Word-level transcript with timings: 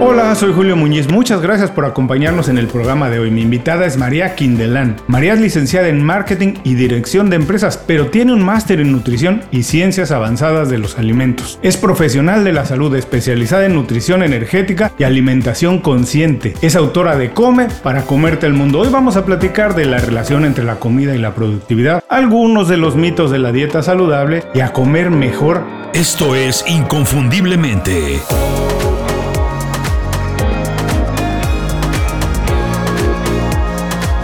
Hola, 0.00 0.32
soy 0.36 0.52
Julio 0.52 0.76
Muñiz. 0.76 1.10
Muchas 1.10 1.42
gracias 1.42 1.72
por 1.72 1.84
acompañarnos 1.84 2.48
en 2.48 2.56
el 2.56 2.68
programa 2.68 3.10
de 3.10 3.18
hoy. 3.18 3.32
Mi 3.32 3.42
invitada 3.42 3.84
es 3.84 3.96
María 3.96 4.36
Quindelán. 4.36 4.94
María 5.08 5.32
es 5.32 5.40
licenciada 5.40 5.88
en 5.88 6.04
Marketing 6.04 6.54
y 6.62 6.74
Dirección 6.74 7.30
de 7.30 7.36
Empresas, 7.36 7.82
pero 7.84 8.06
tiene 8.06 8.32
un 8.32 8.40
máster 8.40 8.78
en 8.78 8.92
Nutrición 8.92 9.42
y 9.50 9.64
Ciencias 9.64 10.12
Avanzadas 10.12 10.70
de 10.70 10.78
los 10.78 10.98
Alimentos. 10.98 11.58
Es 11.62 11.76
profesional 11.76 12.44
de 12.44 12.52
la 12.52 12.64
salud, 12.64 12.94
especializada 12.94 13.66
en 13.66 13.74
nutrición 13.74 14.22
energética 14.22 14.92
y 15.00 15.02
alimentación 15.02 15.80
consciente. 15.80 16.54
Es 16.62 16.76
autora 16.76 17.16
de 17.16 17.32
Come 17.32 17.66
para 17.82 18.02
comerte 18.02 18.46
el 18.46 18.54
mundo. 18.54 18.78
Hoy 18.78 18.90
vamos 18.90 19.16
a 19.16 19.24
platicar 19.24 19.74
de 19.74 19.86
la 19.86 19.98
relación 19.98 20.44
entre 20.44 20.62
la 20.62 20.76
comida 20.76 21.16
y 21.16 21.18
la 21.18 21.34
productividad, 21.34 22.04
algunos 22.08 22.68
de 22.68 22.76
los 22.76 22.94
mitos 22.94 23.32
de 23.32 23.40
la 23.40 23.50
dieta 23.50 23.82
saludable 23.82 24.44
y 24.54 24.60
a 24.60 24.72
comer 24.72 25.10
mejor. 25.10 25.64
Esto 25.92 26.36
es 26.36 26.64
Inconfundiblemente. 26.68 28.20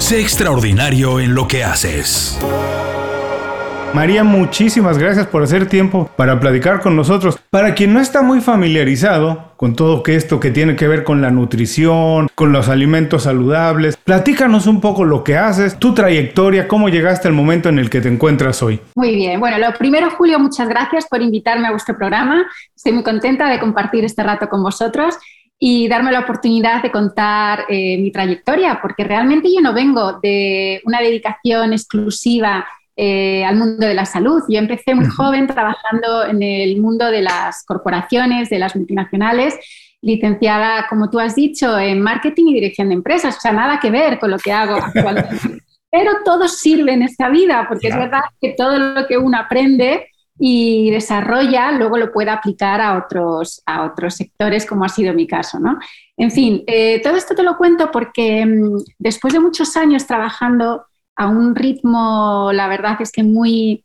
Sé 0.04 0.20
extraordinario 0.20 1.18
en 1.18 1.34
lo 1.34 1.48
que 1.48 1.64
haces. 1.64 2.38
María, 3.94 4.22
muchísimas 4.22 4.98
gracias 4.98 5.26
por 5.26 5.42
hacer 5.42 5.66
tiempo 5.66 6.10
para 6.14 6.38
platicar 6.40 6.82
con 6.82 6.94
nosotros. 6.94 7.38
Para 7.48 7.74
quien 7.74 7.94
no 7.94 8.00
está 8.00 8.20
muy 8.20 8.42
familiarizado 8.42 9.52
con 9.56 9.74
todo 9.74 10.02
esto 10.04 10.40
que 10.40 10.50
tiene 10.50 10.76
que 10.76 10.88
ver 10.88 11.04
con 11.04 11.22
la 11.22 11.30
nutrición, 11.30 12.28
con 12.34 12.52
los 12.52 12.68
alimentos 12.68 13.22
saludables, 13.22 13.96
platícanos 13.96 14.66
un 14.66 14.82
poco 14.82 15.06
lo 15.06 15.24
que 15.24 15.38
haces, 15.38 15.78
tu 15.78 15.94
trayectoria, 15.94 16.68
cómo 16.68 16.90
llegaste 16.90 17.28
al 17.28 17.34
momento 17.34 17.70
en 17.70 17.78
el 17.78 17.88
que 17.88 18.02
te 18.02 18.10
encuentras 18.10 18.62
hoy. 18.62 18.82
Muy 18.96 19.14
bien, 19.14 19.40
bueno, 19.40 19.56
lo 19.56 19.72
primero, 19.72 20.10
Julio, 20.10 20.38
muchas 20.38 20.68
gracias 20.68 21.06
por 21.08 21.22
invitarme 21.22 21.68
a 21.68 21.70
vuestro 21.70 21.96
programa. 21.96 22.44
Estoy 22.76 22.92
muy 22.92 23.04
contenta 23.04 23.48
de 23.48 23.58
compartir 23.58 24.04
este 24.04 24.22
rato 24.22 24.50
con 24.50 24.62
vosotros 24.62 25.16
y 25.58 25.88
darme 25.88 26.12
la 26.12 26.20
oportunidad 26.20 26.82
de 26.82 26.90
contar 26.90 27.64
eh, 27.68 27.96
mi 27.98 28.10
trayectoria, 28.10 28.80
porque 28.82 29.04
realmente 29.04 29.48
yo 29.52 29.60
no 29.60 29.72
vengo 29.72 30.18
de 30.22 30.82
una 30.84 31.00
dedicación 31.00 31.72
exclusiva 31.72 32.66
eh, 32.96 33.44
al 33.44 33.56
mundo 33.56 33.86
de 33.86 33.94
la 33.94 34.04
salud. 34.04 34.42
Yo 34.48 34.58
empecé 34.58 34.94
muy 34.94 35.06
joven 35.06 35.46
trabajando 35.46 36.26
en 36.26 36.42
el 36.42 36.80
mundo 36.80 37.10
de 37.10 37.22
las 37.22 37.64
corporaciones, 37.64 38.50
de 38.50 38.58
las 38.58 38.76
multinacionales, 38.76 39.58
licenciada, 40.00 40.86
como 40.88 41.08
tú 41.08 41.18
has 41.18 41.34
dicho, 41.34 41.78
en 41.78 42.00
marketing 42.00 42.48
y 42.48 42.54
dirección 42.54 42.88
de 42.88 42.94
empresas, 42.94 43.36
o 43.36 43.40
sea, 43.40 43.52
nada 43.52 43.80
que 43.80 43.90
ver 43.90 44.18
con 44.18 44.30
lo 44.30 44.38
que 44.38 44.52
hago 44.52 44.76
actualmente. 44.76 45.34
Pero 45.90 46.10
todo 46.24 46.46
sirve 46.48 46.92
en 46.92 47.02
esta 47.02 47.28
vida, 47.28 47.66
porque 47.68 47.88
es 47.88 47.96
verdad 47.96 48.20
que 48.40 48.54
todo 48.56 48.78
lo 48.78 49.06
que 49.06 49.16
uno 49.16 49.38
aprende 49.38 50.08
y 50.38 50.90
desarrolla, 50.90 51.70
luego 51.72 51.96
lo 51.96 52.12
puede 52.12 52.30
aplicar 52.30 52.80
a 52.80 52.98
otros, 52.98 53.62
a 53.66 53.84
otros 53.84 54.14
sectores, 54.16 54.66
como 54.66 54.84
ha 54.84 54.88
sido 54.88 55.14
mi 55.14 55.26
caso. 55.26 55.58
¿no? 55.60 55.78
En 56.16 56.30
fin, 56.30 56.64
eh, 56.66 57.00
todo 57.02 57.16
esto 57.16 57.34
te 57.34 57.42
lo 57.42 57.56
cuento 57.56 57.90
porque 57.90 58.44
mm, 58.44 58.78
después 58.98 59.32
de 59.32 59.40
muchos 59.40 59.76
años 59.76 60.06
trabajando 60.06 60.86
a 61.16 61.28
un 61.28 61.54
ritmo, 61.54 62.50
la 62.52 62.66
verdad 62.66 62.96
es 63.00 63.12
que 63.12 63.22
muy 63.22 63.84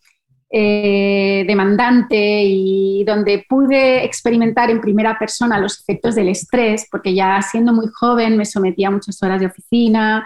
eh, 0.51 1.43
demandante 1.47 2.43
y 2.43 3.03
donde 3.03 3.45
pude 3.47 4.03
experimentar 4.03 4.71
en 4.71 4.81
primera 4.81 5.19
persona 5.19 5.59
los 5.59 5.79
efectos 5.79 6.15
del 6.15 6.29
estrés, 6.29 6.87
porque 6.89 7.13
ya 7.13 7.39
siendo 7.43 7.71
muy 7.71 7.85
joven 7.93 8.35
me 8.35 8.45
sometía 8.45 8.87
a 8.87 8.91
muchas 8.91 9.21
horas 9.21 9.39
de 9.39 9.45
oficina, 9.45 10.25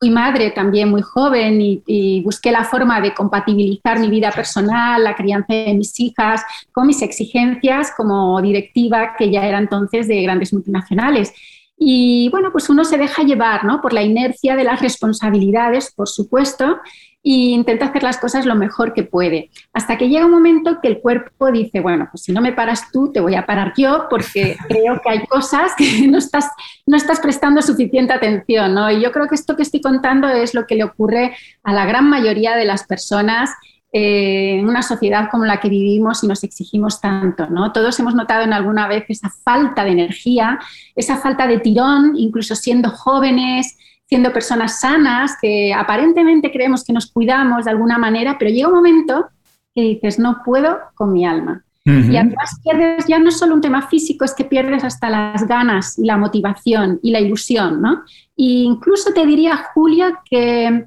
fui 0.00 0.08
madre 0.08 0.50
también 0.50 0.88
muy 0.88 1.02
joven 1.02 1.60
y, 1.60 2.22
busqué 2.22 2.50
la 2.50 2.64
forma 2.64 3.02
de 3.02 3.12
compatibilizar 3.12 3.98
mi 3.98 4.08
vida 4.08 4.32
personal, 4.32 5.04
la 5.04 5.14
crianza 5.14 5.52
de 5.52 5.74
mis 5.74 6.00
hijas, 6.00 6.42
con 6.72 6.86
mis 6.86 7.02
exigencias 7.02 7.92
como 7.94 8.40
directiva, 8.40 9.14
que 9.18 9.30
ya 9.30 9.46
era 9.46 9.58
entonces 9.58 10.08
de 10.08 10.22
grandes 10.22 10.54
multinacionales. 10.54 11.34
Y 11.76 12.30
bueno, 12.30 12.50
pues 12.50 12.70
uno 12.70 12.84
se 12.84 12.96
deja 12.96 13.22
llevar 13.24 13.64
¿no? 13.64 13.82
por 13.82 13.92
la 13.92 14.02
inercia 14.02 14.56
de 14.56 14.64
las 14.64 14.80
responsabilidades, 14.80 15.92
por 15.94 16.08
supuesto, 16.08 16.78
e 17.22 17.52
intenta 17.52 17.86
hacer 17.86 18.02
las 18.02 18.18
cosas 18.18 18.46
lo 18.46 18.54
mejor 18.54 18.94
que 18.94 19.02
puede. 19.02 19.50
Hasta 19.72 19.98
que 19.98 20.08
llega 20.08 20.24
un 20.24 20.32
momento 20.32 20.78
que 20.80 20.88
el 20.88 21.00
cuerpo 21.00 21.50
dice, 21.52 21.80
bueno, 21.80 22.08
pues 22.10 22.22
si 22.22 22.32
no 22.32 22.40
me 22.40 22.52
paras 22.52 22.90
tú, 22.90 23.12
te 23.12 23.20
voy 23.20 23.34
a 23.34 23.44
parar 23.44 23.74
yo 23.76 24.06
porque 24.08 24.56
creo 24.68 25.00
que 25.02 25.10
hay 25.10 25.26
cosas 25.26 25.72
que 25.76 26.08
no 26.08 26.18
estás, 26.18 26.48
no 26.86 26.96
estás 26.96 27.20
prestando 27.20 27.60
suficiente 27.62 28.12
atención. 28.12 28.74
¿no? 28.74 28.90
Y 28.90 29.02
yo 29.02 29.12
creo 29.12 29.28
que 29.28 29.34
esto 29.34 29.56
que 29.56 29.62
estoy 29.62 29.80
contando 29.80 30.28
es 30.28 30.54
lo 30.54 30.66
que 30.66 30.76
le 30.76 30.84
ocurre 30.84 31.36
a 31.62 31.72
la 31.72 31.84
gran 31.84 32.08
mayoría 32.08 32.56
de 32.56 32.64
las 32.64 32.84
personas 32.84 33.50
eh, 33.92 34.60
en 34.60 34.68
una 34.68 34.82
sociedad 34.82 35.28
como 35.32 35.44
la 35.44 35.58
que 35.58 35.68
vivimos 35.68 36.22
y 36.22 36.28
nos 36.28 36.44
exigimos 36.44 37.00
tanto. 37.00 37.48
¿no? 37.48 37.72
Todos 37.72 37.98
hemos 37.98 38.14
notado 38.14 38.44
en 38.44 38.52
alguna 38.52 38.86
vez 38.88 39.04
esa 39.08 39.30
falta 39.44 39.84
de 39.84 39.90
energía, 39.90 40.58
esa 40.94 41.16
falta 41.16 41.46
de 41.46 41.58
tirón, 41.58 42.14
incluso 42.16 42.54
siendo 42.54 42.90
jóvenes, 42.90 43.76
siendo 44.10 44.32
personas 44.32 44.80
sanas, 44.80 45.36
que 45.40 45.72
aparentemente 45.72 46.50
creemos 46.50 46.84
que 46.84 46.92
nos 46.92 47.12
cuidamos 47.12 47.64
de 47.64 47.70
alguna 47.70 47.96
manera, 47.96 48.36
pero 48.38 48.50
llega 48.50 48.66
un 48.66 48.74
momento 48.74 49.28
que 49.72 49.82
dices, 49.82 50.18
no 50.18 50.42
puedo 50.44 50.78
con 50.96 51.12
mi 51.12 51.24
alma. 51.24 51.64
Y 51.84 52.16
además 52.16 52.60
pierdes 52.62 53.06
ya 53.06 53.18
no 53.18 53.30
solo 53.30 53.54
un 53.54 53.60
tema 53.60 53.82
físico, 53.82 54.24
es 54.24 54.34
que 54.34 54.44
pierdes 54.44 54.84
hasta 54.84 55.08
las 55.10 55.46
ganas 55.46 55.98
y 55.98 56.04
la 56.04 56.18
motivación 56.18 57.00
y 57.02 57.10
la 57.10 57.20
ilusión, 57.20 57.80
¿no? 57.80 58.02
E 58.36 58.66
incluso 58.66 59.12
te 59.12 59.24
diría, 59.26 59.56
Julia, 59.74 60.20
que 60.28 60.84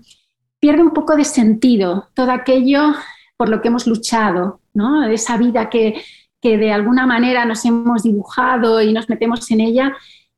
pierde 0.60 0.82
un 0.82 0.92
poco 0.92 1.16
de 1.16 1.26
sentido 1.26 2.10
todo 2.14 2.32
aquello 2.32 2.94
por 3.36 3.50
lo 3.50 3.62
que 3.62 3.70
hemos 3.70 3.88
luchado, 3.88 4.62
¿no? 4.74 5.04
Esa 5.04 5.38
vida 5.38 5.70
que, 5.70 5.96
que 6.42 6.58
de 6.58 6.72
alguna 6.72 7.06
manera 7.06 7.44
nos 7.44 7.66
hemos 7.66 8.04
dibujado 8.04 8.82
y 8.82 8.94
nos 8.94 9.10
metemos 9.10 9.50
en 9.52 9.62
ella. 9.62 9.94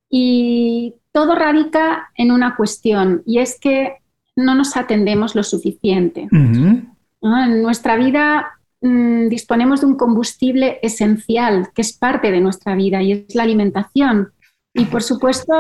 Y 0.10 0.96
todo 1.16 1.34
radica 1.34 2.12
en 2.16 2.30
una 2.30 2.58
cuestión 2.58 3.24
y 3.26 3.40
es 3.40 3.58
que 3.58 4.00
no 4.36 4.54
nos 4.54 4.76
atendemos 4.76 5.34
lo 5.34 5.44
suficiente. 5.44 6.28
En 7.22 7.62
nuestra 7.62 7.96
vida 7.96 8.60
mm, 8.82 9.30
disponemos 9.30 9.80
de 9.80 9.88
un 9.88 9.96
combustible 9.96 10.78
esencial 10.84 11.70
que 11.74 11.84
es 11.84 11.94
parte 11.94 12.32
de 12.32 12.42
nuestra 12.42 12.76
vida 12.76 13.02
y 13.02 13.14
es 13.14 13.34
la 13.34 13.44
alimentación. 13.44 14.34
Y 14.74 14.84
por 14.86 15.02
supuesto, 15.02 15.54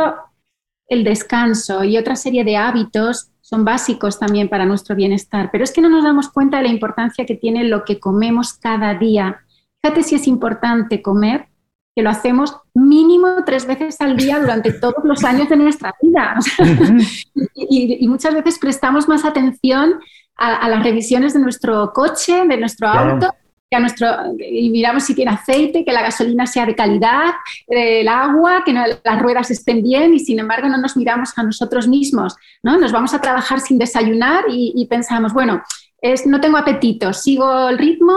el 0.89 1.05
descanso 1.05 1.85
y 1.85 1.97
otra 1.97 2.17
serie 2.17 2.43
de 2.43 2.57
hábitos 2.57 3.31
son 3.39 3.63
básicos 3.63 4.19
también 4.19 4.49
para 4.49 4.65
nuestro 4.65 4.93
bienestar. 4.93 5.51
Pero 5.53 5.63
es 5.63 5.71
que 5.71 5.79
no 5.79 5.87
nos 5.87 6.03
damos 6.03 6.27
cuenta 6.27 6.57
de 6.57 6.63
la 6.63 6.69
importancia 6.69 7.25
que 7.25 7.35
tiene 7.35 7.63
lo 7.63 7.85
que 7.85 7.97
comemos 7.97 8.51
cada 8.51 8.93
día. 8.95 9.39
Fíjate 9.81 10.03
si 10.03 10.15
es 10.15 10.27
importante 10.27 11.01
comer 11.01 11.47
que 11.95 12.03
lo 12.03 12.09
hacemos 12.09 12.57
mínimo 12.73 13.43
tres 13.45 13.65
veces 13.65 13.99
al 14.01 14.17
día 14.17 14.37
durante 14.39 14.73
todos 14.73 15.03
los 15.05 15.23
años 15.23 15.47
de 15.47 15.55
nuestra 15.55 15.95
vida. 16.01 16.37
y, 17.55 18.05
muchas 18.07 18.33
veces 18.33 18.59
prestamos 18.59 19.07
más 19.07 19.23
atención 19.23 19.99
a, 20.35 20.67
las 20.67 20.83
revisiones 20.83 21.33
de 21.33 21.39
nuestro 21.39 21.93
coche, 21.93 22.45
de 22.45 22.57
nuestro 22.57 22.89
auto, 22.89 23.33
que 23.69 23.77
a 23.77 23.79
nuestro, 23.79 24.07
y 24.37 24.69
miramos 24.69 25.03
si 25.03 25.15
tiene 25.15 25.31
aceite, 25.31 25.85
que 25.85 25.93
la 25.93 26.01
gasolina 26.01 26.45
sea 26.45 26.65
de 26.65 26.75
calidad, 26.75 27.33
el 27.67 28.07
agua, 28.09 28.63
que 28.65 28.73
las 28.73 29.21
ruedas 29.21 29.49
estén 29.49 29.81
bien 29.81 30.13
y 30.13 30.19
sin 30.19 30.39
embargo 30.39 30.67
no 30.67 30.77
nos 30.77 30.97
miramos 30.97 31.37
a 31.37 31.43
nosotros 31.43 31.87
mismos. 31.87 32.35
¿no? 32.61 32.77
Nos 32.77 32.91
vamos 32.91 33.13
a 33.13 33.21
trabajar 33.21 33.61
sin 33.61 33.79
desayunar 33.79 34.43
y, 34.49 34.73
y 34.75 34.85
pensamos, 34.87 35.33
bueno, 35.33 35.63
es, 36.01 36.27
no 36.27 36.41
tengo 36.41 36.57
apetito, 36.57 37.13
sigo 37.13 37.69
el 37.69 37.77
ritmo 37.77 38.15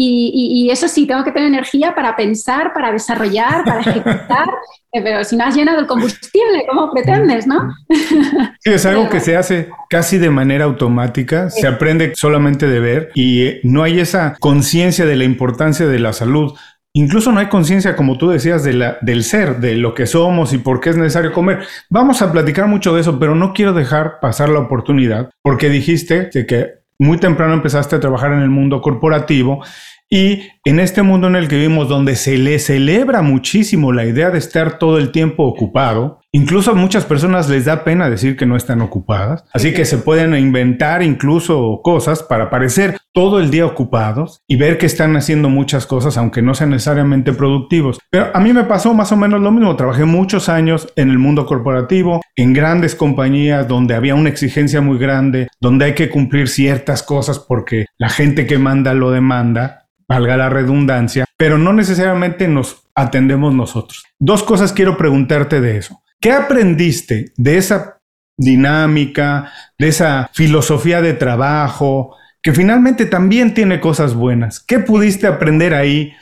y, 0.00 0.70
eso 0.70 0.86
sí, 0.86 1.06
tengo 1.06 1.24
que 1.24 1.32
tener 1.32 1.48
energía 1.48 1.94
para 1.94 2.14
pensar, 2.14 2.72
para 2.72 2.92
desarrollar, 2.92 3.64
para 3.64 3.80
ejecutar, 3.80 4.48
eh, 4.92 5.00
pero 5.02 5.24
si 5.24 5.36
no 5.36 5.44
has 5.44 5.56
llenado 5.56 5.80
el 5.80 5.86
combustible, 5.86 6.64
¿cómo 6.68 6.92
pretendes, 6.92 7.46
no? 7.46 7.74
Sí, 8.60 8.72
es 8.72 8.86
algo 8.86 9.08
que 9.08 9.20
se 9.20 9.36
hace 9.36 9.68
casi 9.88 10.18
de 10.18 10.30
manera 10.30 10.64
automática, 10.64 11.50
se 11.50 11.66
aprende 11.66 12.12
solamente 12.14 12.66
de 12.66 12.80
ver 12.80 13.10
y 13.14 13.42
eh, 13.42 13.60
no 13.64 13.82
hay 13.82 14.00
esa 14.00 14.36
conciencia 14.40 15.06
de 15.06 15.16
la 15.16 15.24
importancia 15.24 15.86
de 15.86 15.98
la 15.98 16.12
salud. 16.12 16.54
Incluso 16.92 17.32
no 17.32 17.40
hay 17.40 17.48
conciencia, 17.48 17.94
como 17.94 18.18
tú 18.18 18.28
decías, 18.28 18.64
de 18.64 18.72
la, 18.72 18.98
del 19.00 19.22
ser, 19.22 19.58
de 19.60 19.76
lo 19.76 19.94
que 19.94 20.06
somos 20.06 20.52
y 20.52 20.58
por 20.58 20.80
qué 20.80 20.90
es 20.90 20.96
necesario 20.96 21.32
comer. 21.32 21.60
Vamos 21.90 22.22
a 22.22 22.32
platicar 22.32 22.66
mucho 22.66 22.94
de 22.94 23.02
eso, 23.02 23.18
pero 23.18 23.34
no 23.34 23.52
quiero 23.52 23.72
dejar 23.72 24.20
pasar 24.20 24.48
la 24.48 24.60
oportunidad, 24.60 25.30
porque 25.42 25.68
dijiste 25.68 26.30
que 26.30 26.78
muy 26.98 27.18
temprano 27.18 27.54
empezaste 27.54 27.96
a 27.96 28.00
trabajar 28.00 28.32
en 28.32 28.40
el 28.40 28.50
mundo 28.50 28.80
corporativo 28.80 29.62
y 30.10 30.42
en 30.64 30.80
este 30.80 31.02
mundo 31.02 31.28
en 31.28 31.36
el 31.36 31.48
que 31.48 31.56
vivimos, 31.56 31.88
donde 31.88 32.16
se 32.16 32.38
le 32.38 32.58
celebra 32.58 33.22
muchísimo 33.22 33.92
la 33.92 34.06
idea 34.06 34.30
de 34.30 34.38
estar 34.38 34.78
todo 34.78 34.98
el 34.98 35.12
tiempo 35.12 35.44
ocupado, 35.44 36.20
incluso 36.32 36.70
a 36.70 36.74
muchas 36.74 37.04
personas 37.04 37.48
les 37.48 37.66
da 37.66 37.84
pena 37.84 38.08
decir 38.08 38.36
que 38.36 38.46
no 38.46 38.56
están 38.56 38.80
ocupadas, 38.80 39.44
así 39.52 39.72
que 39.72 39.84
se 39.84 39.98
pueden 39.98 40.34
inventar 40.34 41.02
incluso 41.02 41.80
cosas 41.82 42.22
para 42.22 42.48
parecer 42.48 42.98
todo 43.12 43.40
el 43.40 43.50
día 43.50 43.66
ocupados 43.66 44.42
y 44.46 44.56
ver 44.56 44.78
que 44.78 44.86
están 44.86 45.16
haciendo 45.16 45.48
muchas 45.50 45.86
cosas, 45.86 46.16
aunque 46.16 46.40
no 46.40 46.54
sean 46.54 46.70
necesariamente 46.70 47.32
productivos. 47.32 47.98
Pero 48.10 48.30
a 48.32 48.40
mí 48.40 48.52
me 48.52 48.64
pasó 48.64 48.94
más 48.94 49.12
o 49.12 49.16
menos 49.16 49.40
lo 49.40 49.50
mismo, 49.50 49.76
trabajé 49.76 50.04
muchos 50.04 50.48
años 50.48 50.88
en 50.96 51.10
el 51.10 51.18
mundo 51.18 51.44
corporativo, 51.44 52.20
en 52.36 52.52
grandes 52.52 52.94
compañías 52.94 53.68
donde 53.68 53.94
había 53.94 54.14
una 54.14 54.28
exigencia 54.28 54.80
muy 54.80 54.98
grande, 54.98 55.48
donde 55.60 55.86
hay 55.86 55.94
que 55.94 56.08
cumplir 56.08 56.48
ciertas 56.48 57.02
cosas 57.02 57.38
porque 57.38 57.86
la 57.98 58.08
gente 58.08 58.46
que 58.46 58.58
manda 58.58 58.94
lo 58.94 59.10
demanda 59.10 59.87
valga 60.08 60.36
la 60.36 60.48
redundancia, 60.48 61.26
pero 61.36 61.58
no 61.58 61.72
necesariamente 61.72 62.48
nos 62.48 62.82
atendemos 62.94 63.54
nosotros. 63.54 64.04
Dos 64.18 64.42
cosas 64.42 64.72
quiero 64.72 64.96
preguntarte 64.96 65.60
de 65.60 65.76
eso. 65.76 66.02
¿Qué 66.20 66.32
aprendiste 66.32 67.32
de 67.36 67.58
esa 67.58 68.00
dinámica, 68.36 69.52
de 69.78 69.88
esa 69.88 70.30
filosofía 70.32 71.02
de 71.02 71.12
trabajo, 71.12 72.16
que 72.42 72.52
finalmente 72.52 73.06
también 73.06 73.54
tiene 73.54 73.80
cosas 73.80 74.14
buenas? 74.14 74.60
¿Qué 74.60 74.78
pudiste 74.78 75.26
aprender 75.26 75.74
ahí 75.74 76.14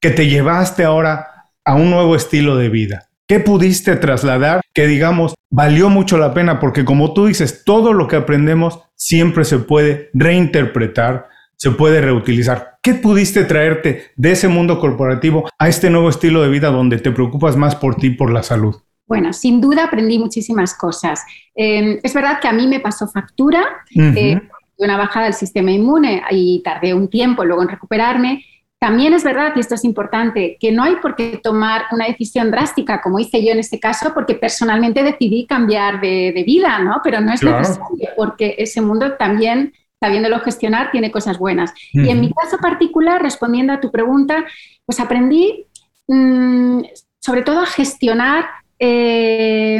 que 0.00 0.10
te 0.10 0.26
llevaste 0.26 0.84
ahora 0.84 1.50
a 1.64 1.74
un 1.74 1.90
nuevo 1.90 2.16
estilo 2.16 2.56
de 2.56 2.68
vida? 2.68 3.08
¿Qué 3.26 3.40
pudiste 3.40 3.96
trasladar 3.96 4.60
que 4.74 4.86
digamos 4.86 5.34
valió 5.50 5.88
mucho 5.88 6.18
la 6.18 6.34
pena? 6.34 6.60
Porque 6.60 6.84
como 6.84 7.14
tú 7.14 7.26
dices, 7.26 7.62
todo 7.64 7.92
lo 7.92 8.08
que 8.08 8.16
aprendemos 8.16 8.80
siempre 8.96 9.44
se 9.44 9.58
puede 9.58 10.10
reinterpretar, 10.12 11.28
se 11.56 11.70
puede 11.70 12.00
reutilizar. 12.00 12.73
¿Qué 12.84 12.92
pudiste 12.92 13.44
traerte 13.44 14.12
de 14.14 14.32
ese 14.32 14.46
mundo 14.46 14.78
corporativo 14.78 15.48
a 15.58 15.68
este 15.68 15.88
nuevo 15.88 16.10
estilo 16.10 16.42
de 16.42 16.50
vida 16.50 16.68
donde 16.68 16.98
te 16.98 17.10
preocupas 17.12 17.56
más 17.56 17.74
por 17.74 17.94
ti, 17.94 18.10
por 18.10 18.30
la 18.30 18.42
salud? 18.42 18.76
Bueno, 19.06 19.32
sin 19.32 19.62
duda 19.62 19.84
aprendí 19.84 20.18
muchísimas 20.18 20.76
cosas. 20.76 21.24
Em, 21.54 21.98
es 22.02 22.12
verdad 22.12 22.40
que 22.40 22.48
a 22.48 22.52
mí 22.52 22.66
me 22.66 22.80
pasó 22.80 23.08
factura, 23.08 23.64
eh, 23.96 24.38
una 24.76 24.98
bajada 24.98 25.24
del 25.24 25.34
sistema 25.34 25.70
inmune 25.70 26.22
y 26.30 26.60
tardé 26.62 26.92
un 26.92 27.08
tiempo 27.08 27.42
luego 27.42 27.62
en 27.62 27.70
recuperarme 27.70 28.44
también 28.84 29.14
es 29.14 29.24
verdad, 29.24 29.54
y 29.56 29.60
esto 29.60 29.76
es 29.76 29.82
importante, 29.82 30.58
que 30.60 30.70
no 30.70 30.82
hay 30.82 30.96
por 30.96 31.16
qué 31.16 31.40
tomar 31.42 31.84
una 31.90 32.04
decisión 32.04 32.50
drástica, 32.50 33.00
como 33.00 33.18
hice 33.18 33.42
yo 33.42 33.50
en 33.50 33.58
este 33.58 33.80
caso, 33.80 34.12
porque 34.12 34.34
personalmente 34.34 35.02
decidí 35.02 35.46
cambiar 35.46 36.02
de, 36.02 36.44
vida, 36.46 36.80
¿no? 36.80 37.00
Pero 37.02 37.22
no 37.22 37.32
es 37.32 37.42
necesario, 37.42 38.10
porque 38.14 38.56
ese 38.58 38.82
mundo 38.82 39.14
también, 39.14 39.72
sabiéndolo 40.04 40.40
gestionar, 40.40 40.90
tiene 40.90 41.10
cosas 41.10 41.38
buenas. 41.38 41.72
Y 41.92 42.10
en 42.10 42.20
mi 42.20 42.30
caso 42.30 42.58
particular, 42.58 43.22
respondiendo 43.22 43.72
a 43.72 43.80
tu 43.80 43.90
pregunta, 43.90 44.44
pues 44.84 45.00
aprendí 45.00 45.66
mm, 46.06 46.82
sobre 47.20 47.42
todo 47.42 47.60
a 47.60 47.66
gestionar 47.66 48.44
eh, 48.78 49.78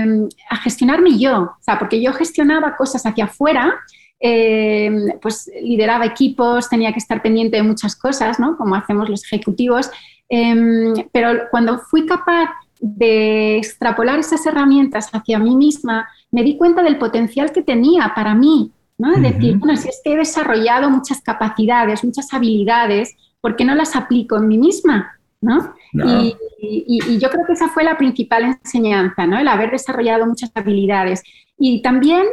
a 0.48 0.56
gestionarme 0.56 1.18
yo, 1.18 1.42
o 1.42 1.56
sea, 1.60 1.78
porque 1.78 2.00
yo 2.00 2.12
gestionaba 2.12 2.76
cosas 2.76 3.04
hacia 3.04 3.24
afuera 3.24 3.80
eh, 4.26 4.90
pues 5.20 5.50
lideraba 5.60 6.06
equipos, 6.06 6.70
tenía 6.70 6.92
que 6.92 6.98
estar 6.98 7.20
pendiente 7.20 7.58
de 7.58 7.62
muchas 7.62 7.94
cosas, 7.94 8.40
¿no? 8.40 8.56
Como 8.56 8.74
hacemos 8.74 9.10
los 9.10 9.22
ejecutivos. 9.24 9.90
Em, 10.30 10.94
pero 11.12 11.48
cuando 11.50 11.78
fui 11.78 12.06
capaz 12.06 12.48
de 12.80 13.58
extrapolar 13.58 14.18
esas 14.18 14.46
herramientas 14.46 15.10
hacia 15.12 15.38
mí 15.38 15.54
misma, 15.56 16.08
me 16.30 16.42
di 16.42 16.56
cuenta 16.56 16.82
del 16.82 16.96
potencial 16.96 17.52
que 17.52 17.62
tenía 17.62 18.12
para 18.14 18.34
mí, 18.34 18.72
¿no? 18.98 19.14
Es 19.14 19.22
decir, 19.22 19.58
bueno, 19.58 19.76
si 19.76 19.88
es 19.88 20.00
que 20.04 20.12
he 20.12 20.16
desarrollado 20.16 20.90
muchas 20.90 21.20
capacidades, 21.20 22.04
muchas 22.04 22.32
habilidades, 22.32 23.16
¿por 23.40 23.56
qué 23.56 23.64
no 23.64 23.74
las 23.74 23.96
aplico 23.96 24.36
en 24.36 24.48
mí 24.48 24.58
misma? 24.58 25.18
¿no? 25.40 25.74
Y, 25.92 26.34
y, 26.60 27.18
yo 27.18 27.28
creo 27.28 27.44
que 27.46 27.52
esa 27.52 27.68
fue 27.68 27.84
la 27.84 27.98
principal 27.98 28.44
enseñanza, 28.44 29.26
¿no? 29.26 29.38
El 29.38 29.46
haber 29.46 29.70
desarrollado 29.70 30.26
muchas 30.26 30.50
habilidades. 30.54 31.22
Y 31.58 31.82
también 31.82 32.24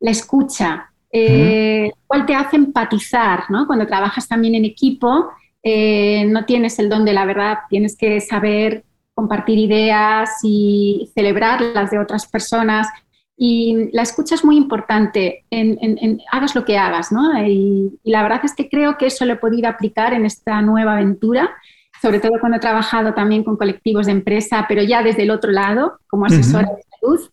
la 0.00 0.10
escucha, 0.10 0.90
eh, 1.12 1.90
cuál 2.06 2.26
te 2.26 2.34
hace 2.34 2.56
empatizar, 2.56 3.44
¿no? 3.48 3.66
Cuando 3.66 3.86
trabajas 3.86 4.28
también 4.28 4.54
en 4.54 4.64
equipo, 4.64 5.30
eh, 5.62 6.24
no 6.26 6.44
tienes 6.44 6.78
el 6.78 6.88
don 6.88 7.04
de 7.04 7.12
la 7.12 7.24
verdad, 7.24 7.58
tienes 7.70 7.96
que 7.96 8.20
saber 8.20 8.84
compartir 9.14 9.58
ideas 9.58 10.40
y 10.42 11.10
celebrar 11.14 11.62
las 11.62 11.90
de 11.90 11.98
otras 11.98 12.26
personas. 12.26 12.88
Y 13.38 13.90
la 13.92 14.02
escucha 14.02 14.34
es 14.34 14.44
muy 14.44 14.56
importante, 14.56 15.44
en, 15.50 16.20
hagas 16.32 16.54
lo 16.54 16.64
que 16.64 16.78
hagas, 16.78 17.12
¿no? 17.12 17.38
Y, 17.46 17.98
la 18.04 18.22
verdad 18.22 18.40
es 18.44 18.54
que 18.54 18.68
creo 18.68 18.96
que 18.96 19.06
eso 19.06 19.26
lo 19.26 19.34
he 19.34 19.36
podido 19.36 19.68
aplicar 19.68 20.14
en 20.14 20.24
esta 20.24 20.62
nueva 20.62 20.94
aventura, 20.94 21.54
sobre 22.00 22.20
todo 22.20 22.40
cuando 22.40 22.56
he 22.56 22.60
trabajado 22.60 23.12
también 23.12 23.44
con 23.44 23.56
colectivos 23.56 24.06
de 24.06 24.12
empresa, 24.12 24.64
pero 24.68 24.82
ya 24.82 25.02
desde 25.02 25.22
el 25.22 25.30
otro 25.30 25.52
lado, 25.52 25.98
como 26.08 26.26
asesora 26.26 26.68
de 26.68 26.82
salud. 26.98 27.30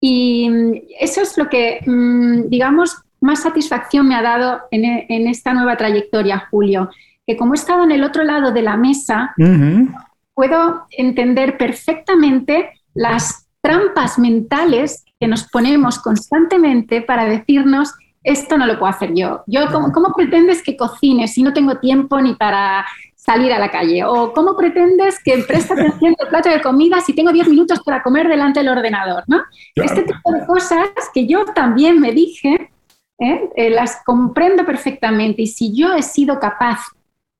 Y 0.00 0.48
mm, 0.48 0.72
eso 1.00 1.20
es 1.20 1.36
lo 1.36 1.48
que, 1.48 1.80
mm, 1.84 2.48
digamos, 2.48 3.02
más 3.20 3.42
satisfacción 3.42 4.08
me 4.08 4.14
ha 4.14 4.22
dado 4.22 4.62
e, 4.70 5.06
en, 5.08 5.26
esta 5.26 5.52
nueva 5.52 5.76
trayectoria, 5.76 6.46
Julio, 6.50 6.90
que 7.26 7.36
como 7.36 7.52
he 7.52 7.56
estado 7.56 7.84
en 7.84 7.92
el 7.92 8.04
otro 8.04 8.24
lado 8.24 8.52
de 8.52 8.62
la 8.62 8.76
mesa, 8.76 9.34
puedo 10.34 10.86
entender 10.90 11.58
perfectamente 11.58 12.70
las 12.94 13.48
trampas 13.60 14.18
mentales 14.18 15.04
que 15.20 15.28
nos 15.28 15.48
ponemos 15.48 15.98
constantemente 15.98 17.02
para 17.02 17.24
decirnos, 17.24 17.92
esto 18.22 18.58
no 18.58 18.66
lo 18.66 18.78
puedo 18.78 18.90
hacer 18.90 19.14
yo. 19.14 19.42
yo 19.46 19.66
¿cómo, 19.72 19.92
¿Cómo 19.92 20.14
pretendes 20.14 20.62
que 20.62 20.76
cocine 20.76 21.28
si 21.28 21.42
no 21.42 21.52
tengo 21.52 21.76
tiempo 21.78 22.20
ni 22.20 22.34
para 22.34 22.86
salir 23.16 23.52
a 23.52 23.58
la 23.58 23.70
calle? 23.70 24.04
¿O 24.04 24.32
cómo 24.32 24.56
pretendes 24.56 25.22
que 25.22 25.38
preste 25.38 25.72
atención 25.74 26.14
al 26.18 26.28
plato 26.28 26.48
de 26.48 26.62
comida 26.62 27.00
si 27.00 27.14
tengo 27.14 27.32
10 27.32 27.48
minutos 27.48 27.80
para 27.84 28.02
comer 28.02 28.28
delante 28.28 28.60
del 28.60 28.68
ordenador? 28.68 29.24
¿no? 29.26 29.42
Este 29.74 30.02
tipo 30.02 30.32
de 30.32 30.46
cosas 30.46 30.88
que 31.12 31.26
yo 31.26 31.44
también 31.46 32.00
me 32.00 32.12
dije, 32.12 32.70
¿eh? 33.18 33.50
Eh, 33.56 33.70
las 33.70 34.02
comprendo 34.04 34.64
perfectamente 34.64 35.42
y 35.42 35.46
si 35.46 35.74
yo 35.74 35.94
he 35.94 36.02
sido 36.02 36.38
capaz 36.38 36.80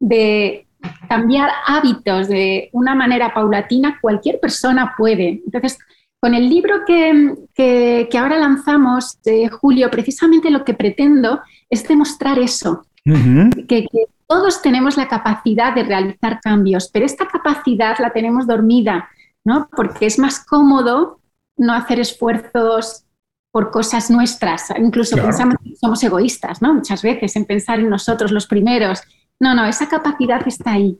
de 0.01 0.67
cambiar 1.09 1.51
hábitos 1.67 2.29
de 2.29 2.71
una 2.73 2.95
manera 2.95 3.35
paulatina, 3.35 3.99
cualquier 4.01 4.39
persona 4.41 4.95
puede. 4.97 5.43
Entonces, 5.45 5.79
con 6.21 6.35
el 6.35 6.49
libro 6.49 6.85
que, 6.87 7.35
que, 7.55 8.19
ahora 8.19 8.39
lanzamos, 8.39 9.21
de 9.23 9.49
Julio, 9.49 9.91
precisamente 9.91 10.51
lo 10.51 10.65
que 10.65 10.75
pretendo 10.75 11.41
es 11.71 11.87
demostrar 11.87 12.39
eso, 12.39 12.87
que, 13.05 13.87
que, 13.87 14.05
todos 14.27 14.61
tenemos 14.61 14.99
la 14.99 15.09
capacidad 15.09 15.75
de 15.75 15.85
realizar 15.85 16.39
cambios, 16.43 16.91
pero 16.93 17.07
esta 17.07 17.27
capacidad 17.27 17.97
la 17.99 18.11
tenemos 18.11 18.47
dormida, 18.47 19.09
¿no? 19.43 19.71
Porque 19.75 20.05
es 20.05 20.19
más 20.19 20.45
cómodo 20.45 21.21
no 21.57 21.73
hacer 21.73 21.99
esfuerzos 21.99 23.05
por 23.51 23.71
cosas 23.71 24.11
nuestras, 24.11 24.71
incluso 24.79 25.17
pensamos 25.17 25.55
que 25.65 25.75
somos 25.77 26.03
egoístas, 26.05 26.61
¿no? 26.61 26.75
Muchas 26.75 27.03
veces 27.03 27.35
en 27.37 27.47
pensar 27.47 27.81
en 27.81 27.89
nosotros 27.89 28.31
los 28.31 28.47
primeros. 28.47 29.01
No, 29.41 29.55
no, 29.55 29.65
esa 29.65 29.89
capacidad 29.89 30.47
está 30.47 30.73
ahí 30.73 30.99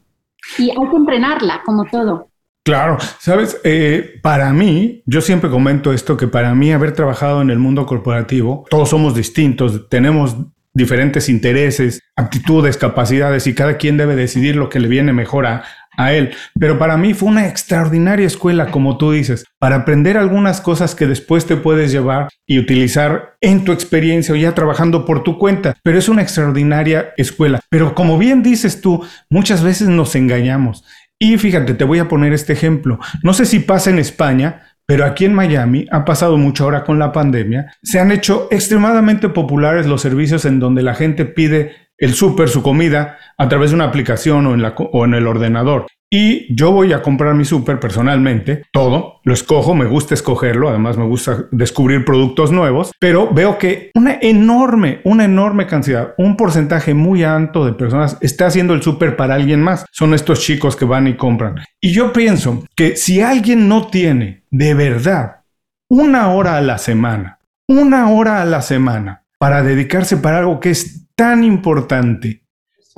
y 0.57 0.71
hay 0.71 0.91
que 0.91 0.97
entrenarla 0.97 1.63
como 1.67 1.85
todo. 1.85 2.28
Claro, 2.69 2.99
sabes, 3.19 3.59
eh, 3.65 4.21
para 4.21 4.53
mí, 4.53 5.03
yo 5.07 5.23
siempre 5.23 5.49
comento 5.49 5.91
esto, 5.91 6.19
que 6.19 6.29
para 6.29 6.55
mí 6.55 6.71
haber 6.71 6.93
trabajado 6.93 7.41
en 7.41 7.49
el 7.49 7.59
mundo 7.59 7.87
corporativo, 7.87 8.67
todos 8.69 8.91
somos 8.91 9.15
distintos, 9.15 9.89
tenemos 9.89 10.37
diferentes 10.75 11.31
intereses, 11.31 12.03
aptitudes, 12.15 12.77
capacidades 12.77 13.47
y 13.47 13.55
cada 13.55 13.79
quien 13.79 13.97
debe 13.97 14.17
decidir 14.17 14.55
lo 14.55 14.69
que 14.69 14.81
le 14.81 14.89
viene 14.89 15.15
mejor 15.15 15.47
a, 15.47 15.65
él. 16.13 16.33
Pero 16.61 16.79
para 16.79 16.97
mí 16.97 17.13
fue 17.13 17.29
una 17.29 17.49
extraordinaria 17.49 18.25
escuela, 18.25 18.71
como 18.71 18.99
tú 18.99 19.11
dices, 19.11 19.45
para 19.59 19.77
aprender 19.77 20.17
algunas 20.17 20.61
cosas 20.61 20.95
que 20.95 21.09
después 21.09 21.45
te 21.45 21.57
puedes 21.57 21.91
llevar 21.91 22.29
y 22.47 22.61
utilizar 22.61 23.35
en 23.41 23.65
tu 23.65 23.73
experiencia 23.73 24.33
o 24.33 24.37
ya 24.37 24.55
trabajando 24.55 25.05
por 25.05 25.25
tu 25.25 25.39
cuenta. 25.39 25.75
Pero 25.83 25.99
es 25.99 26.09
una 26.09 26.23
extraordinaria 26.23 27.15
escuela. 27.17 27.59
Pero 27.69 27.97
como 27.97 28.17
bien 28.17 28.45
dices 28.45 28.81
tú, 28.81 29.05
muchas 29.29 29.65
veces 29.65 29.89
nos 29.89 30.15
engañamos. 30.15 30.85
Y 31.19 31.37
fíjate, 31.37 31.75
te 31.75 31.85
voy 31.85 31.99
a 31.99 32.09
poner 32.09 32.33
este 32.33 32.53
ejemplo. 32.53 32.99
No 33.23 33.33
sé 33.33 33.45
si 33.45 33.61
pasa 33.61 33.91
en 33.91 33.99
España, 33.99 34.63
pero 34.87 35.05
aquí 35.05 35.25
en 35.25 35.35
Miami 35.35 35.87
ha 35.91 36.05
pasado 36.05 36.37
mucho 36.39 36.65
ahora 36.65 36.85
con 36.85 36.99
la 36.99 37.13
pandemia. 37.13 37.75
Se 37.83 37.99
han 37.99 38.13
hecho 38.13 38.49
extremadamente 38.51 39.29
populares 39.29 39.87
los 39.87 40.01
servicios 40.01 40.45
en 40.45 40.61
donde 40.61 40.83
la 40.83 40.95
gente 40.95 41.25
pide 41.25 41.89
el 41.99 42.15
súper, 42.15 42.49
su 42.49 42.63
comida, 42.63 43.19
a 43.37 43.49
través 43.49 43.71
de 43.71 43.77
una 43.77 43.85
aplicación 43.85 44.47
o 44.47 44.55
en, 44.55 44.63
la, 44.63 44.75
o 44.77 45.05
en 45.05 45.15
el 45.15 45.27
ordenador. 45.27 45.87
Y 46.11 46.55
yo 46.55 46.73
voy 46.73 46.95
a 46.95 47.03
comprar 47.03 47.35
mi 47.35 47.45
súper 47.45 47.79
personalmente, 47.79 48.63
todo, 48.73 49.21
lo 49.25 49.35
escojo, 49.35 49.75
me 49.75 49.85
gusta 49.85 50.15
escogerlo, 50.15 50.71
además 50.71 50.97
me 50.97 51.05
gusta 51.05 51.47
descubrir 51.51 52.07
productos 52.07 52.51
nuevos, 52.51 52.93
pero 52.99 53.33
veo 53.33 53.59
que 53.59 53.91
una 53.95 54.19
enorme, 54.23 55.03
una 55.05 55.27
enorme 55.27 55.67
cantidad, 55.67 56.15
un 56.17 56.37
porcentaje 56.37 56.95
muy 56.95 57.25
alto 57.25 57.67
de 57.67 57.75
personas 57.75 58.17
está 58.23 58.47
haciendo 58.47 58.73
el 58.73 58.83
súper 58.83 59.17
para 59.17 59.35
alguien 59.35 59.61
más. 59.61 59.85
Son 59.91 60.15
estos 60.15 60.41
chicos 60.41 60.77
que 60.77 60.87
van 60.87 61.09
y 61.09 61.17
compran. 61.17 61.57
Y 61.79 61.93
yo 61.93 62.13
pienso 62.13 62.65
que 62.75 62.97
si 62.97 63.21
alguien 63.21 63.69
no 63.69 63.89
tiene 63.89 64.45
de 64.51 64.73
verdad 64.73 65.43
una 65.91 66.31
hora 66.31 66.57
a 66.57 66.63
la 66.63 66.79
semana, 66.79 67.39
una 67.69 68.11
hora 68.11 68.41
a 68.41 68.47
la 68.47 68.63
semana 68.63 69.25
para 69.39 69.63
dedicarse 69.63 70.17
para 70.17 70.39
algo 70.39 70.59
que 70.59 70.71
es 70.71 71.07
tan 71.15 71.45
importante 71.45 72.45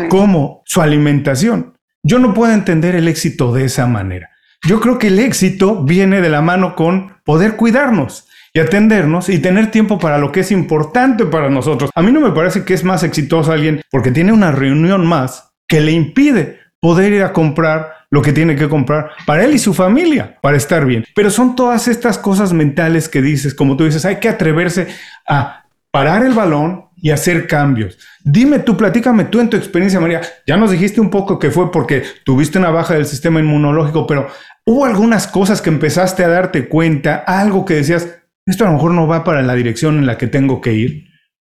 como 0.09 0.63
su 0.65 0.81
alimentación, 0.81 1.75
yo 2.03 2.19
no 2.19 2.35
puedo 2.35 2.53
entender 2.53 2.95
el 2.95 3.09
éxito 3.09 3.53
de 3.53 3.65
esa 3.65 3.87
manera. 3.87 4.31
Yo 4.67 4.81
creo 4.81 4.99
que 4.99 5.09
el 5.09 5.19
éxito 5.19 5.85
viene 5.85 6.21
de 6.21 6.29
la 6.29 6.43
mano 6.43 6.75
con 6.75 7.15
poder 7.25 7.57
cuidarnos 7.57 8.29
y 8.53 8.61
atendernos 8.61 9.29
y 9.29 9.39
tener 9.39 9.71
tiempo 9.71 9.99
para 9.99 10.19
lo 10.19 10.33
que 10.33 10.41
es 10.41 10.53
importante 10.53 11.25
para 11.25 11.49
nosotros. 11.49 11.91
A 11.95 12.03
mí 12.03 12.13
no 12.13 12.21
me 12.21 12.33
parece 12.33 12.65
que 12.65 12.75
es 12.75 12.85
más 12.85 13.03
exitoso 13.03 13.53
alguien 13.53 13.81
porque 13.91 14.11
tiene 14.11 14.33
una 14.33 14.51
reunión 14.51 15.07
más 15.07 15.53
que 15.67 15.81
le 15.81 15.93
impide 15.93 16.59
poder 16.81 17.13
ir 17.13 17.23
a 17.23 17.33
comprar 17.33 18.01
lo 18.11 18.23
que 18.23 18.33
tiene 18.33 18.57
que 18.57 18.69
comprar 18.69 19.11
para 19.25 19.45
él 19.45 19.55
y 19.55 19.59
su 19.59 19.73
familia, 19.73 20.39
para 20.43 20.57
estar 20.57 20.85
bien. 20.85 21.05
Pero 21.15 21.31
son 21.31 21.55
todas 21.55 21.87
estas 21.87 22.19
cosas 22.19 22.53
mentales 22.53 23.09
que 23.09 23.23
dices, 23.23 23.55
como 23.55 23.77
tú 23.77 23.85
dices, 23.85 24.05
hay 24.05 24.17
que 24.17 24.29
atreverse 24.29 24.89
a 25.29 25.67
parar 25.93 26.25
el 26.25 26.33
balón, 26.33 26.87
y 27.03 27.11
hacer 27.11 27.47
cambios. 27.47 27.99
Dime 28.23 28.59
tú, 28.59 28.77
platícame 28.77 29.25
tú 29.25 29.41
en 29.41 29.51
tu 29.51 29.57
experiencia, 29.57 30.01
María. 30.01 30.21
Ya 30.47 30.57
nos 30.57 30.71
dijiste 30.71 31.01
un 31.01 31.11
poco 31.11 31.39
que 31.39 31.51
fue 31.51 31.71
porque 31.73 32.03
tuviste 32.25 32.59
una 32.59 32.71
baja 32.71 32.95
del 32.95 33.07
sistema 33.07 33.41
inmunológico, 33.41 34.07
pero 34.07 34.29
hubo 34.65 34.85
algunas 34.85 35.27
cosas 35.27 35.63
que 35.63 35.71
empezaste 35.71 36.25
a 36.25 36.29
darte 36.29 36.69
cuenta, 36.69 37.17
algo 37.27 37.65
que 37.65 37.75
decías, 37.75 38.21
esto 38.47 38.65
a 38.65 38.69
lo 38.69 38.75
mejor 38.75 38.93
no 38.93 39.07
va 39.07 39.25
para 39.25 39.43
la 39.43 39.55
dirección 39.55 39.99
en 39.99 40.07
la 40.07 40.19
que 40.19 40.27
tengo 40.27 40.61
que 40.61 40.75
ir. 40.75 41.05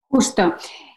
Justo. 0.08 0.54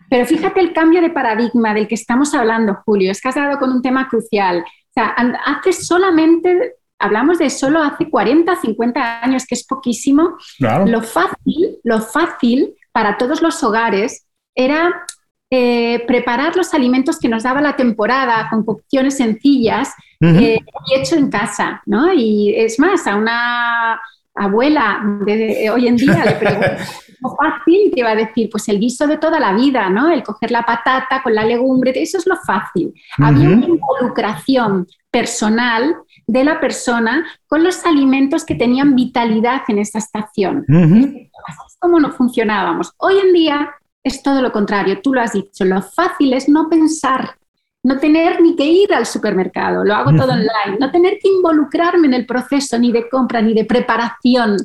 Pero 0.09 0.25
fíjate 0.25 0.59
el 0.59 0.73
cambio 0.73 1.01
de 1.01 1.09
paradigma 1.09 1.73
del 1.73 1.87
que 1.87 1.95
estamos 1.95 2.33
hablando, 2.33 2.77
Julio. 2.85 3.11
Es 3.11 3.21
que 3.21 3.29
has 3.29 3.35
dado 3.35 3.59
con 3.59 3.71
un 3.71 3.81
tema 3.81 4.07
crucial. 4.07 4.59
O 4.59 4.93
sea, 4.93 5.15
hace 5.45 5.73
solamente, 5.73 6.75
hablamos 6.97 7.39
de 7.39 7.49
solo 7.49 7.83
hace 7.83 8.09
40, 8.09 8.55
50 8.55 9.23
años, 9.23 9.45
que 9.45 9.55
es 9.55 9.65
poquísimo. 9.65 10.37
Lo 10.59 11.03
fácil, 11.03 11.77
lo 11.83 12.01
fácil 12.01 12.73
para 12.93 13.17
todos 13.17 13.41
los 13.41 13.61
hogares 13.63 14.26
era 14.57 15.05
eh, 15.49 16.03
preparar 16.05 16.57
los 16.57 16.73
alimentos 16.73 17.19
que 17.19 17.29
nos 17.29 17.43
daba 17.43 17.61
la 17.61 17.77
temporada 17.77 18.47
con 18.49 18.65
cocciones 18.65 19.15
sencillas 19.15 19.93
eh, 20.19 20.59
y 20.87 20.99
hecho 20.99 21.15
en 21.15 21.29
casa, 21.29 21.81
¿no? 21.85 22.11
Y 22.11 22.53
es 22.55 22.79
más, 22.79 23.07
a 23.07 23.15
una 23.15 24.01
abuela 24.35 25.01
de, 25.25 25.69
hoy 25.69 25.87
en 25.87 25.95
día 25.95 26.25
le 26.25 26.31
pregunto 26.33 26.67
fácil 27.37 27.91
te 27.93 28.03
va 28.03 28.11
a 28.11 28.15
decir, 28.15 28.49
pues 28.51 28.67
el 28.69 28.79
guiso 28.79 29.07
de 29.07 29.17
toda 29.17 29.39
la 29.39 29.53
vida, 29.53 29.89
¿no? 29.89 30.11
El 30.11 30.23
coger 30.23 30.51
la 30.51 30.65
patata 30.65 31.21
con 31.23 31.33
la 31.33 31.45
legumbre, 31.45 31.91
eso 31.95 32.17
es 32.17 32.27
lo 32.27 32.35
fácil. 32.37 32.93
Había 33.17 33.49
una 33.49 33.65
involucración 33.65 34.87
personal 35.09 35.95
de 36.27 36.43
la 36.43 36.59
persona 36.59 37.25
con 37.47 37.63
los 37.63 37.85
alimentos 37.85 38.45
que 38.45 38.55
tenían 38.55 38.95
vitalidad 38.95 39.61
en 39.67 39.79
esta 39.79 39.99
estación. 39.99 40.65
Así 40.69 41.59
es 41.67 41.77
como 41.79 41.99
no 41.99 42.11
funcionábamos. 42.11 42.93
Hoy 42.97 43.17
en 43.19 43.33
día 43.33 43.71
es 44.07 44.23
todo 44.23 44.41
lo 44.41 44.51
contrario, 44.51 45.01
tú 45.01 45.13
lo 45.13 45.21
has 45.21 45.33
dicho, 45.33 45.65
lo 45.65 45.81
fácil 45.81 46.33
es 46.33 46.49
no 46.49 46.69
pensar, 46.69 47.35
no 47.83 47.97
tener 47.99 48.41
ni 48.41 48.55
que 48.55 48.65
ir 48.65 48.93
al 48.93 49.05
supermercado, 49.05 49.83
lo 49.83 49.95
hago 49.95 50.11
todo 50.11 50.31
online, 50.31 50.77
no 50.79 50.91
tener 50.91 51.19
que 51.21 51.29
involucrarme 51.29 52.07
en 52.07 52.13
el 52.13 52.25
proceso 52.25 52.77
ni 52.77 52.91
de 52.91 53.09
compra 53.09 53.41
ni 53.41 53.53
de 53.53 53.65
preparación 53.65 54.57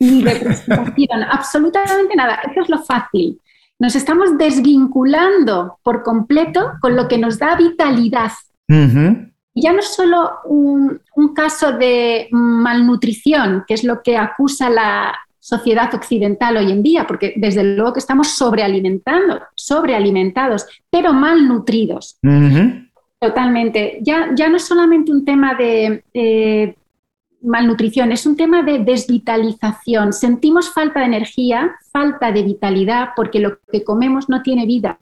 ni 0.00 0.22
de 0.22 0.36
presentación, 0.36 1.22
absolutamente 1.30 2.14
nada. 2.14 2.40
Eso 2.50 2.62
es 2.62 2.68
lo 2.68 2.82
fácil. 2.82 3.40
Nos 3.78 3.94
estamos 3.94 4.36
desvinculando 4.36 5.78
por 5.82 6.02
completo 6.02 6.72
con 6.80 6.96
lo 6.96 7.06
que 7.08 7.18
nos 7.18 7.38
da 7.38 7.56
vitalidad. 7.56 8.32
Ya 9.54 9.72
no 9.72 9.78
es 9.78 9.94
solo 9.94 10.30
un, 10.44 11.00
caso 11.34 11.72
de 11.72 12.28
malnutrición, 12.30 13.64
que 13.66 13.74
es 13.74 13.84
lo 13.84 14.02
que 14.02 14.16
acusa 14.16 14.68
la 14.68 15.14
sociedad 15.48 15.94
occidental 15.94 16.58
hoy 16.58 16.70
en 16.70 16.82
día, 16.82 17.06
porque 17.06 17.32
desde 17.36 17.64
luego 17.64 17.94
que 17.94 18.00
estamos 18.00 18.36
sobrealimentando, 18.36 19.40
sobrealimentados, 19.54 20.66
pero 20.90 21.14
malnutridos. 21.14 22.18
Totalmente. 23.18 23.98
Ya, 24.02 24.30
ya 24.34 24.50
no 24.50 24.58
es 24.58 24.66
solamente 24.66 25.10
un 25.10 25.24
tema 25.24 25.54
de, 25.54 26.76
malnutrición, 27.40 28.12
es 28.12 28.26
un 28.26 28.36
tema 28.36 28.62
de 28.62 28.80
desvitalización. 28.80 30.12
Sentimos 30.12 30.70
falta 30.70 31.00
de 31.00 31.06
energía, 31.06 31.76
falta 31.92 32.30
de 32.30 32.42
vitalidad, 32.42 33.10
porque 33.16 33.40
lo 33.40 33.58
que 33.72 33.84
comemos 33.84 34.28
no 34.28 34.42
tiene 34.42 34.66
vida. 34.66 34.98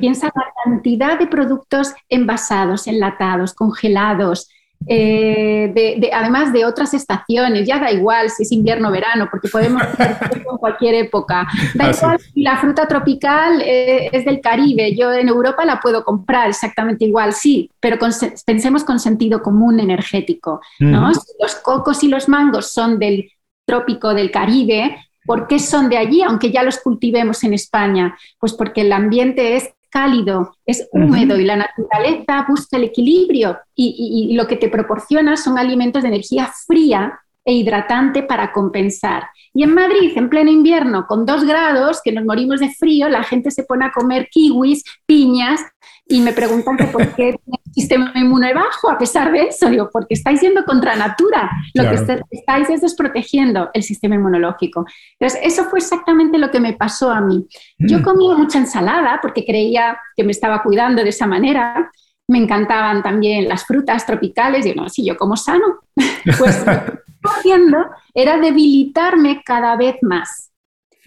Piensa 0.00 0.26
la 0.34 0.46
cantidad 0.64 1.18
de 1.18 1.26
productos 1.26 1.92
envasados, 2.08 2.86
enlatados, 2.86 3.52
congelados, 3.52 4.48
eh, 4.86 5.70
de, 5.74 6.10
además 6.12 6.52
de 6.52 6.64
otras 6.64 6.94
estaciones, 6.94 7.66
ya 7.66 7.78
da 7.78 7.90
igual 7.90 8.30
si 8.30 8.44
es 8.44 8.52
invierno 8.52 8.88
o 8.88 8.92
verano, 8.92 9.28
porque 9.30 9.48
podemos 9.48 9.82
hacer 9.82 10.16
en 10.50 10.56
cualquier 10.56 10.94
época. 10.94 11.46
Da 11.74 11.90
igual 11.90 12.18
si 12.18 12.42
la 12.42 12.56
fruta 12.58 12.86
tropical 12.86 13.60
eh, 13.62 14.08
es 14.12 14.24
del 14.24 14.40
Caribe, 14.40 14.94
yo 14.96 15.12
en 15.12 15.28
Europa 15.28 15.64
la 15.64 15.80
puedo 15.80 16.04
comprar 16.04 16.48
exactamente 16.48 17.04
igual, 17.04 17.32
sí, 17.32 17.70
pero 17.80 17.98
pensemos 18.46 18.84
con 18.84 18.98
sentido 18.98 19.42
común 19.42 19.80
energético. 19.80 20.60
¿no? 20.78 21.12
Si 21.12 21.32
los 21.40 21.56
cocos 21.56 22.02
y 22.04 22.08
los 22.08 22.28
mangos 22.28 22.70
son 22.70 22.98
del 22.98 23.30
trópico 23.66 24.14
del 24.14 24.30
Caribe, 24.30 24.96
¿por 25.26 25.46
qué 25.46 25.58
son 25.58 25.90
de 25.90 25.98
allí, 25.98 26.22
aunque 26.22 26.50
ya 26.50 26.62
los 26.62 26.78
cultivemos 26.78 27.44
en 27.44 27.52
España? 27.52 28.16
Pues 28.38 28.54
porque 28.54 28.80
el 28.80 28.92
ambiente 28.92 29.56
es 29.56 29.74
cálido, 29.90 30.56
es 30.66 30.88
húmedo 30.92 31.38
y 31.38 31.44
la 31.44 31.56
naturaleza 31.56 32.44
busca 32.48 32.76
el 32.76 32.84
equilibrio 32.84 33.58
y, 33.74 34.34
lo 34.34 34.46
que 34.46 34.56
te 34.56 34.68
proporciona 34.68 35.36
son 35.36 35.58
alimentos 35.58 36.02
de 36.02 36.08
energía 36.08 36.50
fría 36.66 37.20
e 37.44 37.54
hidratante 37.54 38.22
para 38.22 38.52
compensar. 38.52 39.24
Y 39.54 39.62
en 39.62 39.74
Madrid, 39.74 40.12
en 40.16 40.28
pleno 40.28 40.50
invierno, 40.50 41.06
con 41.06 41.24
dos 41.24 41.44
grados, 41.44 42.00
que 42.04 42.12
nos 42.12 42.24
morimos 42.24 42.60
de 42.60 42.70
frío, 42.70 43.08
la 43.08 43.24
gente 43.24 43.50
se 43.50 43.64
pone 43.64 43.86
a 43.86 43.92
comer 43.92 44.28
kiwis, 44.30 44.84
piñas, 45.06 45.60
y 46.08 46.20
me 46.20 46.32
preguntan 46.32 46.76
por 46.90 47.14
qué 47.14 47.28
el 47.28 47.38
sistema 47.72 48.10
inmune 48.14 48.54
bajo 48.54 48.90
a 48.90 48.96
pesar 48.96 49.30
de 49.30 49.48
eso. 49.48 49.68
Digo, 49.68 49.90
porque 49.92 50.14
estáis 50.14 50.40
yendo 50.40 50.64
contra 50.64 50.96
natura. 50.96 51.50
Lo 51.74 51.84
que 51.84 52.22
estáis 52.30 52.70
es 52.70 52.80
desprotegiendo 52.80 53.70
el 53.74 53.82
sistema 53.82 54.14
inmunológico. 54.14 54.86
Entonces, 55.20 55.40
eso 55.44 55.64
fue 55.64 55.80
exactamente 55.80 56.38
lo 56.38 56.50
que 56.50 56.60
me 56.60 56.72
pasó 56.72 57.10
a 57.10 57.20
mí. 57.20 57.46
Yo 57.78 57.98
mm. 57.98 58.02
comía 58.02 58.36
mucha 58.36 58.58
ensalada 58.58 59.18
porque 59.20 59.44
creía 59.44 59.98
que 60.16 60.24
me 60.24 60.32
estaba 60.32 60.62
cuidando 60.62 61.02
de 61.02 61.10
esa 61.10 61.26
manera 61.26 61.90
me 62.30 62.38
encantaban 62.38 63.02
también 63.02 63.48
las 63.48 63.64
frutas 63.64 64.06
tropicales. 64.06 64.66
Y 64.66 64.74
no, 64.74 64.88
si 64.88 65.04
yo 65.04 65.16
como 65.16 65.36
sano, 65.36 65.80
pues 66.38 66.58
lo 66.58 66.64
que 66.64 67.02
estaba 67.16 67.36
haciendo 67.38 67.78
era 68.14 68.38
debilitarme 68.38 69.42
cada 69.44 69.76
vez 69.76 69.96
más. 70.02 70.47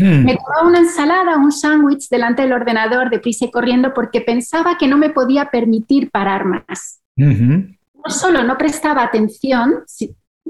Hmm. 0.01 0.25
Me 0.25 0.36
tomaba 0.36 0.67
una 0.67 0.79
ensalada, 0.79 1.38
un 1.38 1.51
sándwich 1.51 2.10
delante 2.10 2.41
del 2.41 2.53
ordenador 2.53 3.12
deprisa 3.12 3.46
y 3.46 3.51
corriendo 3.51 3.93
porque 3.93 4.22
pensaba 4.22 4.75
que 4.77 4.88
no 4.88 4.98
me 4.98 5.12
podía 5.12 5.51
permitir 5.51 6.10
parar 6.10 6.46
más. 6.46 7.01
No 7.15 8.10
solo 8.10 8.43
no 8.43 8.58
prestaba 8.58 9.03
atención, 9.03 9.84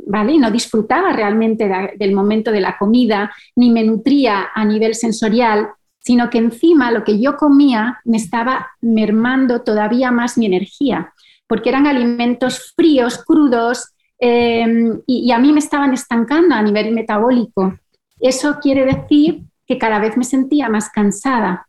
¿vale? 0.07 0.37
No 0.37 0.51
disfrutaba 0.51 1.11
realmente 1.11 1.69
del 1.97 2.13
momento 2.13 2.51
de 2.51 2.61
la 2.61 2.77
comida, 2.77 3.31
ni 3.57 3.71
me 3.71 3.83
nutría 3.83 4.47
a 4.55 4.63
nivel 4.63 4.95
sensorial, 4.95 5.67
sino 5.99 6.29
que 6.29 6.37
encima 6.37 6.91
lo 6.91 7.03
que 7.03 7.19
yo 7.19 7.35
comía 7.35 7.99
me 8.05 8.17
estaba 8.17 8.71
mermando 8.79 9.61
todavía 9.61 10.11
más 10.11 10.37
mi 10.37 10.45
energía, 10.45 11.13
porque 11.47 11.69
eran 11.69 11.87
alimentos 11.87 12.73
fríos, 12.75 13.21
crudos, 13.25 13.93
em, 14.17 15.01
y, 15.05 15.31
a 15.31 15.39
mí 15.39 15.51
me 15.51 15.59
estaban 15.59 15.93
estancando 15.93 16.55
a 16.55 16.61
nivel 16.61 16.93
metabólico. 16.93 17.77
Eso 18.21 18.59
quiere 18.61 18.85
decir 18.85 19.43
que 19.65 19.77
cada 19.77 19.99
vez 19.99 20.15
me 20.17 20.23
sentía 20.23 20.69
más 20.69 20.89
cansada, 20.89 21.67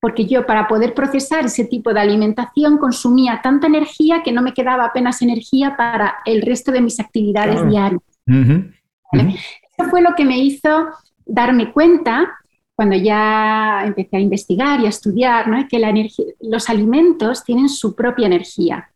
porque 0.00 0.26
yo 0.26 0.46
para 0.46 0.68
poder 0.68 0.94
procesar 0.94 1.46
ese 1.46 1.64
tipo 1.64 1.92
de 1.92 2.00
alimentación 2.00 2.78
consumía 2.78 3.40
tanta 3.42 3.66
energía 3.66 4.22
que 4.22 4.32
no 4.32 4.42
me 4.42 4.52
quedaba 4.52 4.84
apenas 4.84 5.22
energía 5.22 5.76
para 5.76 6.16
el 6.26 6.42
resto 6.42 6.70
de 6.70 6.82
mis 6.82 7.00
actividades 7.00 7.66
diarias. 7.68 8.02
Eso 8.26 9.90
fue 9.90 10.02
lo 10.02 10.14
que 10.14 10.24
me 10.24 10.38
hizo 10.38 10.88
darme 11.24 11.72
cuenta 11.72 12.38
cuando 12.74 12.94
ya 12.94 13.84
empecé 13.86 14.18
a 14.18 14.20
investigar 14.20 14.80
y 14.80 14.86
a 14.86 14.90
estudiar, 14.90 15.48
¿no? 15.48 15.66
que 15.66 15.78
la 15.78 15.92
los 16.40 16.68
alimentos 16.68 17.42
tienen 17.42 17.70
su 17.70 17.94
propia 17.94 18.26
energía. 18.26 18.90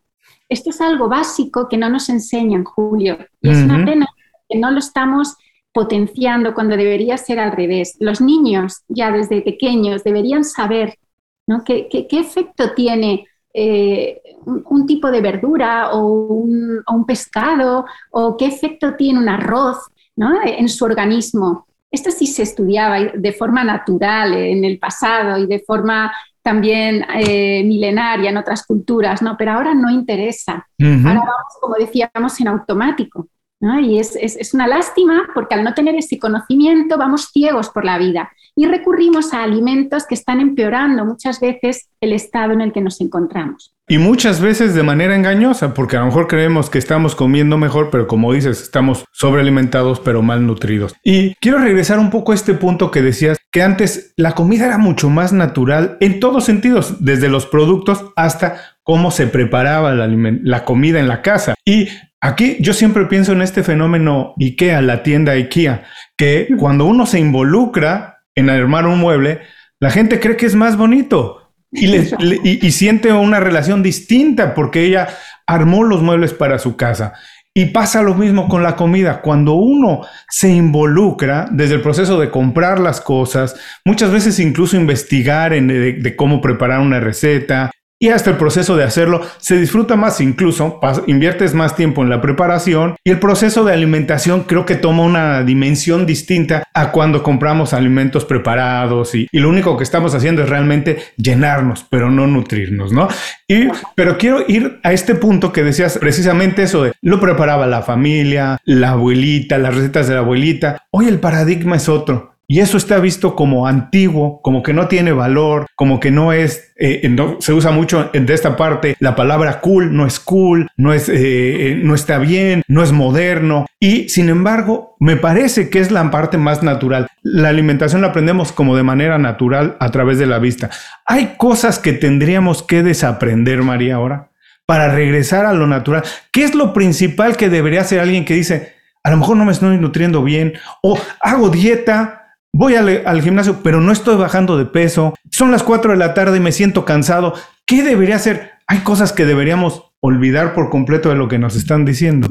Esto 0.50 0.70
es 0.70 0.80
algo 0.80 1.08
básico 1.08 1.68
que 1.68 1.78
no 1.78 1.88
nos 1.88 2.10
enseñan, 2.10 2.64
Julio, 2.64 3.18
y 3.40 3.48
es 3.48 3.62
una 3.62 3.84
pena 3.84 4.06
que 4.48 4.58
no 4.58 4.70
lo 4.70 4.80
estamos 4.80 5.36
potenciando 5.72 6.54
cuando 6.54 6.76
debería 6.76 7.16
ser 7.16 7.38
al 7.38 7.52
revés. 7.52 7.96
Los 8.00 8.20
niños 8.20 8.82
ya 8.88 9.10
desde 9.10 9.42
pequeños 9.42 10.04
deberían 10.04 10.44
saber 10.44 10.98
¿no? 11.46 11.64
¿Qué, 11.64 12.06
efecto 12.10 12.74
tiene 12.74 13.26
eh, 13.52 14.20
un, 14.44 14.86
tipo 14.86 15.10
de 15.10 15.20
verdura 15.20 15.90
o 15.92 16.06
un, 16.06 16.82
o 16.86 16.94
un, 16.94 17.04
pescado 17.04 17.84
o 18.12 18.36
qué 18.36 18.46
efecto 18.46 18.94
tiene 18.94 19.18
un 19.18 19.28
arroz 19.28 19.78
¿no? 20.16 20.40
en 20.44 20.68
su 20.68 20.84
organismo. 20.84 21.66
Esto 21.90 22.10
sí 22.12 22.26
se 22.26 22.44
estudiaba 22.44 23.00
de 23.00 23.32
forma 23.32 23.64
natural 23.64 24.34
en 24.34 24.64
el 24.64 24.78
pasado 24.78 25.38
y 25.38 25.46
de 25.46 25.58
forma 25.58 26.12
también 26.42 27.04
eh, 27.14 27.64
milenaria 27.64 28.30
en 28.30 28.36
otras 28.36 28.64
culturas, 28.64 29.20
¿no? 29.22 29.36
Pero 29.36 29.52
ahora 29.52 29.74
no 29.74 29.90
interesa. 29.90 30.66
Ahora 30.80 31.20
vamos, 31.20 31.58
como 31.60 31.74
decíamos, 31.74 32.40
en 32.40 32.48
automático. 32.48 33.26
Y 33.60 33.98
es, 33.98 34.16
es, 34.16 34.54
una 34.54 34.66
lástima 34.66 35.28
porque 35.34 35.54
al 35.54 35.64
no 35.64 35.74
tener 35.74 35.94
ese 35.94 36.18
conocimiento 36.18 36.96
vamos 36.96 37.28
ciegos 37.30 37.68
por 37.68 37.84
la 37.84 37.98
vida 37.98 38.30
y 38.56 38.66
recurrimos 38.66 39.34
a 39.34 39.42
alimentos 39.42 40.06
que 40.06 40.14
están 40.14 40.40
empeorando 40.40 41.04
muchas 41.04 41.40
veces 41.40 41.88
el 42.00 42.14
estado 42.14 42.52
en 42.52 42.62
el 42.62 42.72
que 42.72 42.80
nos 42.80 43.02
encontramos. 43.02 43.74
Y 43.86 43.98
muchas 43.98 44.40
veces 44.40 44.74
de 44.74 44.82
manera 44.82 45.14
engañosa, 45.14 45.74
porque 45.74 45.96
a 45.96 46.00
lo 46.00 46.06
mejor 46.06 46.26
creemos 46.26 46.70
que 46.70 46.78
estamos 46.78 47.14
comiendo 47.14 47.58
mejor, 47.58 47.90
pero 47.90 48.06
como 48.06 48.32
dices, 48.32 48.62
estamos 48.62 49.04
sobrealimentados 49.12 50.00
pero 50.00 50.22
mal 50.22 50.46
nutridos. 50.46 50.94
Y 51.04 51.34
quiero 51.34 51.58
regresar 51.58 51.98
un 51.98 52.10
poco 52.10 52.32
a 52.32 52.36
este 52.36 52.54
punto 52.54 52.90
que 52.90 53.02
decías, 53.02 53.36
que 53.52 53.62
antes 53.62 54.14
la 54.16 54.32
comida 54.32 54.66
era 54.66 54.78
mucho 54.78 55.10
más 55.10 55.32
natural 55.32 55.96
en 56.00 56.20
todos 56.20 56.44
sentidos, 56.44 57.04
desde 57.04 57.28
los 57.28 57.46
productos 57.46 58.04
hasta 58.16 58.60
cómo 58.84 59.10
se 59.10 59.26
preparaba 59.26 59.92
la, 59.92 60.08
la 60.08 60.64
comida 60.64 61.00
en 61.00 61.08
la 61.08 61.20
casa. 61.20 61.54
Y 61.64 61.88
Aquí 62.20 62.58
yo 62.60 62.74
siempre 62.74 63.06
pienso 63.06 63.32
en 63.32 63.42
este 63.42 63.62
fenómeno 63.62 64.34
IKEA, 64.38 64.82
la 64.82 65.02
tienda 65.02 65.32
IKEA, 65.32 65.84
que 66.16 66.48
cuando 66.58 66.84
uno 66.84 67.06
se 67.06 67.18
involucra 67.18 68.22
en 68.34 68.50
armar 68.50 68.86
un 68.86 68.98
mueble, 68.98 69.40
La 69.82 69.90
gente 69.90 70.20
cree 70.20 70.36
que 70.36 70.44
es 70.44 70.54
más 70.54 70.76
bonito 70.76 71.54
y, 71.72 72.66
y 72.66 72.70
siente 72.72 73.10
una 73.14 73.40
relación 73.40 73.82
distinta 73.82 74.54
porque 74.54 74.84
ella 74.84 75.08
armó 75.46 75.84
los 75.84 76.02
muebles 76.02 76.34
para 76.34 76.58
su 76.58 76.76
casa. 76.76 77.14
Y 77.52 77.66
pasa 77.66 78.02
lo 78.02 78.14
mismo 78.14 78.48
con 78.48 78.62
la 78.62 78.76
comida. 78.76 79.22
Cuando 79.22 79.54
uno 79.54 80.02
se 80.28 80.50
involucra 80.50 81.48
desde 81.50 81.74
el 81.74 81.80
proceso 81.80 82.20
de 82.20 82.30
comprar 82.30 82.78
las 82.78 83.00
cosas, 83.00 83.56
muchas 83.84 84.12
veces 84.12 84.38
incluso 84.38 84.76
investigar 84.76 85.52
en 85.52 85.66
de, 85.66 86.16
cómo 86.16 86.40
preparar 86.40 86.80
una 86.80 87.00
receta, 87.00 87.70
y 88.02 88.08
hasta 88.08 88.30
el 88.30 88.38
proceso 88.38 88.76
de 88.76 88.84
hacerlo 88.84 89.20
se 89.36 89.58
disfruta 89.58 89.94
más 89.94 90.20
incluso, 90.22 90.80
inviertes 91.06 91.54
más 91.54 91.76
tiempo 91.76 92.02
en 92.02 92.08
la 92.08 92.22
preparación 92.22 92.96
y 93.04 93.10
el 93.10 93.18
proceso 93.18 93.62
de 93.62 93.74
alimentación 93.74 94.44
creo 94.44 94.64
que 94.64 94.74
toma 94.74 95.02
una 95.04 95.42
dimensión 95.42 96.06
distinta 96.06 96.64
a 96.72 96.92
cuando 96.92 97.22
compramos 97.22 97.74
alimentos 97.74 98.24
preparados 98.24 99.14
y, 99.14 99.28
lo 99.32 99.48
único 99.48 99.76
que 99.76 99.84
estamos 99.84 100.14
haciendo 100.14 100.42
es 100.42 100.48
realmente 100.48 100.98
llenarnos, 101.16 101.86
pero 101.88 102.10
no 102.10 102.26
nutrirnos, 102.26 102.92
¿no? 102.92 103.08
Y, 103.48 103.68
pero 103.94 104.18
quiero 104.18 104.44
ir 104.46 104.80
a 104.82 104.92
este 104.92 105.14
punto 105.14 105.52
que 105.52 105.62
decías 105.62 105.98
precisamente 105.98 106.62
eso 106.62 106.84
de 106.84 106.92
lo 107.00 107.20
preparaba 107.20 107.66
la 107.66 107.82
familia, 107.82 108.58
la 108.64 108.90
abuelita, 108.90 109.58
las 109.58 109.74
recetas 109.74 110.08
de 110.08 110.14
la 110.14 110.20
abuelita. 110.20 110.84
Hoy 110.90 111.08
el 111.08 111.20
paradigma 111.20 111.76
es 111.76 111.88
otro. 111.88 112.29
Y 112.50 112.58
eso 112.58 112.78
está 112.78 112.98
visto 112.98 113.36
como 113.36 113.68
antiguo, 113.68 114.42
como 114.42 114.64
que 114.64 114.72
no 114.72 114.88
tiene 114.88 115.12
valor, 115.12 115.68
como 115.76 116.00
que 116.00 116.10
no 116.10 116.32
es, 116.32 116.72
eh, 116.80 117.08
no, 117.08 117.36
se 117.40 117.52
usa 117.52 117.70
mucho 117.70 118.10
de 118.12 118.34
esta 118.34 118.56
parte 118.56 118.96
la 118.98 119.14
palabra 119.14 119.60
cool, 119.60 119.94
no 119.96 120.04
es 120.04 120.18
cool, 120.18 120.68
no, 120.76 120.92
es, 120.92 121.08
eh, 121.08 121.78
no 121.80 121.94
está 121.94 122.18
bien, 122.18 122.64
no 122.66 122.82
es 122.82 122.90
moderno. 122.90 123.66
Y 123.78 124.08
sin 124.08 124.28
embargo, 124.28 124.96
me 124.98 125.16
parece 125.16 125.70
que 125.70 125.78
es 125.78 125.92
la 125.92 126.10
parte 126.10 126.38
más 126.38 126.64
natural. 126.64 127.06
La 127.22 127.50
alimentación 127.50 128.00
la 128.00 128.08
aprendemos 128.08 128.50
como 128.50 128.76
de 128.76 128.82
manera 128.82 129.16
natural 129.16 129.76
a 129.78 129.92
través 129.92 130.18
de 130.18 130.26
la 130.26 130.40
vista. 130.40 130.70
Hay 131.06 131.34
cosas 131.36 131.78
que 131.78 131.92
tendríamos 131.92 132.64
que 132.64 132.82
desaprender, 132.82 133.62
María, 133.62 133.94
ahora, 133.94 134.32
para 134.66 134.92
regresar 134.92 135.46
a 135.46 135.52
lo 135.52 135.68
natural. 135.68 136.02
¿Qué 136.32 136.42
es 136.42 136.56
lo 136.56 136.72
principal 136.72 137.36
que 137.36 137.48
debería 137.48 137.82
hacer 137.82 138.00
alguien 138.00 138.24
que 138.24 138.34
dice, 138.34 138.74
a 139.04 139.10
lo 139.12 139.18
mejor 139.18 139.36
no 139.36 139.44
me 139.44 139.52
estoy 139.52 139.78
nutriendo 139.78 140.24
bien 140.24 140.54
o 140.82 140.98
hago 141.20 141.48
dieta? 141.48 142.19
Voy 142.52 142.74
al, 142.74 143.22
gimnasio, 143.22 143.60
pero 143.62 143.80
no 143.80 143.92
estoy 143.92 144.16
bajando 144.16 144.56
de 144.56 144.66
peso, 144.66 145.14
son 145.30 145.50
las 145.50 145.62
4 145.62 145.92
de 145.92 145.98
la 145.98 146.14
tarde 146.14 146.38
y 146.38 146.40
me 146.40 146.52
siento 146.52 146.84
cansado. 146.84 147.34
¿Qué 147.66 147.82
debería 147.82 148.16
hacer? 148.16 148.52
Hay 148.66 148.78
cosas 148.80 149.12
que 149.12 149.24
deberíamos 149.24 149.84
olvidar 150.00 150.54
por 150.54 150.70
completo 150.70 151.08
de 151.08 151.16
lo 151.16 151.28
que 151.28 151.38
nos 151.38 151.56
están 151.56 151.84
diciendo. 151.84 152.28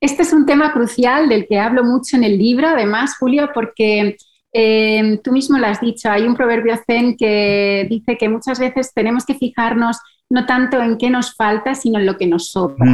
Este 0.00 0.22
es 0.22 0.32
un 0.32 0.46
tema 0.46 0.72
crucial 0.72 1.28
del 1.28 1.46
que 1.46 1.58
hablo 1.58 1.84
mucho 1.84 2.16
en 2.16 2.24
el 2.24 2.38
libro, 2.38 2.68
además, 2.68 3.16
Julio, 3.18 3.50
porque 3.54 4.16
eh, 4.52 5.20
tú 5.22 5.32
mismo 5.32 5.58
lo 5.58 5.66
has 5.66 5.80
dicho, 5.80 6.10
hay 6.10 6.26
un 6.26 6.34
proverbio 6.34 6.76
zen 6.86 7.16
que 7.16 7.86
dice 7.88 8.18
que 8.18 8.28
muchas 8.28 8.58
veces 8.58 8.92
tenemos 8.92 9.24
que 9.24 9.34
fijarnos 9.34 9.98
no 10.28 10.46
tanto 10.46 10.82
en 10.82 10.98
qué 10.98 11.08
nos 11.10 11.34
falta, 11.34 11.74
sino 11.74 11.98
en 11.98 12.06
lo 12.06 12.16
que 12.16 12.26
nos 12.26 12.48
sobra. 12.48 12.86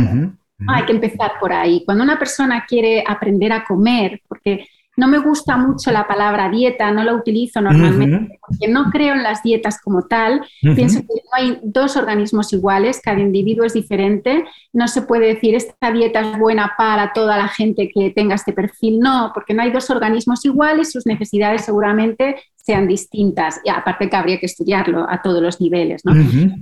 Hay 0.66 0.84
que 0.86 0.92
empezar 0.92 1.32
por 1.38 1.52
ahí. 1.52 1.84
Cuando 1.86 2.02
una 2.02 2.18
persona 2.18 2.64
quiere 2.66 3.04
aprender 3.06 3.52
a 3.52 3.64
comer, 3.64 4.20
porque 4.26 4.66
no 4.98 5.06
me 5.06 5.18
gusta 5.18 5.56
mucho 5.56 5.92
la 5.92 6.08
palabra 6.08 6.50
dieta, 6.50 6.90
no 6.90 7.04
la 7.04 7.14
utilizo 7.14 7.60
normalmente 7.60 8.40
porque 8.40 8.66
no 8.66 8.90
creo 8.90 9.14
en 9.14 9.22
las 9.22 9.44
dietas 9.44 9.80
como 9.80 10.02
tal. 10.08 10.44
Pienso 10.60 11.02
que 11.02 11.06
no 11.06 11.30
hay 11.32 11.60
dos 11.62 11.96
organismos 11.96 12.52
iguales, 12.52 13.00
cada 13.00 13.20
individuo 13.20 13.64
es 13.64 13.74
diferente. 13.74 14.44
No 14.72 14.88
se 14.88 15.02
puede 15.02 15.26
decir 15.34 15.54
esta 15.54 15.92
dieta 15.92 16.20
es 16.20 16.36
buena 16.36 16.72
para 16.76 17.12
toda 17.12 17.36
la 17.36 17.46
gente 17.46 17.88
que 17.94 18.10
tenga 18.10 18.34
este 18.34 18.52
perfil. 18.52 18.98
No, 18.98 19.30
porque 19.32 19.54
no 19.54 19.62
hay 19.62 19.70
dos 19.70 19.88
organismos 19.88 20.44
iguales, 20.44 20.90
sus 20.90 21.06
necesidades 21.06 21.64
seguramente 21.64 22.34
sean 22.56 22.88
distintas. 22.88 23.60
Y 23.64 23.70
aparte 23.70 24.10
que 24.10 24.16
habría 24.16 24.40
que 24.40 24.46
estudiarlo 24.46 25.08
a 25.08 25.22
todos 25.22 25.40
los 25.40 25.60
niveles. 25.60 26.02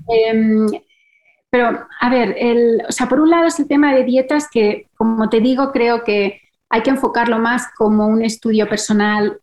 Em, 0.08 0.66
pero, 1.48 1.86
a 2.00 2.10
ver, 2.10 2.36
o 2.86 2.92
sea, 2.92 3.08
por 3.08 3.18
un 3.18 3.30
lado 3.30 3.46
es 3.46 3.58
el 3.58 3.66
tema 3.66 3.94
de 3.94 4.04
dietas 4.04 4.46
que, 4.52 4.88
como 4.94 5.30
te 5.30 5.40
digo, 5.40 5.72
creo 5.72 6.04
que 6.04 6.42
hay 6.76 6.82
que 6.82 6.90
enfocarlo 6.90 7.38
más 7.38 7.68
como 7.76 8.06
un 8.06 8.22
estudio 8.22 8.68
personal. 8.68 9.40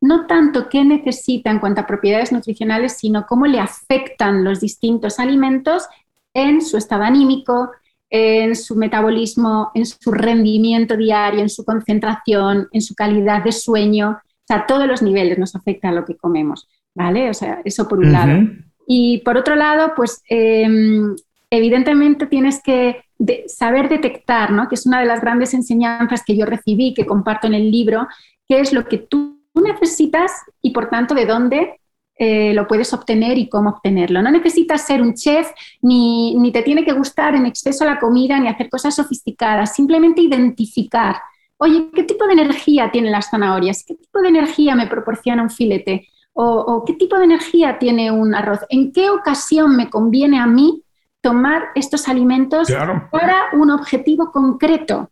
No 0.00 0.26
tanto 0.26 0.70
qué 0.70 0.82
necesita 0.82 1.50
en 1.50 1.58
cuanto 1.58 1.82
a 1.82 1.86
propiedades 1.86 2.32
nutricionales, 2.32 2.96
sino 2.96 3.26
cómo 3.26 3.46
le 3.46 3.60
afectan 3.60 4.42
los 4.42 4.60
distintos 4.60 5.18
alimentos 5.18 5.86
en 6.32 6.62
su 6.62 6.78
estado 6.78 7.02
anímico, 7.02 7.70
en 8.08 8.56
su 8.56 8.74
metabolismo, 8.74 9.70
en 9.74 9.84
su 9.84 10.10
rendimiento 10.10 10.96
diario, 10.96 11.40
en 11.40 11.50
su 11.50 11.64
concentración, 11.64 12.68
en 12.72 12.80
su 12.80 12.94
calidad 12.94 13.44
de 13.44 13.52
sueño. 13.52 14.12
O 14.12 14.46
sea, 14.46 14.58
a 14.58 14.66
todos 14.66 14.86
los 14.86 15.02
niveles 15.02 15.38
nos 15.38 15.54
afecta 15.54 15.92
lo 15.92 16.06
que 16.06 16.16
comemos, 16.16 16.66
¿vale? 16.94 17.28
O 17.28 17.34
sea, 17.34 17.60
eso 17.64 17.86
por 17.86 17.98
un 17.98 18.12
lado. 18.12 18.48
Y 18.86 19.18
por 19.18 19.36
otro 19.36 19.54
lado, 19.54 19.92
pues 19.94 20.22
em, 20.30 21.14
evidentemente 21.50 22.26
tienes 22.26 22.62
que 22.62 23.04
saber 23.46 23.88
detectar, 23.88 24.52
¿no? 24.52 24.68
que 24.68 24.76
es 24.76 24.86
una 24.86 25.00
de 25.00 25.06
las 25.06 25.20
grandes 25.20 25.52
enseñanzas 25.52 26.24
que 26.24 26.36
yo 26.36 26.46
recibí, 26.46 26.94
que 26.94 27.04
comparto 27.04 27.46
en 27.48 27.54
el 27.54 27.70
libro, 27.70 28.06
qué 28.48 28.60
es 28.60 28.72
lo 28.72 28.86
que 28.86 28.98
tú 28.98 29.40
necesitas 29.54 30.32
y 30.62 30.70
por 30.70 30.88
tanto 30.88 31.14
de 31.14 31.26
dónde 31.26 31.80
eh, 32.16 32.52
lo 32.54 32.66
puedes 32.66 32.92
obtener 32.92 33.38
y 33.38 33.48
cómo 33.48 33.70
obtenerlo. 33.70 34.22
No 34.22 34.30
necesitas 34.30 34.86
ser 34.86 35.02
un 35.02 35.14
chef, 35.14 35.50
ni, 35.82 36.34
ni 36.36 36.52
te 36.52 36.62
tiene 36.62 36.84
que 36.84 36.92
gustar 36.92 37.34
en 37.34 37.46
exceso 37.46 37.84
la 37.84 37.98
comida, 37.98 38.38
ni 38.38 38.48
hacer 38.48 38.68
cosas 38.68 38.94
sofisticadas, 38.94 39.74
simplemente 39.74 40.20
identificar, 40.20 41.16
oye, 41.56 41.88
¿qué 41.94 42.04
tipo 42.04 42.26
de 42.26 42.34
energía 42.34 42.90
tienen 42.90 43.12
las 43.12 43.30
zanahorias? 43.30 43.84
¿Qué 43.86 43.94
tipo 43.94 44.20
de 44.20 44.28
energía 44.28 44.74
me 44.74 44.86
proporciona 44.86 45.42
un 45.42 45.50
filete? 45.50 46.08
O, 46.32 46.44
o, 46.44 46.84
qué 46.84 46.92
tipo 46.92 47.16
de 47.18 47.24
energía 47.24 47.78
tiene 47.78 48.10
un 48.10 48.34
arroz? 48.34 48.60
¿En 48.68 48.92
qué 48.92 49.10
ocasión 49.10 49.76
me 49.76 49.90
conviene 49.90 50.38
a 50.38 50.46
mí 50.46 50.82
tomar 51.20 51.68
estos 51.74 52.08
alimentos 52.08 52.68
para 53.10 53.44
un 53.52 53.70
objetivo 53.70 54.30
concreto. 54.32 55.10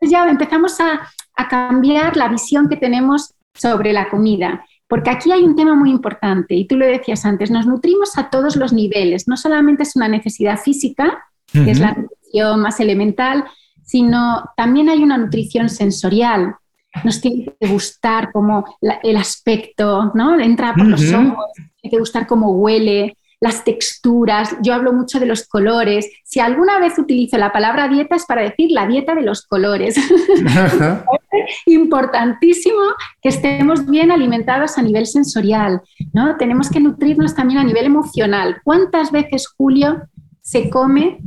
ya 0.00 0.28
empezamos 0.28 0.80
a, 0.80 1.10
cambiar 1.50 2.16
la 2.16 2.28
visión 2.28 2.68
que 2.68 2.76
tenemos 2.76 3.34
sobre 3.54 3.92
la 3.92 4.08
comida. 4.08 4.64
Porque 4.86 5.10
aquí 5.10 5.32
hay 5.32 5.42
un 5.42 5.56
tema 5.56 5.74
muy 5.74 5.90
importante, 5.90 6.54
y 6.54 6.66
tú 6.66 6.76
lo 6.76 6.86
decías 6.86 7.24
antes, 7.24 7.50
nos 7.50 7.66
nutrimos 7.66 8.16
a 8.16 8.30
todos 8.30 8.54
los 8.54 8.72
niveles. 8.72 9.26
No 9.26 9.36
solamente 9.36 9.82
es 9.82 9.96
una 9.96 10.06
necesidad 10.06 10.58
física, 10.58 11.24
que 11.52 11.70
es 11.70 11.80
la 11.80 11.92
nutrición 11.92 12.60
más 12.60 12.78
elemental, 12.78 13.44
sino 13.82 14.44
también 14.56 14.88
hay 14.88 15.02
una 15.02 15.18
nutrición 15.18 15.68
sensorial. 15.68 16.54
Nos 17.02 17.20
tiene 17.20 17.52
que 17.58 17.66
gustar 17.66 18.30
como 18.30 18.64
el 19.02 19.16
aspecto, 19.16 20.12
¿no? 20.14 20.38
Entra 20.38 20.74
por 20.74 20.86
los 20.86 21.12
ojos, 21.12 21.46
tiene 21.54 21.90
que 21.90 21.98
gustar 21.98 22.26
cómo 22.26 22.52
huele, 22.52 23.16
las 23.40 23.64
texturas, 23.64 24.56
yo 24.62 24.74
hablo 24.74 24.92
mucho 24.92 25.20
de 25.20 25.26
los 25.26 25.46
colores. 25.46 26.10
Si 26.24 26.40
alguna 26.40 26.78
vez 26.78 26.98
utilizo 26.98 27.36
la 27.36 27.52
palabra 27.52 27.88
dieta 27.88 28.16
es 28.16 28.26
para 28.26 28.42
decir 28.42 28.70
la 28.70 28.86
dieta 28.86 29.14
de 29.14 29.22
los 29.22 29.46
colores. 29.46 29.96
Importantísimo 31.66 32.80
que 33.20 33.28
estemos 33.28 33.86
bien 33.86 34.10
alimentados 34.10 34.78
a 34.78 34.82
nivel 34.82 35.06
sensorial, 35.06 35.82
¿no? 36.12 36.36
Tenemos 36.36 36.70
que 36.70 36.80
nutrirnos 36.80 37.34
también 37.34 37.58
a 37.60 37.64
nivel 37.64 37.86
emocional. 37.86 38.60
¿Cuántas 38.64 39.10
veces, 39.10 39.48
Julio, 39.48 40.02
se 40.40 40.70
come 40.70 41.18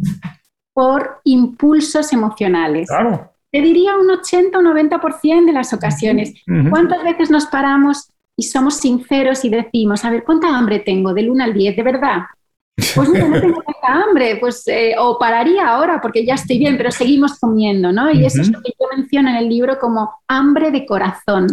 por 0.74 1.22
impulsos 1.24 2.14
emocionales? 2.14 2.90
Te 3.52 3.62
diría 3.62 3.98
un 3.98 4.10
80 4.10 4.58
o 4.58 4.62
90% 4.62 5.46
de 5.46 5.54
las 5.54 5.74
ocasiones. 5.74 6.34
¿Cuántas 6.70 7.04
veces 7.04 7.30
nos 7.30 7.46
paramos 7.48 8.12
y 8.38 8.44
somos 8.44 8.76
sinceros 8.76 9.44
y 9.44 9.50
decimos, 9.50 10.06
a 10.06 10.12
ver, 10.12 10.24
¿cuánta 10.24 10.56
hambre 10.56 10.80
tengo 10.80 11.14
del 11.14 11.30
1 11.30 11.44
al 11.44 11.54
10? 11.54 11.76
¿De 11.76 11.84
verdad? 11.84 12.20
Pues 12.96 13.10
no, 13.10 13.28
no 13.28 13.42
tengo 13.42 13.64
tanta 13.64 14.04
hambre, 14.04 14.38
pues 14.40 14.68
eh, 14.68 14.94
o 15.00 15.18
pararía 15.18 15.68
ahora 15.68 16.00
porque 16.00 16.24
ya 16.24 16.36
estoy 16.36 16.60
bien, 16.60 16.78
pero 16.78 16.92
seguimos 16.92 17.40
comiendo, 17.40 17.92
¿no? 17.92 18.12
Y 18.12 18.24
eso 18.24 18.42
es 18.42 18.52
lo 18.52 18.62
que 18.62 18.74
yo 18.80 18.86
menciono 18.96 19.30
en 19.30 19.38
el 19.38 19.50
libro 19.50 19.80
como 19.80 20.12
hambre 20.28 20.70
de 20.70 20.86
corazón. 20.86 21.48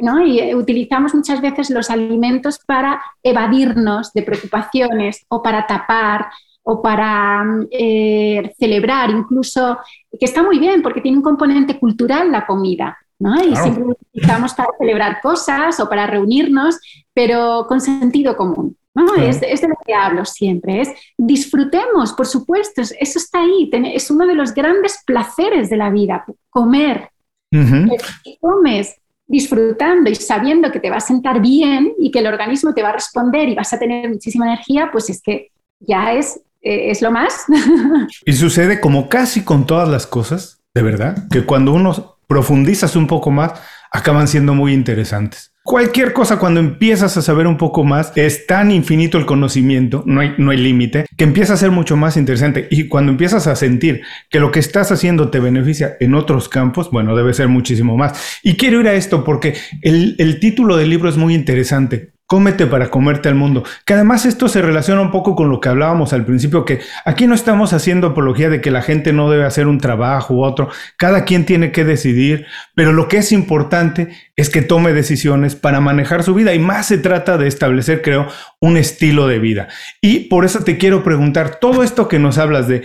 ¿no? 0.00 0.26
Y 0.26 0.40
eh, 0.40 0.54
utilizamos 0.56 1.14
muchas 1.14 1.40
veces 1.40 1.70
los 1.70 1.90
alimentos 1.90 2.58
para 2.66 3.00
evadirnos 3.22 4.12
de 4.12 4.22
preocupaciones 4.22 5.24
o 5.28 5.42
para 5.42 5.66
tapar 5.66 6.26
o 6.62 6.80
para 6.80 7.44
eh, 7.70 8.52
celebrar, 8.58 9.10
incluso, 9.10 9.78
que 10.18 10.24
está 10.24 10.42
muy 10.42 10.58
bien 10.58 10.82
porque 10.82 11.02
tiene 11.02 11.18
un 11.18 11.22
componente 11.22 11.78
cultural 11.78 12.32
la 12.32 12.46
comida. 12.46 12.96
Y 13.18 13.56
siempre 13.56 13.84
utilizamos 13.84 14.54
para 14.54 14.70
celebrar 14.78 15.20
cosas 15.22 15.78
o 15.80 15.88
para 15.88 16.06
reunirnos, 16.06 16.78
pero 17.12 17.66
con 17.68 17.80
sentido 17.80 18.36
común. 18.36 18.76
¿no? 18.94 19.14
Es, 19.16 19.40
de 19.40 19.68
lo 19.68 19.76
que 19.84 19.94
hablo 19.94 20.24
siempre, 20.24 20.80
es 20.80 20.88
disfrutemos, 21.18 22.12
por 22.12 22.26
supuesto, 22.26 22.80
eso 22.80 23.18
está 23.18 23.40
ahí, 23.40 23.68
es 23.92 24.10
uno 24.10 24.26
de 24.26 24.34
los 24.34 24.54
grandes 24.54 25.02
placeres 25.04 25.68
de 25.68 25.76
la 25.76 25.90
vida, 25.90 26.24
comer. 26.50 27.10
Si 27.50 28.36
comes 28.40 28.96
disfrutando 29.26 30.10
y 30.10 30.14
sabiendo 30.16 30.70
que 30.70 30.80
te 30.80 30.90
va 30.90 30.96
a 30.96 31.00
sentar 31.00 31.40
bien 31.40 31.92
y 31.98 32.10
que 32.10 32.18
el 32.18 32.26
organismo 32.26 32.74
te 32.74 32.82
va 32.82 32.90
a 32.90 32.94
responder 32.94 33.48
y 33.48 33.54
vas 33.54 33.72
a 33.72 33.78
tener 33.78 34.08
muchísima 34.08 34.46
energía, 34.46 34.90
pues 34.92 35.08
es 35.08 35.22
que 35.22 35.50
ya 35.80 36.12
es, 36.12 36.40
eh, 36.62 36.90
es 36.90 37.00
lo 37.00 37.10
más. 37.10 37.44
y 38.26 38.32
sucede 38.32 38.80
como 38.80 39.08
casi 39.08 39.44
con 39.44 39.66
todas 39.66 39.88
las 39.88 40.06
cosas, 40.06 40.62
de 40.74 40.82
verdad, 40.82 41.28
que 41.30 41.44
cuando 41.44 41.72
uno 41.72 42.13
profundizas 42.26 42.96
un 42.96 43.06
poco 43.06 43.30
más, 43.30 43.52
acaban 43.90 44.28
siendo 44.28 44.54
muy 44.54 44.72
interesantes. 44.72 45.54
Cualquier 45.62 46.12
cosa, 46.12 46.38
cuando 46.38 46.60
empiezas 46.60 47.16
a 47.16 47.22
saber 47.22 47.46
un 47.46 47.56
poco 47.56 47.84
más, 47.84 48.12
es 48.16 48.46
tan 48.46 48.70
infinito 48.70 49.16
el 49.16 49.24
conocimiento, 49.24 50.02
no 50.04 50.20
hay, 50.20 50.34
no 50.36 50.50
hay 50.50 50.58
límite, 50.58 51.06
que 51.16 51.24
empieza 51.24 51.54
a 51.54 51.56
ser 51.56 51.70
mucho 51.70 51.96
más 51.96 52.18
interesante. 52.18 52.68
Y 52.70 52.88
cuando 52.88 53.12
empiezas 53.12 53.46
a 53.46 53.56
sentir 53.56 54.02
que 54.28 54.40
lo 54.40 54.50
que 54.50 54.60
estás 54.60 54.92
haciendo 54.92 55.30
te 55.30 55.40
beneficia 55.40 55.96
en 56.00 56.14
otros 56.14 56.50
campos, 56.50 56.90
bueno, 56.90 57.16
debe 57.16 57.32
ser 57.32 57.48
muchísimo 57.48 57.96
más. 57.96 58.40
Y 58.42 58.56
quiero 58.56 58.80
ir 58.80 58.88
a 58.88 58.94
esto 58.94 59.24
porque 59.24 59.54
el, 59.80 60.16
el 60.18 60.38
título 60.38 60.76
del 60.76 60.90
libro 60.90 61.08
es 61.08 61.16
muy 61.16 61.34
interesante. 61.34 62.13
Cómete 62.34 62.66
para 62.66 62.90
comerte 62.90 63.28
al 63.28 63.36
mundo. 63.36 63.62
Que 63.86 63.94
además 63.94 64.26
esto 64.26 64.48
se 64.48 64.60
relaciona 64.60 65.00
un 65.00 65.12
poco 65.12 65.36
con 65.36 65.50
lo 65.50 65.60
que 65.60 65.68
hablábamos 65.68 66.12
al 66.12 66.24
principio, 66.24 66.64
que 66.64 66.80
aquí 67.04 67.28
no 67.28 67.34
estamos 67.36 67.72
haciendo 67.72 68.08
apología 68.08 68.50
de 68.50 68.60
que 68.60 68.72
la 68.72 68.82
gente 68.82 69.12
no 69.12 69.30
debe 69.30 69.44
hacer 69.44 69.68
un 69.68 69.78
trabajo 69.78 70.34
u 70.34 70.42
otro. 70.42 70.68
Cada 70.96 71.24
quien 71.24 71.46
tiene 71.46 71.70
que 71.70 71.84
decidir, 71.84 72.46
pero 72.74 72.92
lo 72.92 73.06
que 73.06 73.18
es 73.18 73.30
importante 73.30 74.08
es 74.34 74.50
que 74.50 74.62
tome 74.62 74.92
decisiones 74.92 75.54
para 75.54 75.78
manejar 75.78 76.24
su 76.24 76.34
vida 76.34 76.52
y 76.54 76.58
más 76.58 76.86
se 76.86 76.98
trata 76.98 77.38
de 77.38 77.46
establecer, 77.46 78.02
creo, 78.02 78.26
un 78.58 78.76
estilo 78.78 79.28
de 79.28 79.38
vida. 79.38 79.68
Y 80.00 80.28
por 80.28 80.44
eso 80.44 80.64
te 80.64 80.76
quiero 80.76 81.04
preguntar, 81.04 81.60
todo 81.60 81.84
esto 81.84 82.08
que 82.08 82.18
nos 82.18 82.36
hablas 82.38 82.66
de 82.66 82.82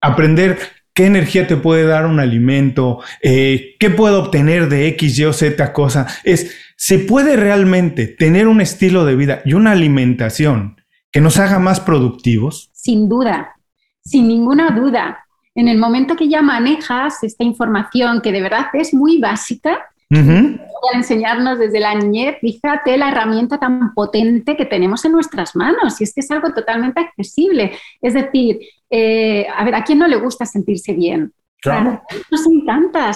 aprender 0.00 0.56
qué 0.94 1.04
energía 1.04 1.46
te 1.46 1.56
puede 1.56 1.84
dar 1.84 2.06
un 2.06 2.20
alimento, 2.20 3.00
eh, 3.22 3.76
qué 3.78 3.90
puedo 3.90 4.18
obtener 4.22 4.70
de 4.70 4.88
X, 4.88 5.18
Y 5.18 5.26
o 5.26 5.34
Z 5.34 5.74
cosa, 5.74 6.06
es 6.24 6.56
¿Se 6.80 7.00
puede 7.00 7.36
realmente 7.36 8.06
tener 8.06 8.46
un 8.46 8.60
estilo 8.60 9.04
de 9.04 9.16
vida 9.16 9.42
y 9.44 9.54
una 9.54 9.72
alimentación 9.72 10.80
que 11.10 11.20
nos 11.20 11.40
haga 11.40 11.58
más 11.58 11.80
productivos? 11.80 12.70
Sin 12.72 13.08
duda, 13.08 13.56
sin 14.04 14.28
ninguna 14.28 14.70
duda. 14.70 15.26
En 15.56 15.66
el 15.66 15.76
momento 15.76 16.14
que 16.14 16.28
ya 16.28 16.40
manejas 16.40 17.24
esta 17.24 17.42
información 17.42 18.20
que 18.20 18.30
de 18.30 18.42
verdad 18.42 18.66
es 18.74 18.94
muy 18.94 19.18
básica, 19.18 19.90
para 20.08 20.94
enseñarnos 20.94 21.58
desde 21.58 21.80
la 21.80 21.96
niñez, 21.96 22.36
fíjate 22.40 22.96
la 22.96 23.10
herramienta 23.10 23.58
tan 23.58 23.92
potente 23.92 24.56
que 24.56 24.64
tenemos 24.64 25.04
en 25.04 25.12
nuestras 25.12 25.56
manos 25.56 26.00
y 26.00 26.04
es 26.04 26.14
que 26.14 26.20
es 26.20 26.30
algo 26.30 26.54
totalmente 26.54 27.00
accesible. 27.00 27.72
Es 28.00 28.14
decir, 28.14 28.60
eh, 28.88 29.48
a 29.54 29.64
ver, 29.64 29.74
¿a 29.74 29.82
quién 29.82 29.98
no 29.98 30.06
le 30.06 30.16
gusta 30.16 30.46
sentirse 30.46 30.92
bien? 30.92 31.32
Claro. 31.60 32.02
Nos 32.30 32.46
encanta 32.46 33.10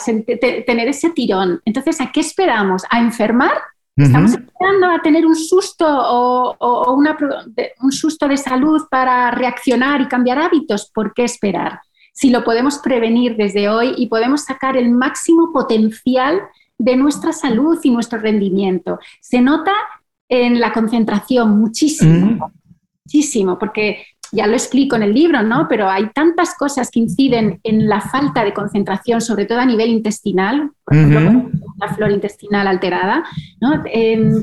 tener 0.66 0.88
ese 0.88 1.11
tirón. 1.11 1.61
Entonces, 1.64 2.00
¿a 2.00 2.11
qué 2.11 2.20
esperamos? 2.20 2.83
¿A 2.90 3.00
enfermar? 3.00 3.52
¿Estamos 3.94 4.33
esperando 4.33 4.87
a 4.87 5.02
tener 5.02 5.26
un 5.26 5.37
susto 5.37 5.87
o, 5.87 6.94
un 6.94 7.92
susto 7.92 8.26
de 8.26 8.38
salud 8.38 8.83
para 8.90 9.31
reaccionar 9.31 10.00
y 10.00 10.09
cambiar 10.09 10.38
hábitos? 10.38 10.90
¿Por 10.92 11.12
qué 11.12 11.24
esperar? 11.24 11.81
Si 12.12 12.31
lo 12.31 12.42
podemos 12.42 12.78
prevenir 12.78 13.37
desde 13.37 13.68
hoy 13.68 13.94
y 13.96 14.07
podemos 14.07 14.44
sacar 14.44 14.76
el 14.76 14.90
máximo 14.90 15.52
potencial 15.52 16.40
de 16.78 16.96
nuestra 16.96 17.33
salud 17.33 17.78
y 17.83 17.90
nuestro 17.90 18.18
rendimiento. 18.18 18.98
Se 19.20 19.40
nota 19.40 19.72
en 20.28 20.59
la 20.59 20.72
concentración 20.72 21.59
muchísimo, 21.59 22.50
muchísimo, 23.05 23.59
porque 23.59 24.05
ya 24.33 24.47
lo 24.47 24.55
explico 24.55 24.97
en 24.97 25.03
el 25.03 25.12
libro, 25.12 25.42
¿no? 25.42 25.66
Pero 25.68 25.88
hay 25.88 26.09
tantas 26.09 26.55
cosas 26.57 26.90
que 26.90 27.01
inciden 27.01 27.61
en 27.62 27.87
la 27.87 28.01
falta 28.01 28.42
de 28.42 28.55
concentración, 28.55 29.21
sobre 29.21 29.45
todo 29.45 29.61
a 29.61 29.66
nivel 29.66 29.90
intestinal, 29.90 30.71
por 30.85 30.97
ejemplo, 30.97 31.51
la 31.77 31.95
flora 31.95 32.12
intestinal 32.12 32.66
alterada, 32.66 33.25
¿no? 33.61 33.83
Em, 33.85 34.42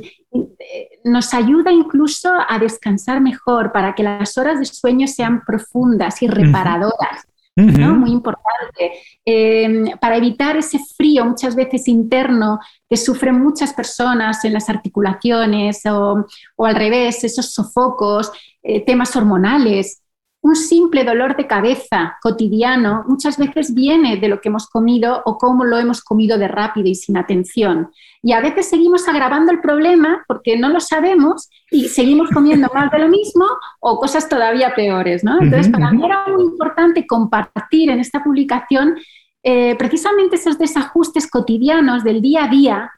nos 1.03 1.33
ayuda 1.33 1.71
incluso 1.71 2.31
a 2.47 2.59
descansar 2.59 3.19
mejor 3.19 3.71
para 3.71 3.95
que 3.95 4.03
las 4.03 4.37
horas 4.37 4.59
de 4.59 4.65
sueño 4.65 5.07
sean 5.07 5.43
profundas 5.43 6.21
y 6.21 6.27
reparadoras. 6.27 7.25
Muy 7.55 8.11
importante. 8.11 8.93
Em, 9.25 9.97
para 9.99 10.15
evitar 10.15 10.55
ese 10.55 10.79
frío 10.95 11.25
muchas 11.25 11.55
veces 11.55 11.87
interno 11.87 12.59
que 12.89 12.95
sufren 12.95 13.41
muchas 13.41 13.73
personas 13.73 14.45
en 14.45 14.53
las 14.53 14.69
articulaciones 14.69 15.85
o, 15.85 16.25
o 16.55 16.65
al 16.65 16.75
revés, 16.75 17.23
esos 17.23 17.51
sofocos, 17.51 18.31
eh, 18.63 18.83
temas 18.85 19.15
hormonales. 19.15 20.03
Un 20.41 20.55
simple 20.55 21.03
dolor 21.03 21.35
de 21.35 21.47
cabeza 21.47 22.17
cotidiano 22.21 23.03
muchas 23.07 23.37
veces 23.37 23.73
viene 23.73 24.17
de 24.17 24.29
lo 24.29 24.39
que 24.39 24.47
hemos 24.47 24.69
comido 24.69 25.21
o 25.25 25.37
cómo 25.37 25.65
lo 25.65 25.77
hemos 25.77 26.01
comido 26.01 26.37
de 26.37 26.47
rápido 26.47 26.87
y 26.87 26.95
sin 26.95 27.17
atención. 27.17 27.91
Y 28.21 28.31
a 28.31 28.39
veces 28.39 28.69
seguimos 28.69 29.07
agravando 29.09 29.51
el 29.51 29.59
problema 29.59 30.23
porque 30.27 30.57
no 30.57 30.69
lo 30.69 30.79
sabemos 30.79 31.49
y 31.69 31.89
seguimos 31.89 32.29
comiendo 32.29 32.69
más 32.73 32.89
de 32.89 32.99
lo 32.99 33.09
mismo 33.09 33.45
o 33.81 33.99
cosas 33.99 34.29
todavía 34.29 34.73
peores. 34.75 35.25
¿no? 35.25 35.41
Entonces, 35.41 35.69
para 35.69 35.91
mí 35.91 36.05
era 36.05 36.25
muy 36.27 36.43
importante 36.43 37.05
compartir 37.05 37.89
en 37.89 37.99
esta 37.99 38.23
publicación 38.23 38.95
eh, 39.43 39.75
precisamente 39.77 40.35
esos 40.35 40.57
desajustes 40.57 41.29
cotidianos 41.29 42.03
del 42.03 42.21
día 42.21 42.45
a 42.45 42.47
día 42.47 42.91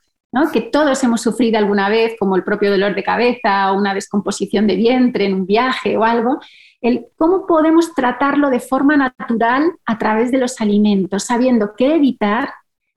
que 0.53 0.61
todos 0.61 1.03
hemos 1.03 1.21
sufrido 1.21 1.57
alguna 1.57 1.89
vez, 1.89 2.15
como 2.19 2.35
el 2.35 2.43
propio 2.43 2.71
dolor 2.71 2.95
de 2.95 3.03
cabeza 3.03 3.71
o 3.71 3.77
una 3.77 3.93
descomposición 3.93 4.65
de 4.67 4.75
vientre 4.75 5.25
en 5.25 5.33
un 5.33 5.45
viaje 5.45 5.97
o 5.97 6.03
algo, 6.03 6.39
el 6.79 7.07
cómo 7.17 7.45
podemos 7.45 7.93
tratarlo 7.93 8.49
de 8.49 8.59
forma 8.59 8.97
natural 8.97 9.71
a 9.85 9.97
través 9.97 10.31
de 10.31 10.39
los 10.39 10.59
alimentos, 10.61 11.23
sabiendo 11.23 11.73
qué 11.77 11.95
evitar, 11.95 12.49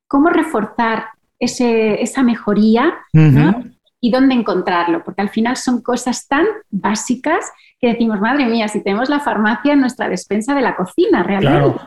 cómo 0.07 0.31
reforzar 0.31 1.09
esa 1.39 2.23
mejoría 2.23 2.95
y 4.01 4.11
dónde 4.11 4.35
encontrarlo, 4.35 5.03
porque 5.05 5.23
al 5.23 5.29
final 5.29 5.57
son 5.57 5.83
cosas 5.83 6.27
tan 6.29 6.47
básicas 6.71 7.51
que 7.85 7.93
decimos, 7.93 8.19
madre 8.19 8.47
mía, 8.47 8.67
si 8.69 8.83
tenemos 8.83 9.11
la 9.11 9.21
farmacia 9.21 9.75
en 9.75 9.81
nuestra 9.81 10.09
despensa 10.09 10.55
de 10.55 10.63
la 10.63 10.75
cocina, 10.75 11.23
realmente. 11.23 11.79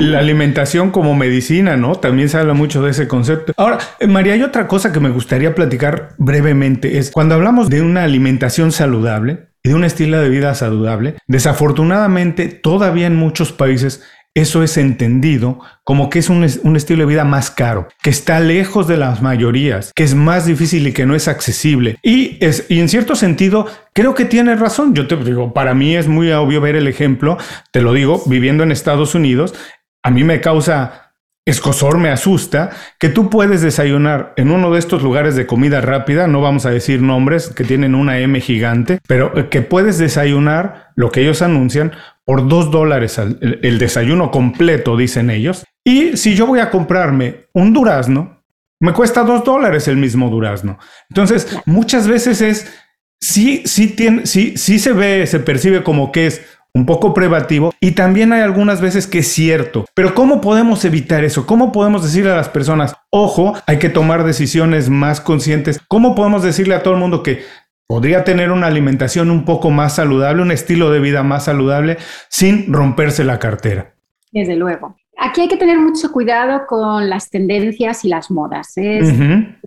La 0.00 0.18
alimentación 0.18 0.90
como 0.90 1.14
medicina, 1.14 1.76
¿no? 1.76 1.94
También 1.94 2.28
se 2.28 2.38
habla 2.38 2.54
mucho 2.54 2.82
de 2.82 2.90
ese 2.90 3.06
concepto. 3.06 3.52
Ahora, 3.56 3.78
eh, 4.00 4.08
María, 4.08 4.32
hay 4.32 4.42
otra 4.42 4.66
cosa 4.66 4.92
que 4.92 4.98
me 4.98 5.10
gustaría 5.10 5.54
platicar 5.54 6.10
brevemente, 6.18 6.98
es 6.98 7.12
cuando 7.12 7.36
hablamos 7.36 7.68
de 7.68 7.82
una 7.82 8.02
alimentación 8.02 8.72
saludable, 8.72 9.48
y 9.62 9.70
de 9.70 9.74
un 9.74 9.84
estilo 9.84 10.20
de 10.20 10.28
vida 10.28 10.54
saludable, 10.54 11.16
desafortunadamente 11.26 12.48
todavía 12.48 13.06
en 13.06 13.16
muchos 13.16 13.52
países 13.52 14.04
eso 14.34 14.62
es 14.62 14.76
entendido 14.76 15.58
como 15.84 16.10
que 16.10 16.18
es 16.18 16.28
un, 16.28 16.44
estilo 16.44 17.00
de 17.00 17.06
vida 17.06 17.24
más 17.24 17.50
caro, 17.50 17.88
que 18.02 18.10
está 18.10 18.40
lejos 18.40 18.86
de 18.86 18.96
las 18.96 19.22
mayorías, 19.22 19.92
que 19.94 20.04
es 20.04 20.14
más 20.14 20.46
difícil 20.46 20.86
y 20.86 20.92
que 20.92 21.06
no 21.06 21.14
es 21.14 21.28
accesible. 21.28 21.96
Y, 22.02 22.36
es, 22.44 22.66
y 22.68 22.80
en 22.80 22.88
cierto 22.88 23.16
sentido, 23.16 23.66
creo 23.92 24.14
que 24.14 24.24
tiene 24.24 24.54
razón. 24.54 24.94
Yo 24.94 25.06
te 25.06 25.16
digo, 25.16 25.52
para 25.52 25.74
mí 25.74 25.96
es 25.96 26.08
muy 26.08 26.30
obvio 26.30 26.60
ver 26.60 26.76
el 26.76 26.86
ejemplo, 26.88 27.38
te 27.72 27.80
lo 27.80 27.92
digo, 27.92 28.22
viviendo 28.26 28.62
en 28.62 28.72
Estados 28.72 29.14
Unidos, 29.14 29.54
a 30.02 30.10
mí 30.10 30.24
me 30.24 30.40
causa 30.40 31.08
escosor 31.48 31.96
me 31.96 32.10
asusta 32.10 32.70
que 32.98 33.08
tú 33.08 33.30
puedes 33.30 33.62
desayunar 33.62 34.34
en 34.36 34.50
uno 34.50 34.70
de 34.70 34.78
estos 34.78 35.02
lugares 35.02 35.34
de 35.34 35.46
comida 35.46 35.80
rápida, 35.80 36.26
no 36.26 36.40
vamos 36.40 36.66
a 36.66 36.70
decir 36.70 37.00
nombres 37.00 37.48
que 37.48 37.64
tienen 37.64 37.94
una 37.94 38.18
M 38.18 38.38
gigante, 38.40 39.00
pero 39.06 39.48
que 39.48 39.62
puedes 39.62 39.96
desayunar 39.98 40.90
lo 40.94 41.10
que 41.10 41.22
ellos 41.22 41.40
anuncian 41.40 41.92
por 42.28 42.46
dos 42.46 42.70
dólares 42.70 43.16
el, 43.16 43.78
desayuno 43.78 44.30
completo, 44.30 44.98
dicen 44.98 45.30
ellos. 45.30 45.64
Y 45.82 46.18
si 46.18 46.34
yo 46.34 46.46
voy 46.46 46.60
a 46.60 46.68
comprarme 46.68 47.46
un 47.54 47.72
durazno, 47.72 48.44
me 48.80 48.92
cuesta 48.92 49.22
dos 49.22 49.44
dólares 49.44 49.88
el 49.88 49.96
mismo 49.96 50.28
durazno. 50.28 50.78
Entonces, 51.08 51.58
muchas 51.64 52.06
veces 52.06 52.42
es, 52.42 52.70
sí, 53.18 53.62
sí, 53.64 53.88
tiene, 53.96 54.26
sí, 54.26 54.58
sí 54.58 54.78
se 54.78 54.92
ve, 54.92 55.26
se 55.26 55.40
percibe 55.40 55.82
como 55.82 56.12
que 56.12 56.26
es 56.26 56.42
un 56.74 56.84
poco 56.84 57.14
privativo 57.14 57.72
y 57.80 57.92
también 57.92 58.34
hay 58.34 58.42
algunas 58.42 58.82
veces 58.82 59.06
que 59.06 59.20
es 59.20 59.28
cierto. 59.28 59.86
Pero 59.94 60.14
¿cómo 60.14 60.42
podemos 60.42 60.84
evitar 60.84 61.24
eso? 61.24 61.46
¿Cómo 61.46 61.72
podemos 61.72 62.04
decirle 62.04 62.32
a 62.32 62.36
las 62.36 62.50
personas, 62.50 62.94
ojo, 63.08 63.54
hay 63.66 63.78
que 63.78 63.88
tomar 63.88 64.24
decisiones 64.24 64.90
más 64.90 65.22
conscientes? 65.22 65.80
¿Cómo 65.88 66.14
podemos 66.14 66.42
decirle 66.42 66.74
a 66.74 66.82
todo 66.82 66.92
el 66.92 67.00
mundo 67.00 67.22
que 67.22 67.42
podría 67.88 68.22
tener 68.22 68.52
una 68.52 68.66
alimentación 68.66 69.30
un 69.30 69.44
poco 69.44 69.70
más 69.70 69.96
saludable, 69.96 70.42
un 70.42 70.52
estilo 70.52 70.90
de 70.90 71.00
vida 71.00 71.22
más 71.22 71.46
saludable 71.46 71.96
sin 72.28 72.72
romperse 72.72 73.24
la 73.24 73.38
cartera. 73.38 73.94
Desde 74.30 74.54
luego. 74.56 74.94
Aquí 75.16 75.40
hay 75.40 75.48
que 75.48 75.56
tener 75.56 75.78
mucho 75.78 76.12
cuidado 76.12 76.66
con 76.68 77.08
las 77.08 77.30
tendencias 77.30 78.04
y 78.04 78.08
las 78.08 78.30
modas. 78.30 78.74
Es 78.76 79.12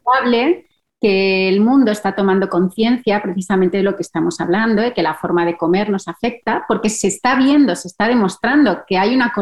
probable 0.04 0.68
que 1.02 1.50
el 1.50 1.62
mundo 1.62 1.92
está 1.92 2.16
tomando 2.16 2.48
conciencia 2.48 3.24
precisamente 3.24 3.78
de 3.78 3.84
lo 3.84 3.96
que 3.96 4.04
estamos 4.04 4.40
hablando, 4.40 4.84
de 4.84 4.94
que 4.94 5.02
la 5.02 5.16
forma 5.16 5.44
de 5.44 5.58
comer 5.58 5.90
nos 5.90 6.08
afecta, 6.08 6.64
porque 6.68 6.90
se 6.90 7.08
está 7.08 7.36
viendo, 7.36 7.76
se 7.76 7.88
está 7.88 8.08
demostrando 8.08 8.84
que 8.88 9.00
hay 9.00 9.16
una, 9.16 9.34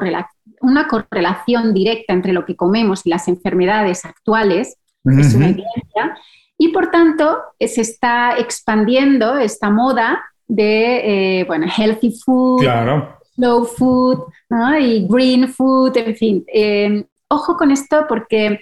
una 0.61 0.87
correlación 0.87 1.73
directa 1.73 2.13
entre 2.13 2.31
lo 2.31 2.45
que 2.45 2.55
comemos 2.55 3.05
y 3.05 3.09
las 3.09 3.27
enfermedades 3.27 4.05
actuales, 4.05 4.77
es 5.03 5.33
una 5.33 5.49
evidencia, 5.49 6.15
y 6.61 6.67
por 6.69 6.91
tanto, 6.91 7.41
eh, 7.57 7.69
se 7.69 7.79
está 7.79 8.37
expandiendo 8.37 9.37
esta 9.39 9.69
moda 9.69 10.21
de, 10.45 11.39
eh, 11.39 11.43
bueno, 11.45 11.65
healthy 11.65 12.13
food, 12.23 12.65
slow 13.35 13.63
food, 13.63 14.19
y 14.81 15.07
green 15.09 15.47
food, 15.47 15.95
en 15.95 16.15
fin. 16.17 16.43
Em, 16.47 17.05
ojo 17.29 17.55
con 17.55 17.71
esto 17.71 18.05
porque 18.09 18.47
eh, 18.47 18.59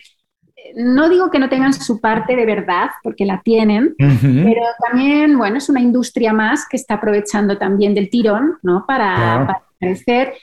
no 0.76 1.10
digo 1.10 1.32
que 1.32 1.40
no 1.40 1.50
tengan 1.50 1.74
su 1.74 2.00
parte 2.00 2.36
de 2.36 2.46
verdad, 2.46 2.92
porque 3.02 3.26
la 3.26 3.42
tienen, 3.42 3.96
pero 3.98 4.62
también, 4.88 5.36
bueno, 5.36 5.58
es 5.58 5.68
una 5.68 5.82
industria 5.82 6.34
más 6.34 6.68
que 6.70 6.78
está 6.78 6.96
aprovechando 6.96 7.58
también 7.58 7.96
del 7.96 8.12
tirón, 8.12 8.60
¿no? 8.62 8.86
Para, 8.86 9.44
para 9.48 9.62
crecer 9.80 10.36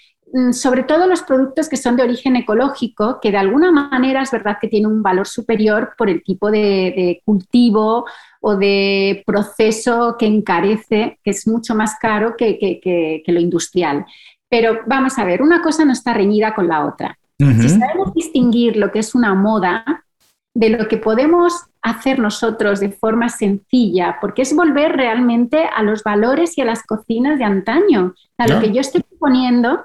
sobre 0.53 0.83
todo 0.83 1.07
los 1.07 1.23
productos 1.23 1.69
que 1.69 1.77
son 1.77 1.97
de 1.97 2.03
origen 2.03 2.35
ecológico, 2.35 3.21
que 3.21 3.31
de 3.31 3.37
alguna 3.37 3.71
manera 3.71 4.23
es 4.23 4.33
verdad 4.33 4.59
que 4.61 4.67
tienen 4.67 4.91
un 4.91 5.03
valor 5.03 5.29
superior 5.29 5.95
por 5.97 6.11
el 6.11 6.25
tipo 6.25 6.51
de, 6.51 7.23
cultivo 7.25 8.05
o 8.41 8.57
de 8.57 9.23
proceso 9.25 10.17
que 10.19 10.27
encarece, 10.27 11.21
que 11.23 11.31
es 11.31 11.47
mucho 11.47 11.77
más 11.77 11.97
caro 12.01 12.35
que, 12.37 13.23
lo 13.27 13.41
industrial. 13.41 14.05
Pero 14.49 14.81
vamos 14.87 15.19
a 15.19 15.25
ver, 15.25 15.41
una 15.41 15.63
cosa 15.63 15.85
no 15.85 15.93
está 15.93 16.13
reñida 16.13 16.55
con 16.55 16.67
la 16.67 16.85
otra. 16.85 17.17
Si 17.39 17.69
sabemos 17.69 18.13
distinguir 18.15 18.77
lo 18.77 18.91
que 18.91 19.01
es 19.01 19.15
una 19.15 19.35
moda 19.35 20.05
de 20.53 20.71
lo 20.71 20.87
que 20.89 20.97
podemos 20.97 21.67
hacer 21.83 22.19
nosotros 22.19 22.81
de 22.81 22.91
forma 22.91 23.29
sencilla, 23.29 24.19
porque 24.21 24.43
es 24.43 24.55
volver 24.55 24.93
realmente 24.93 25.65
a 25.65 25.83
los 25.83 26.03
valores 26.03 26.57
y 26.57 26.63
a 26.63 26.65
las 26.65 26.83
cocinas 26.83 27.39
de 27.39 27.45
antaño. 27.45 28.15
A 28.39 28.49
lo 28.49 28.61
que 28.61 28.73
yo 28.73 28.81
estoy 28.81 29.03
proponiendo 29.03 29.85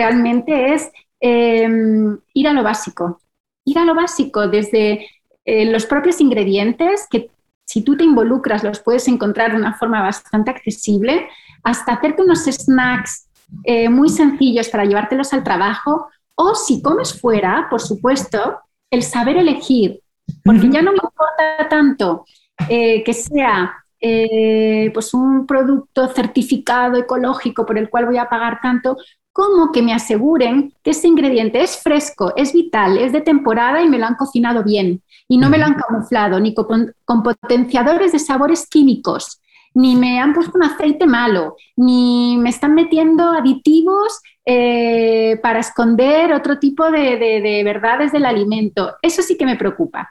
realmente 0.00 0.72
es 0.72 0.90
em, 1.20 2.18
ir 2.32 2.48
a 2.48 2.54
lo 2.54 2.62
básico, 2.62 3.20
ir 3.66 3.78
a 3.78 3.84
lo 3.84 3.94
básico 3.94 4.48
desde 4.48 5.06
eh, 5.44 5.66
los 5.66 5.84
propios 5.84 6.20
ingredientes, 6.22 7.06
que 7.10 7.30
si 7.66 7.82
tú 7.82 7.96
te 7.96 8.04
involucras 8.04 8.64
los 8.64 8.80
puedes 8.80 9.06
encontrar 9.08 9.50
de 9.50 9.58
una 9.58 9.74
forma 9.74 10.00
bastante 10.00 10.50
accesible, 10.50 11.28
hasta 11.62 11.92
hacerte 11.92 12.22
unos 12.22 12.44
snacks 12.44 13.28
eh, 13.64 13.90
muy 13.90 14.08
sencillos 14.08 14.70
para 14.70 14.86
llevártelos 14.86 15.32
al 15.34 15.44
trabajo, 15.44 16.08
o 16.34 16.54
si 16.54 16.80
comes 16.80 17.20
fuera, 17.20 17.66
por 17.68 17.82
supuesto, 17.82 18.60
el 18.90 19.02
saber 19.02 19.36
elegir, 19.36 20.00
porque 20.44 20.70
ya 20.70 20.80
no 20.80 20.92
me 20.92 20.98
importa 21.02 21.68
tanto 21.68 22.24
eh, 22.68 23.04
que 23.04 23.12
sea 23.12 23.80
eh, 24.02 24.90
pues 24.94 25.12
un 25.12 25.46
producto 25.46 26.08
certificado 26.08 26.96
ecológico 26.96 27.66
por 27.66 27.76
el 27.76 27.90
cual 27.90 28.06
voy 28.06 28.16
a 28.16 28.30
pagar 28.30 28.58
tanto, 28.62 28.96
como 29.32 29.72
que 29.72 29.82
me 29.82 29.92
aseguren 29.92 30.74
que 30.82 30.90
ese 30.90 31.08
ingrediente 31.08 31.62
es 31.62 31.80
fresco, 31.82 32.32
es 32.36 32.52
vital, 32.52 32.98
es 32.98 33.12
de 33.12 33.20
temporada 33.20 33.82
y 33.82 33.88
me 33.88 33.98
lo 33.98 34.06
han 34.06 34.16
cocinado 34.16 34.64
bien 34.64 35.02
y 35.28 35.38
no 35.38 35.48
me 35.48 35.58
lo 35.58 35.66
han 35.66 35.74
camuflado 35.74 36.40
ni 36.40 36.54
con, 36.54 36.92
potenciadores 37.22 38.12
de 38.12 38.18
sabores 38.18 38.68
químicos, 38.68 39.40
ni 39.74 39.94
me 39.94 40.18
han 40.18 40.34
puesto 40.34 40.52
un 40.56 40.64
aceite 40.64 41.06
malo, 41.06 41.56
ni 41.76 42.36
me 42.38 42.50
están 42.50 42.74
metiendo 42.74 43.30
aditivos 43.30 44.20
eh, 44.44 45.38
para 45.42 45.60
esconder 45.60 46.32
otro 46.32 46.58
tipo 46.58 46.90
de, 46.90 47.16
de 47.18 47.62
verdades 47.64 48.10
del 48.10 48.26
alimento. 48.26 48.96
Eso 49.00 49.22
sí 49.22 49.36
que 49.36 49.46
me 49.46 49.56
preocupa. 49.56 50.10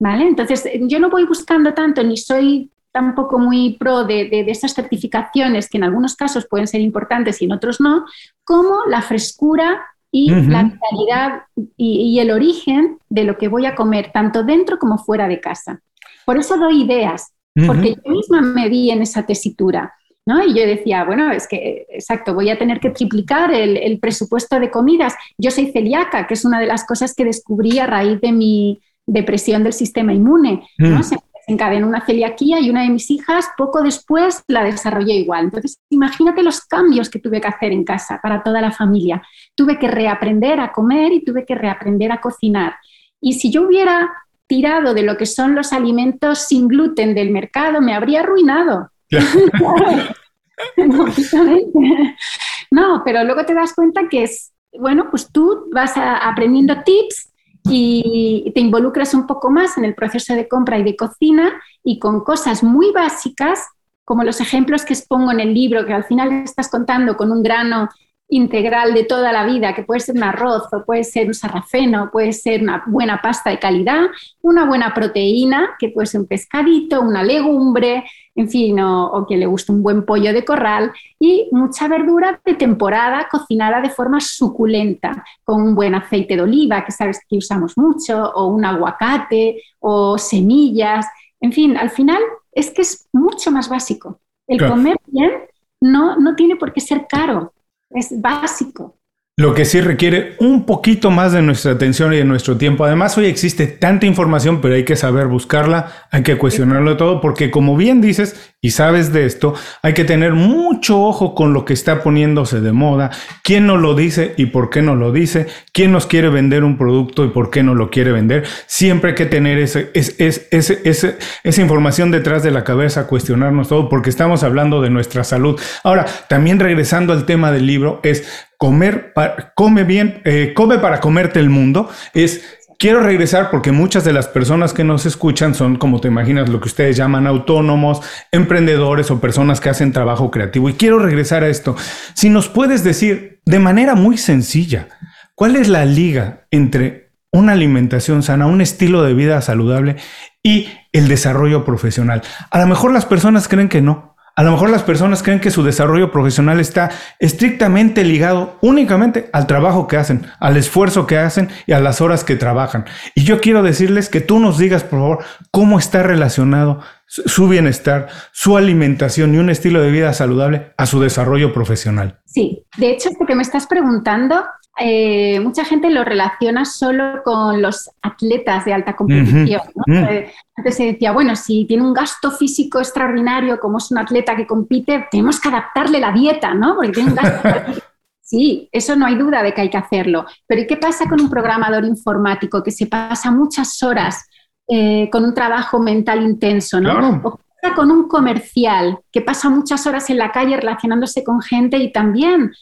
Entonces, 0.00 0.68
yo 0.82 1.00
no 1.00 1.10
voy 1.10 1.24
buscando 1.24 1.74
tanto, 1.74 2.02
ni 2.04 2.16
soy 2.16 2.70
tampoco 2.98 3.38
muy 3.38 3.76
pro 3.78 4.02
de, 4.02 4.24
de, 4.28 4.44
esas 4.48 4.74
certificaciones 4.74 5.68
que 5.68 5.78
en 5.78 5.84
algunos 5.84 6.16
casos 6.16 6.48
pueden 6.50 6.66
ser 6.66 6.80
importantes 6.80 7.40
y 7.40 7.44
en 7.44 7.52
otros 7.52 7.80
no, 7.80 8.04
como 8.42 8.86
la 8.88 9.02
frescura 9.02 9.86
y 10.10 10.32
la 10.32 10.76
calidad 10.90 11.42
y, 11.76 12.18
el 12.18 12.32
origen 12.32 12.98
de 13.08 13.22
lo 13.22 13.38
que 13.38 13.46
voy 13.46 13.66
a 13.66 13.76
comer, 13.76 14.10
tanto 14.12 14.42
dentro 14.42 14.80
como 14.80 14.98
fuera 14.98 15.28
de 15.28 15.38
casa. 15.38 15.80
Por 16.26 16.38
eso 16.38 16.56
doy 16.56 16.82
ideas, 16.82 17.32
porque 17.68 17.94
yo 18.04 18.10
misma 18.10 18.40
me 18.40 18.68
vi 18.68 18.90
en 18.90 19.02
esa 19.02 19.24
tesitura. 19.24 19.94
¿No? 20.26 20.44
Y 20.44 20.52
yo 20.52 20.66
decía, 20.66 21.04
bueno, 21.04 21.32
es 21.32 21.48
que, 21.48 21.86
exacto, 21.88 22.34
voy 22.34 22.50
a 22.50 22.58
tener 22.58 22.80
que 22.80 22.90
triplicar 22.90 23.50
el, 23.50 23.78
el, 23.78 23.98
presupuesto 23.98 24.60
de 24.60 24.70
comidas. 24.70 25.14
Yo 25.38 25.50
soy 25.50 25.72
celíaca, 25.72 26.26
que 26.26 26.34
es 26.34 26.44
una 26.44 26.60
de 26.60 26.66
las 26.66 26.84
cosas 26.84 27.14
que 27.14 27.24
descubrí 27.24 27.78
a 27.78 27.86
raíz 27.86 28.20
de 28.20 28.32
mi, 28.32 28.78
depresión 29.08 29.64
del 29.64 29.72
sistema 29.72 30.12
inmune. 30.12 30.68
¿no? 30.76 31.02
Se 31.02 31.16
encadenó 31.48 31.88
una 31.88 32.04
celiaquía 32.04 32.60
y 32.60 32.70
una 32.70 32.82
de 32.82 32.90
mis 32.90 33.10
hijas 33.10 33.50
poco 33.56 33.82
después 33.82 34.44
la 34.48 34.62
desarrollé 34.62 35.14
igual. 35.14 35.44
Entonces, 35.44 35.80
imagínate 35.88 36.42
los 36.42 36.60
cambios 36.60 37.08
que 37.08 37.18
tuve 37.18 37.40
que 37.40 37.48
hacer 37.48 37.72
en 37.72 37.84
casa 37.84 38.20
para 38.22 38.42
toda 38.42 38.60
la 38.60 38.70
familia. 38.70 39.22
Tuve 39.54 39.78
que 39.78 39.88
reaprender 39.88 40.60
a 40.60 40.72
comer 40.72 41.12
y 41.12 41.24
tuve 41.24 41.46
que 41.46 41.54
reaprender 41.54 42.12
a 42.12 42.20
cocinar. 42.20 42.74
Y 43.20 43.32
si 43.32 43.50
yo 43.50 43.62
hubiera 43.62 44.12
tirado 44.46 44.92
de 44.92 45.02
lo 45.02 45.16
que 45.16 45.26
son 45.26 45.54
los 45.54 45.72
alimentos 45.72 46.40
sin 46.40 46.68
gluten 46.68 47.14
del 47.14 47.30
mercado, 47.30 47.80
me 47.80 47.94
habría 47.94 48.20
arruinado. 48.20 48.90
no, 52.70 53.02
pero 53.04 53.24
luego 53.24 53.46
te 53.46 53.54
das 53.54 53.74
cuenta 53.74 54.08
que 54.10 54.24
es, 54.24 54.52
bueno, 54.78 55.08
pues 55.10 55.32
tú 55.32 55.70
vas 55.72 55.94
aprendiendo 55.96 56.82
tips 56.82 57.32
y 57.70 58.50
te 58.54 58.60
involucras 58.60 59.14
un 59.14 59.26
poco 59.26 59.50
más 59.50 59.76
en 59.78 59.84
el 59.84 59.94
proceso 59.94 60.34
de 60.34 60.48
compra 60.48 60.78
y 60.78 60.82
de 60.82 60.96
cocina 60.96 61.60
y 61.82 61.98
con 61.98 62.22
cosas 62.24 62.62
muy 62.62 62.92
básicas, 62.92 63.66
como 64.04 64.24
los 64.24 64.40
ejemplos 64.40 64.84
que 64.84 64.94
expongo 64.94 65.32
en 65.32 65.40
el 65.40 65.52
libro, 65.52 65.84
que 65.84 65.92
al 65.92 66.04
final 66.04 66.32
estás 66.44 66.70
contando 66.70 67.16
con 67.16 67.30
un 67.30 67.42
grano 67.42 67.88
integral 68.28 68.92
de 68.92 69.04
toda 69.04 69.32
la 69.32 69.46
vida, 69.46 69.74
que 69.74 69.82
puede 69.82 70.00
ser 70.00 70.16
un 70.16 70.22
arroz 70.22 70.64
o 70.72 70.84
puede 70.84 71.04
ser 71.04 71.26
un 71.28 71.34
sarrafeno, 71.34 72.10
puede 72.10 72.32
ser 72.32 72.62
una 72.62 72.84
buena 72.86 73.20
pasta 73.22 73.50
de 73.50 73.58
calidad, 73.58 74.02
una 74.42 74.66
buena 74.66 74.92
proteína, 74.92 75.70
que 75.78 75.88
puede 75.88 76.06
ser 76.06 76.20
un 76.20 76.26
pescadito, 76.26 77.00
una 77.00 77.22
legumbre, 77.22 78.04
en 78.38 78.48
fin, 78.48 78.78
o, 78.78 79.26
que 79.28 79.36
le 79.36 79.46
guste 79.46 79.72
un 79.72 79.82
buen 79.82 80.04
pollo 80.04 80.32
de 80.32 80.44
corral 80.44 80.92
y 81.18 81.48
mucha 81.50 81.88
verdura 81.88 82.40
de 82.44 82.54
temporada 82.54 83.26
cocinada 83.28 83.80
de 83.80 83.90
forma 83.90 84.20
suculenta, 84.20 85.24
con 85.42 85.60
un 85.60 85.74
buen 85.74 85.96
aceite 85.96 86.36
de 86.36 86.42
oliva, 86.42 86.84
que 86.84 86.92
sabes 86.92 87.20
que 87.28 87.36
usamos 87.36 87.76
mucho, 87.76 88.30
o 88.32 88.46
un 88.46 88.64
aguacate, 88.64 89.60
o 89.80 90.16
semillas, 90.18 91.04
en 91.40 91.52
fin, 91.52 91.76
al 91.76 91.90
final 91.90 92.22
es 92.52 92.70
que 92.70 92.82
es 92.82 93.08
mucho 93.12 93.50
más 93.50 93.68
básico. 93.68 94.20
El 94.46 94.64
comer 94.64 94.96
bien 95.06 95.32
no, 95.80 96.16
no 96.16 96.36
tiene 96.36 96.54
por 96.54 96.72
qué 96.72 96.80
ser 96.80 97.06
caro, 97.08 97.52
es 97.90 98.20
básico. 98.20 98.97
Lo 99.38 99.54
que 99.54 99.64
sí 99.64 99.80
requiere 99.80 100.34
un 100.40 100.66
poquito 100.66 101.12
más 101.12 101.32
de 101.32 101.42
nuestra 101.42 101.70
atención 101.70 102.12
y 102.12 102.16
de 102.16 102.24
nuestro 102.24 102.56
tiempo. 102.56 102.84
Además, 102.84 103.16
hoy 103.16 103.26
existe 103.26 103.68
tanta 103.68 104.04
información, 104.04 104.60
pero 104.60 104.74
hay 104.74 104.84
que 104.84 104.96
saber 104.96 105.28
buscarla, 105.28 105.92
hay 106.10 106.24
que 106.24 106.36
cuestionarlo 106.36 106.96
todo, 106.96 107.20
porque 107.20 107.48
como 107.48 107.76
bien 107.76 108.00
dices 108.00 108.50
y 108.60 108.70
sabes 108.70 109.12
de 109.12 109.26
esto, 109.26 109.54
hay 109.80 109.94
que 109.94 110.04
tener 110.04 110.32
mucho 110.32 111.00
ojo 111.00 111.36
con 111.36 111.52
lo 111.52 111.64
que 111.64 111.72
está 111.72 112.02
poniéndose 112.02 112.60
de 112.60 112.72
moda, 112.72 113.12
quién 113.44 113.68
nos 113.68 113.80
lo 113.80 113.94
dice 113.94 114.34
y 114.36 114.46
por 114.46 114.70
qué 114.70 114.82
no 114.82 114.96
lo 114.96 115.12
dice, 115.12 115.46
quién 115.72 115.92
nos 115.92 116.06
quiere 116.06 116.30
vender 116.30 116.64
un 116.64 116.76
producto 116.76 117.24
y 117.24 117.28
por 117.28 117.50
qué 117.50 117.62
no 117.62 117.76
lo 117.76 117.90
quiere 117.90 118.10
vender. 118.10 118.44
Siempre 118.66 119.10
hay 119.10 119.14
que 119.14 119.26
tener 119.26 119.58
ese, 119.58 119.92
esa 119.94 121.62
información 121.62 122.10
detrás 122.10 122.42
de 122.42 122.50
la 122.50 122.64
cabeza, 122.64 123.06
cuestionarnos 123.06 123.68
todo, 123.68 123.88
porque 123.88 124.10
estamos 124.10 124.42
hablando 124.42 124.82
de 124.82 124.90
nuestra 124.90 125.22
salud. 125.22 125.60
Ahora, 125.84 126.06
también 126.28 126.58
regresando 126.58 127.12
al 127.12 127.24
tema 127.24 127.52
del 127.52 127.68
libro, 127.68 128.00
es 128.02 128.47
comer, 128.58 129.14
come 129.54 129.84
bien, 129.84 130.20
eh, 130.24 130.52
come 130.54 130.78
para 130.78 131.00
comerte 131.00 131.38
el 131.40 131.48
mundo, 131.48 131.88
es 132.12 132.58
quiero 132.78 133.00
regresar 133.00 133.50
porque 133.50 133.72
muchas 133.72 134.04
de 134.04 134.12
las 134.12 134.28
personas 134.28 134.72
que 134.72 134.84
nos 134.84 135.06
escuchan 135.06 135.54
son, 135.54 135.76
como 135.76 136.00
te 136.00 136.08
imaginas, 136.08 136.48
lo 136.48 136.60
que 136.60 136.68
ustedes 136.68 136.96
llaman 136.96 137.26
autónomos, 137.26 138.00
emprendedores 138.32 139.10
o 139.10 139.20
personas 139.20 139.60
que 139.60 139.68
hacen 139.68 139.92
trabajo 139.92 140.30
creativo. 140.30 140.68
Y 140.68 140.74
quiero 140.74 140.98
regresar 140.98 141.42
a 141.42 141.48
esto. 141.48 141.76
Si 142.14 142.30
nos 142.30 142.48
puedes 142.48 142.84
decir 142.84 143.40
de 143.44 143.58
manera 143.58 143.94
muy 143.94 144.16
sencilla, 144.18 144.88
¿cuál 145.34 145.56
es 145.56 145.68
la 145.68 145.84
liga 145.84 146.46
entre 146.50 147.12
una 147.30 147.52
alimentación 147.52 148.22
sana, 148.22 148.46
un 148.46 148.60
estilo 148.60 149.02
de 149.02 149.14
vida 149.14 149.40
saludable 149.42 149.96
y 150.42 150.68
el 150.92 151.08
desarrollo 151.08 151.64
profesional? 151.64 152.22
A 152.50 152.58
lo 152.60 152.66
mejor 152.66 152.92
las 152.92 153.06
personas 153.06 153.48
creen 153.48 153.68
que 153.68 153.82
no. 153.82 154.16
A 154.38 154.44
lo 154.44 154.52
mejor 154.52 154.70
las 154.70 154.84
personas 154.84 155.24
creen 155.24 155.40
que 155.40 155.50
su 155.50 155.64
desarrollo 155.64 156.12
profesional 156.12 156.60
está 156.60 156.90
estrictamente 157.18 158.04
ligado 158.04 158.56
únicamente 158.60 159.28
al 159.32 159.48
trabajo 159.48 159.88
que 159.88 159.96
hacen, 159.96 160.28
al 160.38 160.56
esfuerzo 160.56 161.08
que 161.08 161.18
hacen 161.18 161.48
y 161.66 161.72
a 161.72 161.80
las 161.80 162.00
horas 162.00 162.22
que 162.22 162.36
trabajan. 162.36 162.84
Y 163.16 163.24
yo 163.24 163.40
quiero 163.40 163.64
decirles 163.64 164.08
que 164.08 164.20
tú 164.20 164.38
nos 164.38 164.56
digas, 164.56 164.84
por 164.84 165.00
favor, 165.00 165.24
cómo 165.50 165.76
está 165.76 166.04
relacionado 166.04 166.78
su 167.08 167.48
bienestar, 167.48 168.10
su 168.30 168.56
alimentación 168.56 169.34
y 169.34 169.38
un 169.38 169.50
estilo 169.50 169.80
de 169.80 169.90
vida 169.90 170.12
saludable 170.12 170.72
a 170.76 170.86
su 170.86 171.00
desarrollo 171.00 171.52
profesional. 171.52 172.20
Sí, 172.24 172.64
de 172.76 172.92
hecho, 172.92 173.08
lo 173.18 173.26
que 173.26 173.34
me 173.34 173.42
estás 173.42 173.66
preguntando 173.66 174.44
eh, 174.80 175.40
mucha 175.40 175.64
gente 175.64 175.90
lo 175.90 176.04
relaciona 176.04 176.64
solo 176.64 177.22
con 177.24 177.60
los 177.60 177.90
atletas 178.02 178.64
de 178.64 178.72
alta 178.72 178.94
competición. 178.94 179.60
Eh, 179.86 180.30
antes 180.56 180.76
se 180.76 180.86
decía, 180.86 181.12
bueno, 181.12 181.34
si 181.36 181.64
tiene 181.66 181.82
un 181.82 181.92
gasto 181.92 182.30
físico 182.30 182.78
extraordinario, 182.78 183.58
como 183.58 183.78
es 183.78 183.90
un 183.90 183.98
atleta 183.98 184.36
que 184.36 184.46
compite, 184.46 185.06
tenemos 185.10 185.40
que 185.40 185.48
adaptarle 185.48 186.00
la 186.00 186.12
dieta, 186.12 186.54
¿no? 186.54 186.76
Porque 186.76 186.92
tiene 186.92 187.10
un 187.10 187.16
gasto. 187.16 187.48
sí, 188.20 188.68
eso 188.70 188.94
no 188.94 189.06
hay 189.06 189.16
duda 189.16 189.42
de 189.42 189.52
que 189.52 189.62
hay 189.62 189.70
que 189.70 189.78
hacerlo. 189.78 190.26
Pero 190.46 190.62
¿y 190.62 190.66
qué 190.66 190.76
pasa 190.76 191.08
con 191.08 191.20
un 191.20 191.30
programador 191.30 191.84
informático 191.84 192.62
que 192.62 192.70
se 192.70 192.86
pasa 192.86 193.30
muchas 193.30 193.82
horas 193.82 194.28
eh, 194.68 195.08
con 195.10 195.24
un 195.24 195.34
trabajo 195.34 195.80
mental 195.80 196.22
intenso, 196.22 196.80
¿no? 196.80 197.38
Con 197.74 197.90
un 197.90 198.08
comercial 198.08 199.00
que 199.10 199.20
pasa 199.20 199.50
muchas 199.50 199.86
horas 199.86 200.08
en 200.10 200.18
la 200.18 200.32
calle 200.32 200.56
relacionándose 200.56 201.24
con 201.24 201.40
gente 201.40 201.76
y 201.78 201.92
también 201.92 202.52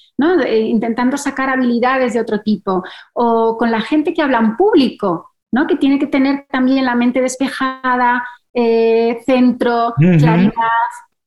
intentando 0.48 1.16
sacar 1.16 1.50
habilidades 1.50 2.14
de 2.14 2.20
otro 2.20 2.40
tipo, 2.40 2.82
o 3.12 3.56
con 3.58 3.70
la 3.70 3.80
gente 3.80 4.14
que 4.14 4.22
habla 4.22 4.38
en 4.38 4.56
público, 4.56 5.32
¿no? 5.52 5.66
que 5.66 5.76
tiene 5.76 5.98
que 5.98 6.06
tener 6.06 6.46
también 6.50 6.84
la 6.84 6.94
mente 6.94 7.20
despejada, 7.20 8.26
eh, 8.52 9.20
centro, 9.26 9.94
claridad. 9.96 10.52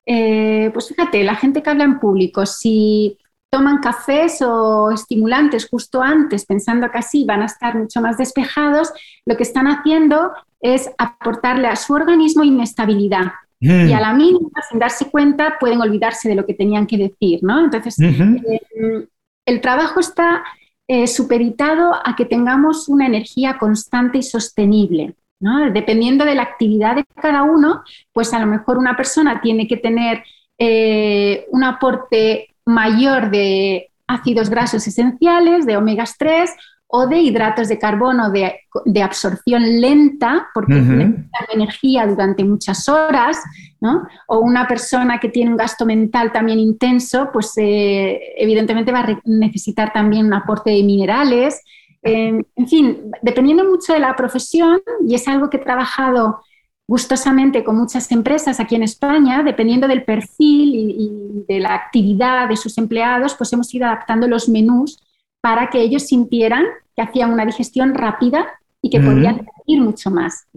Eh, 0.05 0.71
pues 0.73 0.87
fíjate, 0.87 1.23
la 1.23 1.35
gente 1.35 1.61
que 1.61 1.69
habla 1.69 1.83
en 1.83 1.99
público, 1.99 2.45
si 2.45 3.17
toman 3.51 3.77
cafés 3.77 4.41
o 4.41 4.91
estimulantes 4.91 5.67
justo 5.69 6.01
antes, 6.01 6.45
pensando 6.45 6.89
que 6.89 6.97
así 6.97 7.25
van 7.25 7.43
a 7.43 7.45
estar 7.45 7.75
mucho 7.77 8.01
más 8.01 8.17
despejados, 8.17 8.91
lo 9.25 9.37
que 9.37 9.43
están 9.43 9.67
haciendo 9.67 10.31
es 10.59 10.89
aportarle 10.97 11.67
a 11.67 11.75
su 11.75 11.93
organismo 11.93 12.43
inestabilidad. 12.43 13.31
Y 13.61 13.91
a 13.91 13.99
la 13.99 14.13
mínima, 14.13 14.61
sin 14.69 14.79
darse 14.79 15.09
cuenta, 15.09 15.57
pueden 15.59 15.81
olvidarse 15.81 16.29
de 16.29 16.35
lo 16.35 16.45
que 16.45 16.53
tenían 16.53 16.87
que 16.87 16.97
decir, 16.97 17.39
¿no? 17.41 17.63
Entonces, 17.65 17.99
eh, 17.99 19.07
el 19.45 19.61
trabajo 19.61 19.99
está 19.99 20.43
eh, 20.87 21.07
superitado 21.07 21.93
a 21.93 22.15
que 22.15 22.25
tengamos 22.25 22.87
una 22.87 23.05
energía 23.05 23.57
constante 23.57 24.19
y 24.19 24.23
sostenible. 24.23 25.15
¿no? 25.39 25.71
Dependiendo 25.71 26.25
de 26.25 26.35
la 26.35 26.43
actividad 26.43 26.95
de 26.95 27.05
cada 27.21 27.43
uno, 27.43 27.83
pues 28.11 28.33
a 28.33 28.39
lo 28.39 28.45
mejor 28.45 28.77
una 28.77 28.97
persona 28.97 29.39
tiene 29.41 29.67
que 29.67 29.77
tener 29.77 30.23
eh, 30.57 31.45
un 31.51 31.63
aporte 31.63 32.55
mayor 32.65 33.31
de 33.31 33.89
ácidos 34.07 34.49
grasos 34.49 34.85
esenciales, 34.85 35.65
de 35.65 35.77
omegas 35.77 36.17
3 36.17 36.51
o 36.91 37.05
de 37.05 37.19
hidratos 37.19 37.67
de 37.67 37.77
carbono 37.77 38.31
de, 38.31 39.03
absorción 39.03 39.79
lenta, 39.79 40.47
porque 40.55 40.73
necesita 40.73 41.45
energía 41.53 42.07
durante 42.07 42.43
muchas 42.43 42.89
horas, 42.89 43.37
¿no? 43.79 44.07
o 44.27 44.39
una 44.39 44.67
persona 44.67 45.19
que 45.19 45.29
tiene 45.29 45.51
un 45.51 45.57
gasto 45.57 45.85
mental 45.85 46.31
también 46.31 46.57
intenso, 46.57 47.29
pues 47.31 47.53
eh, 47.57 48.19
evidentemente 48.37 48.91
va 48.91 49.01
a 49.01 49.21
necesitar 49.23 49.93
también 49.93 50.25
un 50.25 50.33
aporte 50.33 50.71
de 50.71 50.81
minerales. 50.81 51.61
en 52.01 52.43
fin, 52.67 53.11
dependiendo 53.21 53.65
mucho 53.65 53.93
de 53.93 53.99
la 53.99 54.15
profesión, 54.15 54.81
y 55.07 55.13
es 55.13 55.27
algo 55.27 55.47
que 55.51 55.57
he 55.57 55.63
trabajado 55.63 56.39
gustosamente 56.87 57.63
con 57.63 57.77
muchas 57.77 58.11
empresas 58.11 58.59
aquí 58.59 58.73
en 58.73 58.81
España, 58.81 59.43
dependiendo 59.43 59.87
del 59.87 60.05
perfil 60.05 60.73
y, 60.73 61.45
de 61.47 61.59
la 61.59 61.75
actividad 61.75 62.49
de 62.49 62.57
sus 62.57 62.79
empleados, 62.79 63.35
pues 63.35 63.53
hemos 63.53 63.71
ido 63.75 63.85
adaptando 63.85 64.27
los 64.27 64.49
menús 64.49 64.97
para 65.41 65.69
que 65.69 65.81
ellos 65.81 66.03
sintieran 66.03 66.65
que 66.95 67.01
hacían 67.01 67.31
una 67.31 67.45
digestión 67.45 67.93
rápida 67.93 68.47
y 68.81 68.89
que 68.89 68.99
podían 68.99 69.45
ir 69.65 69.81
mucho 69.81 70.09
más. 70.11 70.47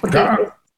Porque 0.00 0.18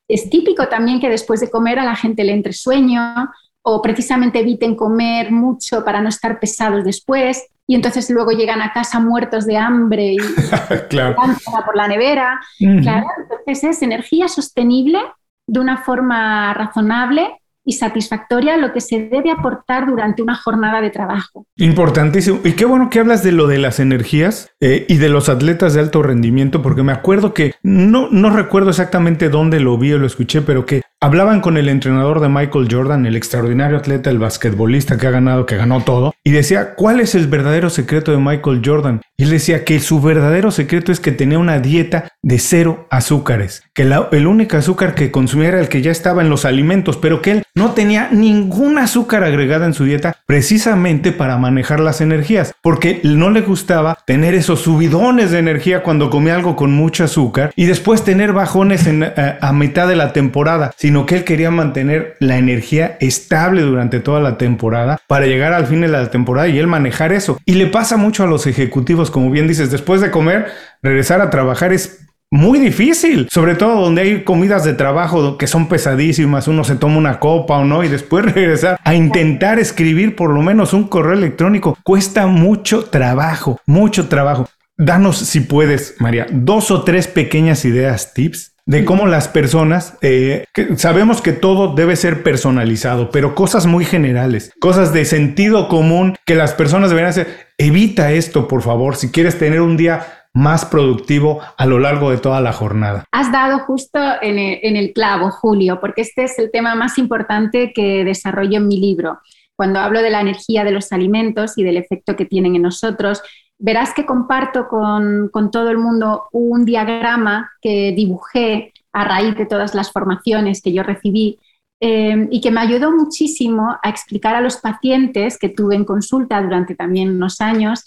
es, 0.08 0.30
típico 0.30 0.68
también 0.68 1.00
que 1.00 1.08
después 1.08 1.40
de 1.40 1.50
comer 1.50 1.78
a 1.78 1.84
la 1.84 1.96
gente 1.96 2.24
le 2.24 2.32
entre 2.32 2.52
sueño 2.52 3.30
o 3.62 3.82
precisamente 3.82 4.40
eviten 4.40 4.76
comer 4.76 5.32
mucho 5.32 5.84
para 5.84 6.00
no 6.00 6.08
estar 6.08 6.38
pesados 6.38 6.84
después 6.84 7.44
y 7.66 7.74
entonces 7.74 8.08
luego 8.10 8.30
llegan 8.30 8.62
a 8.62 8.72
casa 8.72 9.00
muertos 9.00 9.44
de 9.46 9.56
hambre 9.56 10.12
y 10.12 10.18
claro. 10.88 11.16
por 11.64 11.76
la 11.76 11.88
nevera. 11.88 12.40
Claro, 12.58 13.06
entonces 13.18 13.64
es 13.64 13.82
energía 13.82 14.28
sostenible 14.28 15.00
de 15.48 15.60
una 15.60 15.78
forma 15.78 16.54
razonable 16.54 17.40
y 17.66 17.72
satisfactoria 17.72 18.56
lo 18.56 18.72
que 18.72 18.80
se 18.80 19.00
debe 19.00 19.30
aportar 19.30 19.86
durante 19.86 20.22
una 20.22 20.36
jornada 20.36 20.80
de 20.80 20.90
trabajo. 20.90 21.46
Importantísimo. 21.56 22.40
Y 22.44 22.52
qué 22.52 22.64
bueno 22.64 22.88
que 22.88 23.00
hablas 23.00 23.24
de 23.24 23.32
lo 23.32 23.48
de 23.48 23.58
las 23.58 23.80
energías 23.80 24.52
eh, 24.60 24.86
y 24.88 24.96
de 24.96 25.08
los 25.08 25.28
atletas 25.28 25.74
de 25.74 25.80
alto 25.80 26.02
rendimiento, 26.02 26.62
porque 26.62 26.84
me 26.84 26.92
acuerdo 26.92 27.34
que 27.34 27.54
no, 27.62 28.08
no 28.10 28.30
recuerdo 28.30 28.70
exactamente 28.70 29.28
dónde 29.28 29.58
lo 29.58 29.76
vi 29.76 29.92
o 29.92 29.98
lo 29.98 30.06
escuché, 30.06 30.42
pero 30.42 30.64
que 30.64 30.82
Hablaban 30.98 31.42
con 31.42 31.58
el 31.58 31.68
entrenador 31.68 32.20
de 32.20 32.30
Michael 32.30 32.68
Jordan, 32.70 33.04
el 33.04 33.16
extraordinario 33.16 33.76
atleta, 33.76 34.08
el 34.08 34.18
basquetbolista 34.18 34.96
que 34.96 35.06
ha 35.06 35.10
ganado, 35.10 35.44
que 35.44 35.58
ganó 35.58 35.82
todo, 35.82 36.14
y 36.24 36.30
decía, 36.30 36.74
¿cuál 36.74 37.00
es 37.00 37.14
el 37.14 37.26
verdadero 37.26 37.68
secreto 37.68 38.12
de 38.12 38.16
Michael 38.16 38.62
Jordan? 38.64 39.02
Y 39.18 39.24
él 39.24 39.30
decía 39.30 39.62
que 39.62 39.78
su 39.80 40.00
verdadero 40.00 40.50
secreto 40.50 40.92
es 40.92 41.00
que 41.00 41.12
tenía 41.12 41.38
una 41.38 41.58
dieta 41.58 42.08
de 42.22 42.38
cero 42.38 42.86
azúcares, 42.90 43.62
que 43.74 43.82
el 43.82 44.26
único 44.26 44.56
azúcar 44.56 44.94
que 44.94 45.10
consumía 45.10 45.48
era 45.48 45.60
el 45.60 45.68
que 45.68 45.82
ya 45.82 45.90
estaba 45.90 46.22
en 46.22 46.30
los 46.30 46.46
alimentos, 46.46 46.96
pero 46.96 47.20
que 47.20 47.30
él 47.30 47.42
no 47.54 47.72
tenía 47.72 48.08
ningún 48.10 48.78
azúcar 48.78 49.22
agregada 49.22 49.66
en 49.66 49.74
su 49.74 49.84
dieta 49.84 50.16
precisamente 50.26 51.12
para 51.12 51.36
manejar 51.36 51.78
las 51.80 52.00
energías, 52.00 52.54
porque 52.62 53.00
no 53.04 53.30
le 53.30 53.42
gustaba 53.42 53.98
tener 54.06 54.34
esos 54.34 54.60
subidones 54.60 55.30
de 55.30 55.38
energía 55.38 55.82
cuando 55.82 56.10
comía 56.10 56.34
algo 56.34 56.56
con 56.56 56.72
mucho 56.72 57.04
azúcar 57.04 57.52
y 57.54 57.66
después 57.66 58.02
tener 58.02 58.32
bajones 58.32 58.86
eh, 58.86 59.38
a 59.40 59.52
mitad 59.52 59.88
de 59.88 59.96
la 59.96 60.12
temporada 60.12 60.72
sino 60.86 61.04
que 61.04 61.16
él 61.16 61.24
quería 61.24 61.50
mantener 61.50 62.14
la 62.20 62.38
energía 62.38 62.96
estable 63.00 63.62
durante 63.62 63.98
toda 63.98 64.20
la 64.20 64.38
temporada 64.38 65.00
para 65.08 65.26
llegar 65.26 65.52
al 65.52 65.66
fin 65.66 65.80
de 65.80 65.88
la 65.88 66.08
temporada 66.12 66.46
y 66.46 66.60
él 66.60 66.68
manejar 66.68 67.12
eso. 67.12 67.40
Y 67.44 67.54
le 67.54 67.66
pasa 67.66 67.96
mucho 67.96 68.22
a 68.22 68.28
los 68.28 68.46
ejecutivos, 68.46 69.10
como 69.10 69.28
bien 69.32 69.48
dices, 69.48 69.72
después 69.72 70.00
de 70.00 70.12
comer, 70.12 70.46
regresar 70.84 71.20
a 71.20 71.28
trabajar 71.28 71.72
es 71.72 72.06
muy 72.30 72.60
difícil, 72.60 73.26
sobre 73.32 73.56
todo 73.56 73.80
donde 73.80 74.02
hay 74.02 74.22
comidas 74.22 74.62
de 74.62 74.74
trabajo 74.74 75.36
que 75.36 75.48
son 75.48 75.66
pesadísimas, 75.66 76.46
uno 76.46 76.62
se 76.62 76.76
toma 76.76 76.98
una 76.98 77.18
copa 77.18 77.58
o 77.58 77.64
no 77.64 77.82
y 77.82 77.88
después 77.88 78.24
regresar 78.32 78.78
a 78.84 78.94
intentar 78.94 79.58
escribir 79.58 80.14
por 80.14 80.30
lo 80.30 80.40
menos 80.40 80.72
un 80.72 80.86
correo 80.86 81.14
electrónico 81.14 81.76
cuesta 81.82 82.28
mucho 82.28 82.84
trabajo, 82.84 83.60
mucho 83.66 84.06
trabajo. 84.06 84.48
Danos, 84.78 85.18
si 85.18 85.40
puedes, 85.40 85.96
María, 85.98 86.28
dos 86.30 86.70
o 86.70 86.84
tres 86.84 87.08
pequeñas 87.08 87.64
ideas, 87.64 88.14
tips 88.14 88.52
de 88.66 88.84
cómo 88.84 89.06
las 89.06 89.28
personas, 89.28 89.96
eh, 90.02 90.44
sabemos 90.76 91.22
que 91.22 91.32
todo 91.32 91.74
debe 91.74 91.94
ser 91.94 92.24
personalizado, 92.24 93.10
pero 93.10 93.36
cosas 93.36 93.66
muy 93.66 93.84
generales, 93.84 94.52
cosas 94.60 94.92
de 94.92 95.04
sentido 95.04 95.68
común 95.68 96.16
que 96.26 96.34
las 96.34 96.52
personas 96.52 96.90
deberían 96.90 97.10
hacer. 97.10 97.46
Evita 97.58 98.10
esto, 98.10 98.48
por 98.48 98.62
favor, 98.62 98.96
si 98.96 99.12
quieres 99.12 99.38
tener 99.38 99.60
un 99.60 99.76
día 99.76 100.06
más 100.34 100.66
productivo 100.66 101.40
a 101.56 101.64
lo 101.64 101.78
largo 101.78 102.10
de 102.10 102.18
toda 102.18 102.40
la 102.40 102.52
jornada. 102.52 103.04
Has 103.12 103.32
dado 103.32 103.60
justo 103.60 103.98
en 104.20 104.38
el, 104.38 104.58
en 104.62 104.76
el 104.76 104.92
clavo, 104.92 105.30
Julio, 105.30 105.80
porque 105.80 106.02
este 106.02 106.24
es 106.24 106.38
el 106.38 106.50
tema 106.50 106.74
más 106.74 106.98
importante 106.98 107.72
que 107.72 108.04
desarrollo 108.04 108.58
en 108.58 108.68
mi 108.68 108.78
libro. 108.78 109.20
Cuando 109.54 109.78
hablo 109.78 110.02
de 110.02 110.10
la 110.10 110.20
energía 110.20 110.64
de 110.64 110.72
los 110.72 110.92
alimentos 110.92 111.56
y 111.56 111.62
del 111.62 111.78
efecto 111.78 112.16
que 112.16 112.26
tienen 112.26 112.56
en 112.56 112.62
nosotros, 112.62 113.22
verás 113.58 113.94
que 113.94 114.06
comparto 114.06 114.68
con, 114.68 115.30
todo 115.50 115.70
el 115.70 115.78
mundo 115.78 116.24
un 116.32 116.64
diagrama 116.64 117.50
que 117.60 117.92
dibujé 117.96 118.72
a 118.92 119.04
raíz 119.04 119.36
de 119.36 119.46
todas 119.46 119.74
las 119.74 119.92
formaciones 119.92 120.62
que 120.62 120.72
yo 120.72 120.82
recibí 120.82 121.38
eh, 121.80 122.26
y 122.30 122.40
que 122.40 122.50
me 122.50 122.60
ayudó 122.60 122.90
muchísimo 122.90 123.76
a 123.82 123.90
explicar 123.90 124.34
a 124.34 124.40
los 124.40 124.56
pacientes 124.56 125.38
que 125.38 125.50
tuve 125.50 125.74
en 125.74 125.84
consulta 125.84 126.40
durante 126.40 126.74
también 126.74 127.10
unos 127.10 127.40
años 127.40 127.84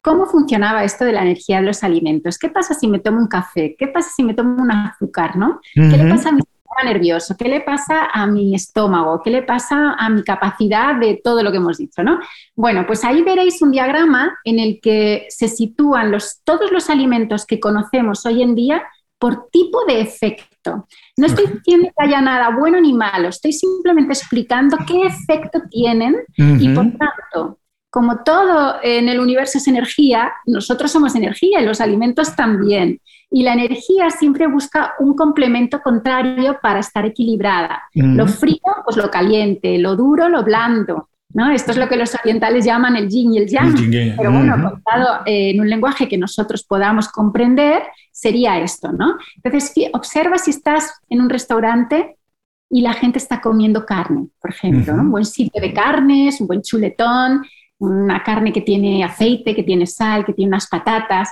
cómo 0.00 0.26
funcionaba 0.26 0.84
esto 0.84 1.04
de 1.04 1.12
la 1.12 1.22
energía 1.22 1.60
de 1.60 1.66
los 1.66 1.84
alimentos. 1.84 2.38
¿Qué 2.38 2.48
pasa 2.48 2.74
si 2.74 2.88
me 2.88 2.98
tomo 2.98 3.18
un 3.18 3.28
café? 3.28 3.76
¿Qué 3.78 3.88
pasa 3.88 4.10
si 4.14 4.22
me 4.22 4.34
tomo 4.34 4.62
un 4.62 4.70
azúcar? 4.70 5.36
¿no? 5.36 5.60
¿Qué 5.74 5.82
le 5.82 6.08
pasa 6.08 6.30
a 6.30 6.32
mi 6.32 6.42
nervioso? 6.84 7.36
¿Qué 7.36 7.48
le 7.48 7.60
pasa 7.60 8.06
a 8.12 8.26
mi 8.26 8.54
estómago? 8.54 9.22
¿Qué 9.22 9.30
le 9.30 9.42
pasa 9.42 9.94
a 9.98 10.08
mi 10.08 10.22
capacidad 10.22 10.94
de 10.96 11.20
todo 11.22 11.42
lo 11.42 11.50
que 11.50 11.56
hemos 11.58 11.78
dicho? 11.78 12.02
¿no? 12.02 12.20
Bueno, 12.54 12.84
pues 12.86 13.04
ahí 13.04 13.22
veréis 13.22 13.62
un 13.62 13.70
diagrama 13.70 14.38
en 14.44 14.58
el 14.58 14.80
que 14.80 15.26
se 15.28 15.48
sitúan 15.48 16.10
los, 16.10 16.40
todos 16.44 16.72
los 16.72 16.90
alimentos 16.90 17.46
que 17.46 17.60
conocemos 17.60 18.24
hoy 18.26 18.42
en 18.42 18.54
día 18.54 18.82
por 19.18 19.48
tipo 19.50 19.84
de 19.86 20.00
efecto. 20.00 20.86
No 21.16 21.26
estoy 21.26 21.46
diciendo 21.46 21.88
que 21.96 22.04
haya 22.04 22.20
nada 22.20 22.50
bueno 22.50 22.80
ni 22.80 22.92
malo, 22.92 23.28
estoy 23.28 23.52
simplemente 23.52 24.12
explicando 24.12 24.76
qué 24.86 25.02
efecto 25.02 25.62
tienen 25.70 26.16
y 26.36 26.68
por 26.70 26.86
tanto, 26.92 27.58
como 27.90 28.22
todo 28.22 28.76
en 28.82 29.08
el 29.08 29.20
universo 29.20 29.58
es 29.58 29.68
energía, 29.68 30.32
nosotros 30.44 30.90
somos 30.90 31.14
energía 31.14 31.60
y 31.60 31.64
los 31.64 31.80
alimentos 31.80 32.36
también. 32.36 33.00
Y 33.30 33.42
la 33.42 33.54
energía 33.54 34.10
siempre 34.10 34.46
busca 34.46 34.94
un 35.00 35.14
complemento 35.14 35.80
contrario 35.82 36.58
para 36.62 36.80
estar 36.80 37.04
equilibrada. 37.04 37.82
Lo 37.92 38.26
frío, 38.28 38.60
pues 38.84 38.96
lo 38.96 39.10
caliente, 39.10 39.78
lo 39.78 39.96
duro, 39.96 40.28
lo 40.28 40.42
blando. 40.42 41.08
¿no? 41.36 41.50
Esto 41.50 41.72
es 41.72 41.76
lo 41.76 41.88
que 41.88 41.96
los 41.96 42.14
orientales 42.14 42.64
llaman 42.64 42.96
el 42.96 43.08
yin 43.08 43.34
y 43.34 43.38
el 43.38 43.46
yang. 43.46 43.74
pero 44.16 44.32
bueno, 44.32 44.70
contado 44.70 45.20
en 45.26 45.60
un 45.60 45.68
lenguaje 45.68 46.08
que 46.08 46.16
nosotros 46.16 46.64
podamos 46.64 47.08
comprender, 47.08 47.82
sería 48.10 48.58
esto. 48.60 48.92
¿no? 48.92 49.16
Entonces, 49.42 49.74
observa 49.92 50.38
si 50.38 50.50
estás 50.50 50.94
en 51.10 51.20
un 51.20 51.28
restaurante 51.28 52.16
y 52.70 52.80
la 52.80 52.94
gente 52.94 53.18
está 53.18 53.40
comiendo 53.40 53.84
carne, 53.84 54.28
por 54.40 54.50
ejemplo, 54.50 54.94
un 54.94 55.10
buen 55.10 55.24
sitio 55.24 55.60
de 55.60 55.72
carnes, 55.72 56.40
un 56.40 56.46
buen 56.46 56.62
chuletón, 56.62 57.44
una 57.78 58.22
carne 58.22 58.52
que 58.52 58.62
tiene 58.62 59.04
aceite, 59.04 59.54
que 59.54 59.62
tiene 59.62 59.86
sal, 59.86 60.24
que 60.24 60.32
tiene 60.32 60.48
unas 60.48 60.68
patatas. 60.68 61.30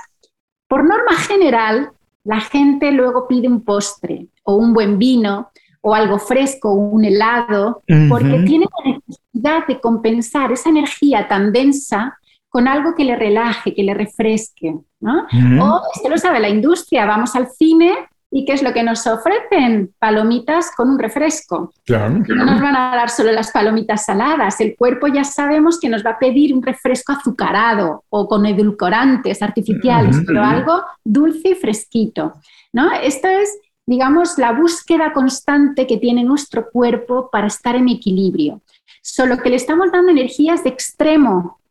Por 0.75 0.83
norma 0.83 1.15
general, 1.15 1.91
la 2.25 2.41
gente 2.41 2.91
luego 2.91 3.29
pide 3.29 3.47
un 3.47 3.63
postre 3.63 4.27
o 4.43 4.57
un 4.57 4.73
buen 4.73 4.99
vino 4.99 5.49
o 5.79 5.95
algo 5.95 6.19
fresco, 6.19 6.73
un 6.73 7.05
helado, 7.05 7.81
porque 8.09 8.43
tiene 8.45 8.65
la 8.83 8.91
necesidad 8.91 9.65
de 9.67 9.79
compensar 9.79 10.51
esa 10.51 10.67
energía 10.67 11.29
tan 11.29 11.53
densa 11.53 12.19
con 12.49 12.67
algo 12.67 12.93
que 12.93 13.05
le 13.05 13.15
relaje, 13.15 13.73
que 13.73 13.83
le 13.83 13.93
refresque. 13.93 14.75
¿no? 14.99 15.25
O, 15.61 15.81
esto 15.95 16.09
lo 16.09 16.17
sabe 16.17 16.41
la 16.41 16.49
industria, 16.49 17.05
vamos 17.05 17.33
al 17.37 17.47
cine 17.51 17.93
¿Y 18.35 18.43
qué 18.43 18.51
es 18.51 18.61
lo 18.61 18.73
que 18.73 18.83
nos 18.83 19.07
ofrecen? 19.07 19.93
Palomitas 19.97 20.69
con 20.75 20.89
un 20.89 20.99
refresco. 20.99 21.71
Claro. 21.85 22.21
No 22.27 22.45
nos 22.45 22.59
van 22.59 22.75
a 22.75 22.93
dar 22.93 23.09
solo 23.09 23.31
las 23.31 23.49
palomitas 23.49 24.03
saladas. 24.03 24.59
El 24.59 24.75
cuerpo 24.75 25.07
ya 25.07 25.23
sabemos 25.23 25.79
que 25.79 25.87
nos 25.87 26.05
va 26.05 26.11
a 26.11 26.19
pedir 26.19 26.53
un 26.53 26.61
refresco 26.61 27.13
azucarado 27.13 28.03
o 28.09 28.27
con 28.27 28.45
edulcorantes 28.45 29.41
artificiales, 29.41 30.17
pero 30.27 30.43
algo 30.43 30.83
dulce 31.01 31.51
y 31.51 31.55
fresquito. 31.55 32.33
¿no? 32.73 32.91
Esto 32.91 33.29
es, 33.29 33.57
digamos, 33.85 34.37
la 34.37 34.51
búsqueda 34.51 35.13
constante 35.13 35.87
que 35.87 35.95
tiene 35.95 36.25
nuestro 36.25 36.69
cuerpo 36.69 37.29
para 37.31 37.47
estar 37.47 37.77
en 37.77 37.87
equilibrio. 37.87 38.59
Solo 39.01 39.37
que 39.37 39.49
le 39.49 39.55
estamos 39.55 39.93
dando 39.93 40.11
energías 40.11 40.61
de 40.65 40.71
extremo 40.71 41.61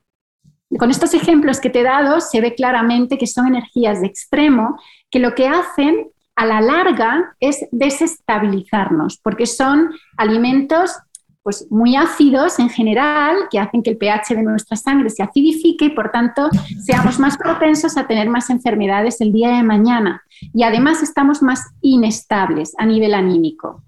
con 0.78 0.90
estos 0.90 1.12
ejemplos 1.12 1.60
que 1.60 1.70
te 1.70 1.80
he 1.80 1.84
dado 1.84 2.20
se 2.20 2.40
ve 2.40 2.54
claramente 2.54 3.18
que 3.18 3.26
son 3.26 3.46
energías 3.46 4.00
de 4.00 4.08
extremo 4.08 4.80
que 5.10 5.20
lo 5.20 5.34
que 5.34 5.46
hacen 5.46 6.08
a 6.36 6.46
la 6.46 6.60
larga 6.60 7.36
es 7.40 7.66
desestabilizarnos, 7.70 9.18
porque 9.18 9.46
son 9.46 9.90
alimentos 10.16 10.98
pues, 11.42 11.66
muy 11.70 11.94
ácidos 11.94 12.58
en 12.58 12.70
general, 12.70 13.36
que 13.50 13.58
hacen 13.58 13.82
que 13.82 13.90
el 13.90 13.98
pH 13.98 14.34
de 14.34 14.42
nuestra 14.42 14.76
sangre 14.76 15.10
se 15.10 15.22
acidifique 15.22 15.84
y 15.84 15.90
por 15.90 16.10
tanto 16.10 16.48
seamos 16.82 17.18
más 17.18 17.36
propensos 17.36 17.96
a 17.96 18.06
tener 18.06 18.28
más 18.30 18.48
enfermedades 18.50 19.20
el 19.20 19.32
día 19.32 19.50
de 19.50 19.62
mañana. 19.62 20.22
Y 20.54 20.62
además 20.62 21.02
estamos 21.02 21.42
más 21.42 21.60
inestables 21.82 22.72
a 22.78 22.86
nivel 22.86 23.14
anímico. 23.14 23.82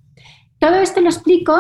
Todo 0.59 0.77
esto 0.77 1.01
lo 1.01 1.09
explico 1.09 1.55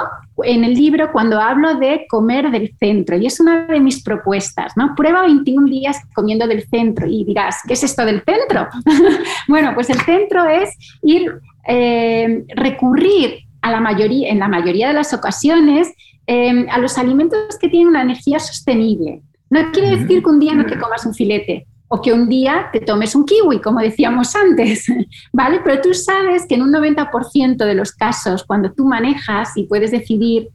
en 0.44 0.64
el 0.64 0.74
libro 0.74 1.12
cuando 1.12 1.38
hablo 1.40 1.74
de 1.74 2.06
comer 2.08 2.50
del 2.50 2.74
centro 2.78 3.16
y 3.16 3.26
es 3.26 3.40
una 3.40 3.66
de 3.66 3.80
mis 3.80 4.02
propuestas, 4.02 4.72
¿no? 4.76 4.94
Prueba 4.94 5.22
21 5.22 5.66
días 5.66 5.98
comiendo 6.14 6.46
del 6.46 6.66
centro 6.68 7.06
y 7.06 7.24
dirás, 7.24 7.56
¿qué 7.66 7.74
es 7.74 7.84
esto 7.84 8.04
del 8.04 8.22
centro? 8.22 8.68
bueno, 9.48 9.72
pues 9.74 9.90
el 9.90 10.00
centro 10.00 10.46
es 10.46 10.70
ir, 11.02 11.30
eh, 11.68 12.44
recurrir 12.54 13.40
a 13.60 13.70
la 13.70 13.80
mayoría, 13.80 14.30
en 14.30 14.38
la 14.38 14.48
mayoría 14.48 14.88
de 14.88 14.94
las 14.94 15.12
ocasiones 15.12 15.92
eh, 16.26 16.66
a 16.70 16.78
los 16.78 16.96
alimentos 16.98 17.58
que 17.60 17.68
tienen 17.68 17.88
una 17.88 18.02
energía 18.02 18.38
sostenible. 18.38 19.22
No 19.50 19.70
quiere 19.72 19.96
decir 19.96 20.22
que 20.22 20.30
un 20.30 20.40
día 20.40 20.54
no 20.54 20.66
te 20.66 20.78
comas 20.78 21.06
un 21.06 21.14
filete, 21.14 21.66
o 21.88 22.02
que 22.02 22.12
un 22.12 22.28
día 22.28 22.68
te 22.72 22.80
tomes 22.80 23.14
un 23.14 23.24
kiwi, 23.24 23.60
como 23.60 23.80
decíamos 23.80 24.34
antes, 24.34 24.86
¿vale? 25.32 25.60
Pero 25.64 25.80
tú 25.80 25.94
sabes 25.94 26.46
que 26.46 26.56
en 26.56 26.62
un 26.62 26.72
90% 26.72 27.56
de 27.56 27.74
los 27.74 27.92
casos, 27.92 28.44
cuando 28.44 28.72
tú 28.72 28.86
manejas 28.86 29.56
y 29.56 29.64
puedes 29.64 29.92
decidir 29.92 30.48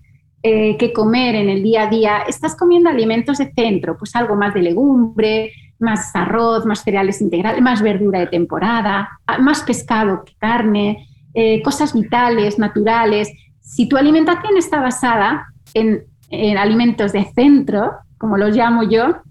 eh, 0.43 0.75
qué 0.77 0.91
comer 0.91 1.35
en 1.35 1.49
el 1.49 1.63
día 1.63 1.83
a 1.83 1.89
día, 1.89 2.17
estás 2.27 2.55
comiendo 2.55 2.89
alimentos 2.89 3.37
de 3.37 3.51
centro, 3.53 3.97
pues 3.97 4.15
algo 4.15 4.35
más 4.35 4.53
de 4.53 4.61
legumbre, 4.61 5.51
más 5.79 6.15
arroz, 6.15 6.65
más 6.65 6.83
cereales 6.83 7.21
integrales, 7.21 7.61
más 7.61 7.81
verdura 7.81 8.19
de 8.19 8.27
temporada, 8.27 9.19
más 9.39 9.61
pescado 9.61 10.23
que 10.25 10.33
carne, 10.37 11.07
eh, 11.33 11.61
cosas 11.63 11.93
vitales, 11.93 12.59
naturales. 12.59 13.31
Si 13.61 13.87
tu 13.87 13.97
alimentación 13.97 14.57
está 14.57 14.81
basada 14.81 15.47
en, 15.73 16.03
en 16.29 16.57
alimentos 16.57 17.13
de 17.13 17.25
centro, 17.33 17.93
como 18.17 18.37
los 18.37 18.55
llamo 18.55 18.83
yo, 18.83 19.21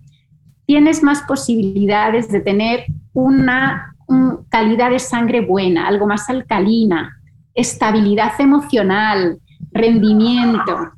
tienes 0.71 1.03
más 1.03 1.23
posibilidades 1.23 2.31
de 2.31 2.39
tener 2.39 2.85
una, 3.13 3.93
calidad 4.51 4.91
de 4.91 5.01
sangre 5.01 5.41
buena, 5.41 5.89
algo 5.89 6.07
más 6.07 6.31
alcalina, 6.31 7.21
estabilidad 7.55 8.41
emocional, 8.41 9.41
rendimiento. 9.73 10.93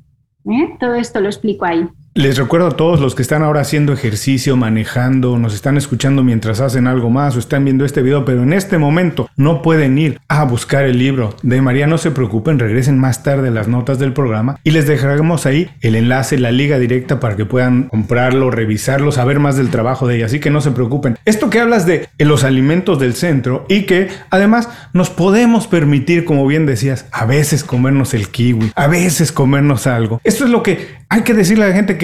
¿eh? 0.45 0.77
Todo 0.79 0.93
esto 0.93 1.19
lo 1.21 1.27
explico 1.27 1.65
ahí. 1.65 1.89
Les 2.15 2.37
recuerdo 2.37 2.67
a 2.67 2.77
todos 2.77 2.99
los 2.99 3.15
que 3.15 3.23
están 3.23 3.41
ahora 3.41 3.61
haciendo 3.61 3.91
ejercicio, 3.91 4.55
manejando, 4.55 5.39
nos 5.39 5.55
están 5.55 5.77
escuchando 5.77 6.23
mientras 6.23 6.59
hacen 6.59 6.85
algo 6.85 7.09
más 7.09 7.35
o 7.35 7.39
están 7.39 7.65
viendo 7.65 7.85
este 7.85 8.03
video, 8.03 8.23
pero 8.23 8.43
en 8.43 8.53
este 8.53 8.77
momento 8.77 9.31
no 9.35 9.63
pueden 9.63 9.97
ir 9.97 10.19
a 10.27 10.43
buscar 10.43 10.85
el 10.85 10.99
libro 10.99 11.35
de 11.41 11.59
María. 11.63 11.87
No 11.87 11.97
se 11.97 12.11
preocupen, 12.11 12.59
regresen 12.59 12.99
más 12.99 13.23
tarde 13.23 13.49
las 13.49 13.67
notas 13.67 13.97
del 13.97 14.13
programa 14.13 14.59
y 14.63 14.69
les 14.69 14.85
dejaremos 14.85 15.47
ahí 15.47 15.71
el 15.81 15.95
enlace, 15.95 16.37
la 16.37 16.51
liga 16.51 16.77
directa 16.77 17.19
para 17.19 17.35
que 17.35 17.45
puedan 17.45 17.85
comprarlo, 17.89 18.51
revisarlo, 18.51 19.11
saber 19.11 19.39
más 19.39 19.57
del 19.57 19.71
trabajo 19.71 20.07
de 20.07 20.17
ella. 20.17 20.27
Así 20.27 20.39
que 20.39 20.51
no 20.51 20.61
se 20.61 20.69
preocupen. 20.69 21.17
Esto 21.25 21.49
que 21.49 21.61
hablas 21.61 21.87
de 21.87 22.09
los 22.19 22.43
alimentos 22.43 22.99
del 22.99 23.15
centro 23.15 23.65
y 23.67 23.87
que 23.87 24.09
además 24.29 24.69
nos 24.93 25.09
podemos 25.09 25.65
permitir, 25.65 26.25
como 26.25 26.45
bien 26.45 26.67
decías, 26.67 27.07
a 27.11 27.25
veces 27.25 27.63
comernos 27.63 28.13
el 28.13 28.29
kiwi, 28.29 28.71
a 28.75 28.85
veces 28.85 29.31
comernos 29.31 29.87
algo. 29.87 30.21
Esto 30.23 30.43
es 30.43 30.51
lo 30.51 30.61
que 30.61 31.01
hay 31.09 31.21
que 31.21 31.35
decirle 31.35 31.65
a 31.65 31.69
la 31.69 31.75
gente 31.75 31.97
que 31.97 32.02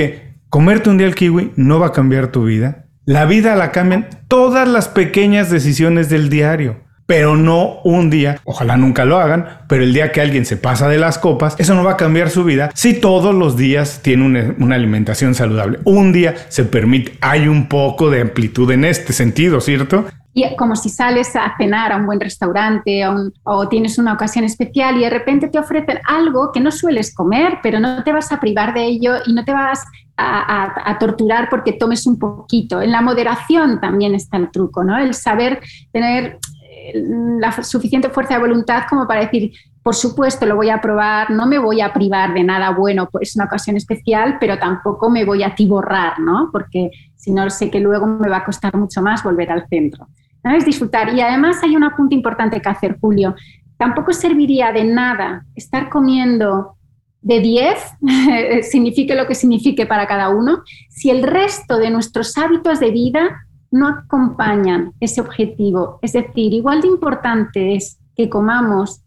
comerte 0.49 0.89
un 0.89 0.97
día 0.97 1.07
el 1.07 1.15
kiwi 1.15 1.51
no 1.55 1.79
va 1.79 1.87
a 1.87 1.93
cambiar 1.93 2.31
tu 2.31 2.43
vida. 2.43 2.85
La 3.05 3.25
vida 3.25 3.55
la 3.55 3.71
cambian 3.71 4.07
todas 4.27 4.67
las 4.67 4.87
pequeñas 4.87 5.49
decisiones 5.49 6.09
del 6.09 6.29
diario. 6.29 6.77
Pero 7.07 7.35
no 7.35 7.79
un 7.83 8.11
día, 8.11 8.39
ojalá 8.43 8.77
nunca 8.77 9.03
lo 9.03 9.17
hagan, 9.17 9.47
pero 9.67 9.83
el 9.83 9.93
día 9.93 10.11
que 10.11 10.21
alguien 10.21 10.45
se 10.45 10.57
pasa 10.57 10.87
de 10.87 10.99
las 10.99 11.17
copas, 11.17 11.55
eso 11.57 11.73
no 11.73 11.83
va 11.83 11.93
a 11.93 11.97
cambiar 11.97 12.29
su 12.29 12.43
vida 12.43 12.69
si 12.75 12.93
todos 12.93 13.33
los 13.33 13.57
días 13.57 14.01
tiene 14.03 14.25
una, 14.25 14.53
una 14.59 14.75
alimentación 14.75 15.33
saludable. 15.33 15.79
Un 15.85 16.13
día 16.13 16.35
se 16.49 16.65
permite, 16.65 17.13
hay 17.21 17.47
un 17.47 17.67
poco 17.67 18.11
de 18.11 18.21
amplitud 18.21 18.69
en 18.69 18.85
este 18.85 19.13
sentido, 19.13 19.59
¿cierto? 19.59 20.05
Y 20.33 20.55
como 20.55 20.75
si 20.75 20.89
sales 20.89 21.35
a 21.35 21.55
cenar 21.57 21.91
a 21.91 21.97
un 21.97 22.05
buen 22.05 22.19
restaurante 22.19 23.03
o 23.43 23.67
tienes 23.67 23.97
una 23.97 24.13
ocasión 24.13 24.45
especial 24.45 24.97
y 24.97 25.01
de 25.01 25.09
repente 25.09 25.49
te 25.49 25.57
ofrecen 25.59 25.99
algo 26.07 26.51
que 26.51 26.59
no 26.59 26.71
sueles 26.71 27.13
comer, 27.13 27.59
pero 27.63 27.79
no 27.79 28.03
te 28.03 28.11
vas 28.11 28.31
a 28.31 28.39
privar 28.39 28.73
de 28.73 28.85
ello 28.85 29.15
y 29.25 29.33
no 29.33 29.43
te 29.43 29.51
vas 29.51 29.83
a, 30.19 30.97
torturar 30.99 31.49
porque 31.49 31.73
tomes 31.73 32.05
un 32.05 32.19
poquito. 32.19 32.81
En 32.81 32.91
la 32.91 33.01
moderación 33.01 33.79
también 33.79 34.15
está 34.15 34.37
el 34.37 34.51
truco, 34.51 34.83
¿no? 34.83 34.97
El 34.97 35.13
saber 35.13 35.61
tener 35.91 36.39
eh, 36.69 36.93
la 37.39 37.51
suficiente 37.63 38.09
fuerza 38.09 38.35
de 38.35 38.41
voluntad 38.41 38.83
como 38.89 39.07
para 39.07 39.21
decir, 39.21 39.51
por 39.83 39.95
supuesto 39.95 40.45
lo 40.45 40.55
voy 40.55 40.69
a 40.69 40.81
probar, 40.81 41.31
no 41.31 41.45
me 41.45 41.57
voy 41.57 41.81
a 41.81 41.93
privar 41.93 42.33
de 42.33 42.43
nada 42.43 42.71
bueno, 42.71 43.07
pues 43.11 43.29
es 43.29 43.35
una 43.35 43.45
ocasión 43.45 43.77
especial, 43.77 44.37
pero 44.39 44.57
tampoco 44.59 45.09
me 45.09 45.25
voy 45.25 45.43
a 45.43 45.55
tiborrar, 45.55 46.19
¿no? 46.19 46.49
Porque 46.51 46.91
si 47.15 47.31
no 47.31 47.49
sé 47.49 47.69
que 47.69 47.79
luego 47.79 48.05
me 48.05 48.29
va 48.29 48.37
a 48.37 48.45
costar 48.45 48.75
mucho 48.75 49.01
más 49.01 49.23
volver 49.23 49.51
al 49.51 49.67
centro. 49.67 50.07
¿no? 50.43 50.55
Es 50.55 50.65
disfrutar. 50.65 51.13
Y 51.13 51.21
además 51.21 51.63
hay 51.63 51.75
un 51.75 51.83
apunte 51.83 52.15
importante 52.15 52.61
que 52.61 52.69
hacer, 52.69 52.97
Julio. 52.99 53.35
Tampoco 53.77 54.13
serviría 54.13 54.71
de 54.71 54.83
nada 54.83 55.45
estar 55.55 55.89
comiendo 55.89 56.75
de 57.21 57.39
10, 57.39 58.63
signifique 58.69 59.15
lo 59.15 59.27
que 59.27 59.35
signifique 59.35 59.85
para 59.85 60.07
cada 60.07 60.29
uno, 60.29 60.63
si 60.89 61.09
el 61.09 61.23
resto 61.23 61.77
de 61.77 61.89
nuestros 61.89 62.37
hábitos 62.37 62.79
de 62.79 62.91
vida 62.91 63.45
no 63.71 63.87
acompañan 63.87 64.93
ese 64.99 65.21
objetivo. 65.21 65.99
Es 66.01 66.13
decir, 66.13 66.53
igual 66.53 66.81
de 66.81 66.87
importante 66.87 67.75
es 67.75 67.99
que 68.15 68.29
comamos, 68.29 69.01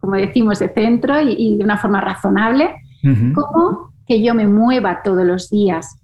como 0.00 0.16
decimos, 0.16 0.58
de 0.58 0.68
centro 0.68 1.20
y, 1.20 1.56
de 1.56 1.64
una 1.64 1.78
forma 1.78 2.00
razonable, 2.00 2.74
como 3.34 3.92
que 4.06 4.22
yo 4.22 4.34
me 4.34 4.46
mueva 4.46 5.02
todos 5.02 5.24
los 5.24 5.50
días, 5.50 6.00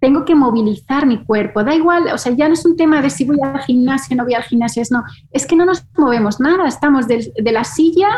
tengo 0.00 0.24
que 0.24 0.34
movilizar 0.34 1.06
mi 1.06 1.24
cuerpo. 1.24 1.64
Da 1.64 1.74
igual, 1.74 2.06
o 2.12 2.18
sea, 2.18 2.32
ya 2.32 2.48
no 2.48 2.54
es 2.54 2.64
un 2.64 2.76
tema 2.76 3.02
de 3.02 3.10
si 3.10 3.24
voy 3.24 3.38
al 3.42 3.60
gimnasio, 3.60 4.16
no 4.16 4.24
voy 4.24 4.34
al 4.34 4.44
gimnasio, 4.44 4.82
es 4.82 4.90
no, 4.90 5.02
es 5.30 5.46
que 5.46 5.56
no 5.56 5.64
nos 5.64 5.84
movemos 5.96 6.40
nada, 6.40 6.66
estamos 6.68 7.06
de, 7.08 7.32
la 7.52 7.64
silla 7.64 8.08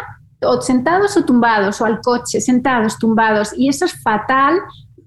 o 0.42 0.60
sentados 0.60 1.16
o 1.16 1.24
tumbados, 1.24 1.80
o 1.80 1.84
al 1.84 2.00
coche, 2.00 2.40
sentados, 2.40 2.98
tumbados, 2.98 3.52
y 3.56 3.68
eso 3.68 3.84
es 3.84 4.02
fatal 4.02 4.58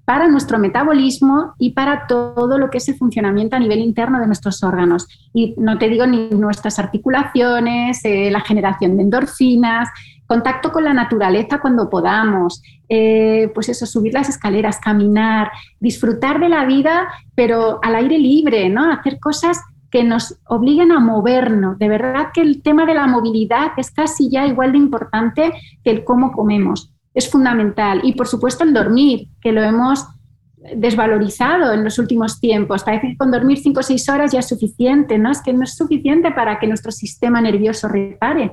para 0.04 0.28
nuestro 0.28 0.58
metabolismo 0.58 1.54
y 1.58 1.70
para 1.72 2.06
todo 2.06 2.58
lo 2.58 2.70
que 2.70 2.78
es 2.78 2.88
el 2.88 2.96
funcionamiento 2.96 3.56
a 3.56 3.58
nivel 3.58 3.80
interno 3.80 4.20
de 4.20 4.26
nuestros 4.26 4.62
órganos. 4.62 5.06
Y 5.32 5.54
no 5.56 5.78
te 5.78 5.88
digo 5.88 6.06
ni 6.06 6.28
nuestras 6.30 6.78
articulaciones, 6.78 8.04
eh, 8.04 8.30
la 8.30 8.40
generación 8.40 8.96
de 8.96 9.04
endorfinas, 9.04 9.88
contacto 10.26 10.72
con 10.72 10.84
la 10.84 10.94
naturaleza 10.94 11.60
cuando 11.60 11.88
podamos, 11.90 12.62
eh, 12.88 13.50
pues 13.54 13.68
eso, 13.68 13.86
subir 13.86 14.14
las 14.14 14.28
escaleras, 14.28 14.78
caminar, 14.78 15.50
disfrutar 15.80 16.40
de 16.40 16.48
la 16.48 16.64
vida, 16.64 17.08
pero 17.34 17.78
al 17.82 17.94
aire 17.94 18.18
libre, 18.18 18.68
¿no? 18.68 18.90
Hacer 18.90 19.18
cosas 19.18 19.60
que 19.90 20.02
nos 20.02 20.38
obliguen 20.46 20.92
a 20.92 20.98
movernos. 20.98 21.78
De 21.78 21.88
verdad 21.88 22.30
que 22.34 22.40
el 22.40 22.62
tema 22.62 22.84
de 22.84 22.94
la 22.94 23.06
movilidad 23.06 23.72
es 23.76 23.90
casi 23.90 24.28
ya 24.28 24.46
igual 24.46 24.72
de 24.72 24.78
importante 24.78 25.52
que 25.84 25.90
el 25.90 26.04
cómo 26.04 26.32
comemos. 26.32 26.93
Es 27.14 27.30
fundamental. 27.30 28.00
Y 28.02 28.12
por 28.12 28.26
supuesto 28.26 28.64
el 28.64 28.74
dormir, 28.74 29.28
que 29.40 29.52
lo 29.52 29.62
hemos 29.62 30.06
desvalorizado 30.76 31.72
en 31.72 31.84
los 31.84 31.98
últimos 31.98 32.40
tiempos. 32.40 32.84
Parece 32.84 33.08
que 33.08 33.16
con 33.16 33.30
dormir 33.30 33.58
cinco 33.58 33.80
o 33.80 33.82
seis 33.82 34.08
horas 34.08 34.32
ya 34.32 34.40
es 34.40 34.48
suficiente, 34.48 35.18
¿no? 35.18 35.30
Es 35.30 35.42
que 35.42 35.52
no 35.52 35.62
es 35.64 35.76
suficiente 35.76 36.30
para 36.32 36.58
que 36.58 36.66
nuestro 36.66 36.90
sistema 36.90 37.40
nervioso 37.40 37.88
repare 37.88 38.52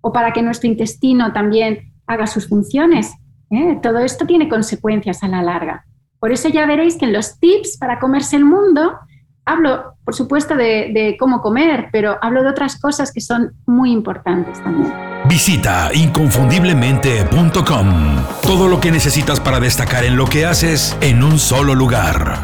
o 0.00 0.12
para 0.12 0.32
que 0.32 0.42
nuestro 0.42 0.68
intestino 0.68 1.32
también 1.32 1.92
haga 2.06 2.26
sus 2.26 2.48
funciones. 2.48 3.12
¿eh? 3.50 3.78
Todo 3.82 3.98
esto 3.98 4.26
tiene 4.26 4.48
consecuencias 4.48 5.22
a 5.22 5.28
la 5.28 5.42
larga. 5.42 5.84
Por 6.20 6.32
eso 6.32 6.48
ya 6.48 6.66
veréis 6.66 6.96
que 6.96 7.06
en 7.06 7.12
los 7.12 7.38
tips 7.38 7.78
para 7.78 7.98
comerse 7.98 8.36
el 8.36 8.44
mundo 8.44 8.98
hablo, 9.44 9.94
por 10.04 10.14
supuesto, 10.14 10.56
de, 10.56 11.16
cómo 11.18 11.40
comer, 11.40 11.88
pero 11.92 12.18
hablo 12.20 12.42
de 12.42 12.50
otras 12.50 12.78
cosas 12.80 13.12
que 13.12 13.20
son 13.20 13.52
muy 13.66 13.92
importantes 13.92 14.62
también. 14.62 15.15
Visita 15.28 15.90
inconfundiblemente.com. 15.92 18.16
Todo 18.42 18.68
lo 18.68 18.80
que 18.80 18.92
necesitas 18.92 19.40
para 19.40 19.58
destacar 19.58 20.04
en 20.04 20.16
lo 20.16 20.26
que 20.26 20.46
haces 20.46 20.96
en 21.00 21.24
un 21.24 21.40
solo 21.40 21.74
lugar. 21.74 22.38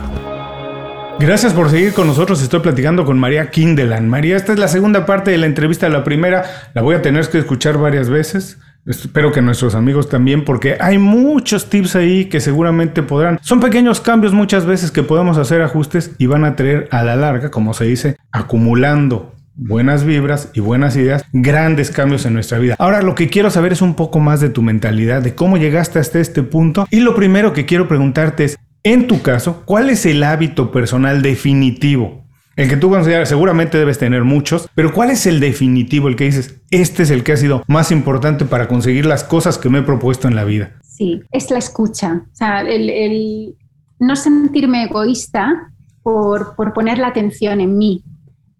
Gracias 1.21 1.53
por 1.53 1.71
seguir 1.71 1.93
con 1.93 2.09
nosotros. 2.09 2.43
Estoy 2.43 2.59
platicando 2.59 3.05
con 3.05 3.21
María 3.21 3.51
Kindelan. 3.51 4.09
María, 4.09 4.37
esta 4.37 4.53
es 4.53 4.59
la 4.59 4.67
segunda 4.67 5.07
parte 5.07 5.31
de 5.31 5.39
la 5.39 5.47
entrevista. 5.47 5.89
La 5.89 6.03
primera 6.03 6.43
la 6.75 6.83
voy 6.83 6.97
a 6.97 7.03
tener 7.03 7.25
que 7.29 7.39
escuchar 7.39 7.79
varias 7.79 8.11
veces. 8.11 8.59
Espero 8.85 9.31
que 9.31 9.43
nuestros 9.43 9.77
amigos 9.77 10.09
también, 10.09 10.45
porque 10.45 10.77
hay 10.81 10.99
muchos 10.99 11.71
tips 11.71 11.95
ahí 11.95 12.25
que 12.25 12.41
seguramente 12.41 13.05
podrán. 13.05 13.39
Son 13.43 13.61
pequeños 13.61 14.01
cambios 14.01 14.33
muchas 14.33 14.67
veces 14.67 14.91
que 14.91 15.05
podemos 15.05 15.39
hacer 15.39 15.63
ajustes 15.63 16.17
y 16.19 16.27
van 16.27 16.45
a 16.45 16.57
traer 16.57 16.89
a 16.91 17.05
la 17.05 17.15
larga, 17.15 17.53
como 17.53 17.75
se 17.75 17.85
dice, 17.85 18.17
acumulando 18.33 19.37
buenas 19.55 20.05
vibras 20.05 20.51
y 20.55 20.61
buenas 20.61 20.97
ideas, 20.97 21.25
grandes 21.33 21.91
cambios 21.91 22.27
en 22.27 22.35
nuestra 22.35 22.59
vida. 22.59 22.75
Ahora 22.79 23.03
lo 23.03 23.15
que 23.15 23.29
quiero 23.29 23.51
saber 23.51 23.73
es 23.73 23.83
un 23.83 23.95
poco 23.95 24.21
más 24.21 24.41
de 24.41 24.51
tu 24.51 24.63
mentalidad, 24.63 25.23
de 25.23 25.35
cómo 25.35 25.57
llegaste 25.57 25.99
hasta 25.99 26.21
este 26.21 26.43
punto. 26.43 26.87
Y 26.91 27.01
lo 27.01 27.15
primero 27.15 27.53
que 27.53 27.67
quiero 27.67 27.89
preguntarte 27.89 28.45
es, 28.45 28.59
En 28.85 29.07
tu 29.07 29.23
caso, 29.23 29.63
¿cuál 29.65 29.91
es 29.91 30.07
el 30.07 30.25
hábito 30.25 30.73
personal 30.73 31.23
definitivo? 31.23 32.23
El 32.57 32.69
que 32.69 32.77
tú 32.77 32.91
consideras, 32.91 33.29
seguramente 33.29 33.79
debes 33.79 33.99
tener 33.99 34.25
muchos, 34.25 34.69
pero 34.75 34.93
¿cuál 34.93 35.11
es 35.11 35.25
el 35.27 35.41
definitivo, 35.41 36.09
el 36.09 36.17
que 36.17 36.25
dices, 36.25 36.61
este 36.71 37.05
es 37.05 37.11
el 37.11 37.25
que 37.25 37.33
ha 37.33 37.37
sido 37.37 37.63
más 37.67 37.91
importante 37.91 38.45
para 38.45 38.69
conseguir 38.69 39.07
las 39.07 39.25
cosas 39.25 39.57
que 39.57 39.71
me 39.71 39.79
he 39.79 39.83
propuesto 39.83 40.29
en 40.29 40.35
la 40.35 40.45
vida? 40.45 40.73
Sí, 40.83 41.23
es 41.31 41.51
la 41.51 41.59
escucha. 41.59 42.25
O 42.31 42.35
sea, 42.35 42.61
el, 42.61 43.55
no 43.99 44.17
sentirme 44.17 44.85
egoísta 44.85 45.73
por, 46.03 46.55
por 46.55 46.75
poner 46.75 46.99
la 46.99 47.09
atención 47.09 47.61
en 47.61 47.79
mí. 47.79 48.05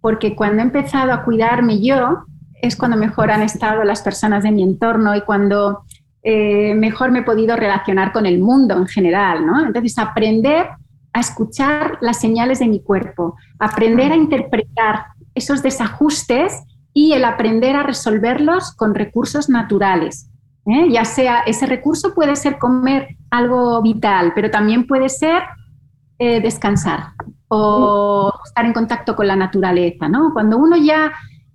Porque 0.03 0.37
cuando 0.37 0.59
he 0.59 0.67
empezado 0.67 1.13
a 1.13 1.25
cuidarme 1.25 1.81
yo, 1.81 2.25
es 2.61 2.77
cuando 2.77 2.99
mejor 2.99 3.31
han 3.31 3.41
estado 3.41 3.83
las 3.85 4.03
personas 4.03 4.43
de 4.43 4.51
mi 4.51 4.63
entorno 4.63 5.17
y 5.17 5.23
cuando 5.23 5.85
eh, 6.23 6.75
mejor 6.75 7.11
me 7.11 7.21
he 7.21 7.23
podido 7.23 7.57
relacionar 7.57 8.13
con 8.13 8.27
el 8.27 8.39
mundo 8.39 8.77
en 8.77 8.87
general, 8.87 9.47
¿no? 9.47 9.65
Entonces, 9.65 9.99
aprender 9.99 10.69
a 11.15 11.21
escuchar 11.21 11.99
las 12.01 12.21
señales 12.21 12.59
de 12.59 12.69
mi 12.69 12.83
cuerpo, 12.83 13.37
aprender 13.59 14.13
a 14.13 14.17
interpretar 14.17 15.07
esos 15.35 15.63
desajustes 15.63 16.63
y 16.93 17.13
el 17.13 17.25
aprender 17.25 17.77
a 17.77 17.83
resolverlos 17.83 18.75
con 18.75 18.95
recursos 18.95 19.49
naturales. 19.49 20.31
¿eh? 20.67 20.91
Ya 20.91 21.05
sea, 21.05 21.41
ese 21.41 21.67
recurso 21.67 22.15
puede 22.15 22.37
ser 22.37 22.59
comer 22.59 23.17
algo 23.31 23.83
vital, 23.83 24.33
pero 24.35 24.51
también 24.51 24.87
puede 24.87 25.09
ser 25.09 25.43
eh, 26.19 26.41
descansar 26.41 27.13
o 27.55 28.33
estar 28.45 28.65
en 28.65 28.73
contacto 28.73 29.15
con 29.15 29.27
la 29.27 29.37
naturaleza. 29.37 30.09
¿no? 30.09 30.33
Cuando 30.33 30.57
uno 30.57 30.77
ya 30.77 31.13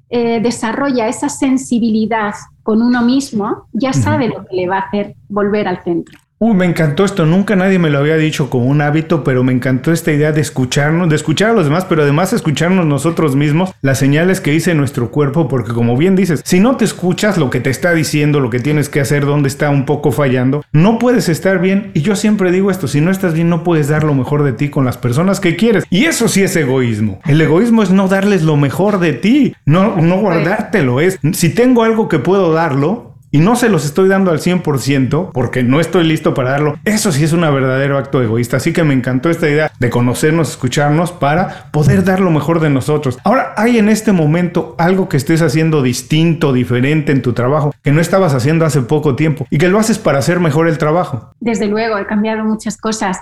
desarrolla 0.10 1.08
esa 1.08 1.28
sensibilidad 1.28 2.34
con 2.64 2.82
uno 2.82 3.02
mismo, 3.02 3.68
ya 3.74 3.92
sabe 3.92 4.30
lo 4.30 4.46
que 4.46 4.56
le 4.56 4.68
va 4.68 4.78
a 4.78 4.82
hacer 4.82 5.16
volver 5.28 5.68
al 5.68 5.84
centro. 5.84 6.18
Uy, 6.40 6.54
me 6.54 6.66
encantó 6.66 7.04
esto. 7.04 7.26
Nunca 7.26 7.56
nadie 7.56 7.80
me 7.80 7.90
lo 7.90 7.98
había 7.98 8.16
dicho 8.16 8.52
como 8.52 8.66
un 8.66 8.80
hábito, 8.82 9.24
pero 9.24 9.44
me 9.44 9.54
encantó 9.54 9.92
esta 9.92 10.12
idea 10.12 10.32
de 10.32 10.42
escucharnos, 10.42 11.10
de 11.10 11.16
escuchar 11.16 11.50
a 11.50 11.54
los 11.54 11.66
demás, 11.66 11.86
pero 11.86 12.04
además 12.04 12.32
escucharnos 12.32 12.86
nosotros 12.86 13.36
mismos, 13.36 13.72
las 13.82 13.98
señales 13.98 14.40
que 14.40 14.52
dice 14.52 14.76
nuestro 14.76 15.10
cuerpo, 15.10 15.48
porque 15.48 15.74
como 15.74 15.98
bien 15.98 16.16
dices, 16.16 16.42
si 16.46 16.60
no 16.60 16.78
te 16.78 16.86
escuchas 16.86 17.40
lo 17.40 17.50
que 17.50 17.60
te 17.60 17.72
está 17.72 17.92
diciendo, 17.92 18.40
lo 18.40 18.52
que 18.52 18.60
tienes 18.60 18.88
que 18.88 19.00
hacer, 19.00 19.26
dónde 19.26 19.48
está 19.48 19.72
un 19.72 19.88
poco 19.88 20.12
fallando, 20.12 20.64
no 20.72 21.00
puedes 21.00 21.28
estar 21.28 21.60
bien. 21.60 21.90
Y 21.96 22.02
yo 22.02 22.16
siempre 22.16 22.52
digo 22.52 22.70
esto, 22.70 22.88
si 22.88 23.02
no 23.02 23.10
estás 23.10 23.34
bien, 23.34 23.50
no 23.50 23.64
puedes 23.64 23.88
dar 23.88 24.04
lo 24.04 24.14
mejor 24.14 24.44
de 24.44 24.54
ti 24.54 24.70
con 24.70 24.86
las 24.86 24.98
personas 25.00 25.40
que 25.40 25.56
quieres. 25.56 25.86
Y 25.90 26.06
eso 26.06 26.28
sí 26.28 26.44
es 26.44 26.56
egoísmo. 26.56 27.20
El 27.26 27.42
egoísmo 27.42 27.82
es 27.82 27.90
no 27.90 28.08
darles 28.08 28.44
lo 28.44 28.58
mejor 28.58 29.00
de 29.00 29.14
ti, 29.14 29.56
no, 29.66 29.98
no 29.98 30.20
guardártelo. 30.20 31.02
Es, 31.02 31.18
si 31.34 31.50
tengo 31.50 31.82
algo 31.82 32.08
que 32.08 32.20
puedo 32.20 32.54
darlo, 32.54 33.17
y 33.32 33.40
no 33.40 33.56
se 33.56 33.70
los 33.70 33.86
estoy 33.86 34.08
dando 34.10 34.32
al 34.32 34.40
100% 34.40 35.32
porque 35.34 35.64
no 35.64 35.80
estoy 35.80 36.06
listo 36.06 36.34
para 36.34 36.52
darlo, 36.52 36.80
eso 36.86 37.12
sí 37.12 37.24
es 37.24 37.34
un 37.34 37.42
verdadero 37.42 37.98
acto 37.98 38.22
egoísta. 38.22 38.58
Así 38.58 38.74
que 38.74 38.84
me 38.84 38.94
encantó 38.94 39.30
esta 39.30 39.50
idea 39.50 39.72
de 39.80 39.90
conocernos, 39.90 40.50
escucharnos 40.50 41.12
para 41.12 41.70
poder 41.72 42.04
dar 42.04 42.20
lo 42.20 42.32
mejor 42.32 42.60
de 42.60 42.70
nosotros. 42.70 43.18
Ahora, 43.24 43.54
¿hay 43.58 43.78
en 43.78 43.90
este 43.90 44.12
momento 44.12 44.76
algo 44.78 45.10
que 45.10 45.18
estés 45.18 45.42
haciendo 45.42 45.82
distinto, 45.82 46.54
diferente 46.54 47.12
en 47.12 47.22
tu 47.22 47.34
trabajo 47.34 47.74
que 47.84 47.92
no 47.92 48.02
estabas 48.02 48.34
haciendo 48.34 48.66
hace 48.66 48.82
poco 48.82 49.16
tiempo 49.16 49.46
y 49.50 49.58
que 49.58 49.68
lo 49.68 49.80
haces 49.80 50.00
para 50.00 50.20
hacer 50.20 50.40
mejor 50.40 50.68
el 50.68 50.78
trabajo? 50.78 51.32
Desde 51.40 51.68
luego, 51.68 51.98
he 51.98 52.06
cambiado 52.06 52.44
muchas 52.44 52.78
cosas. 52.78 53.18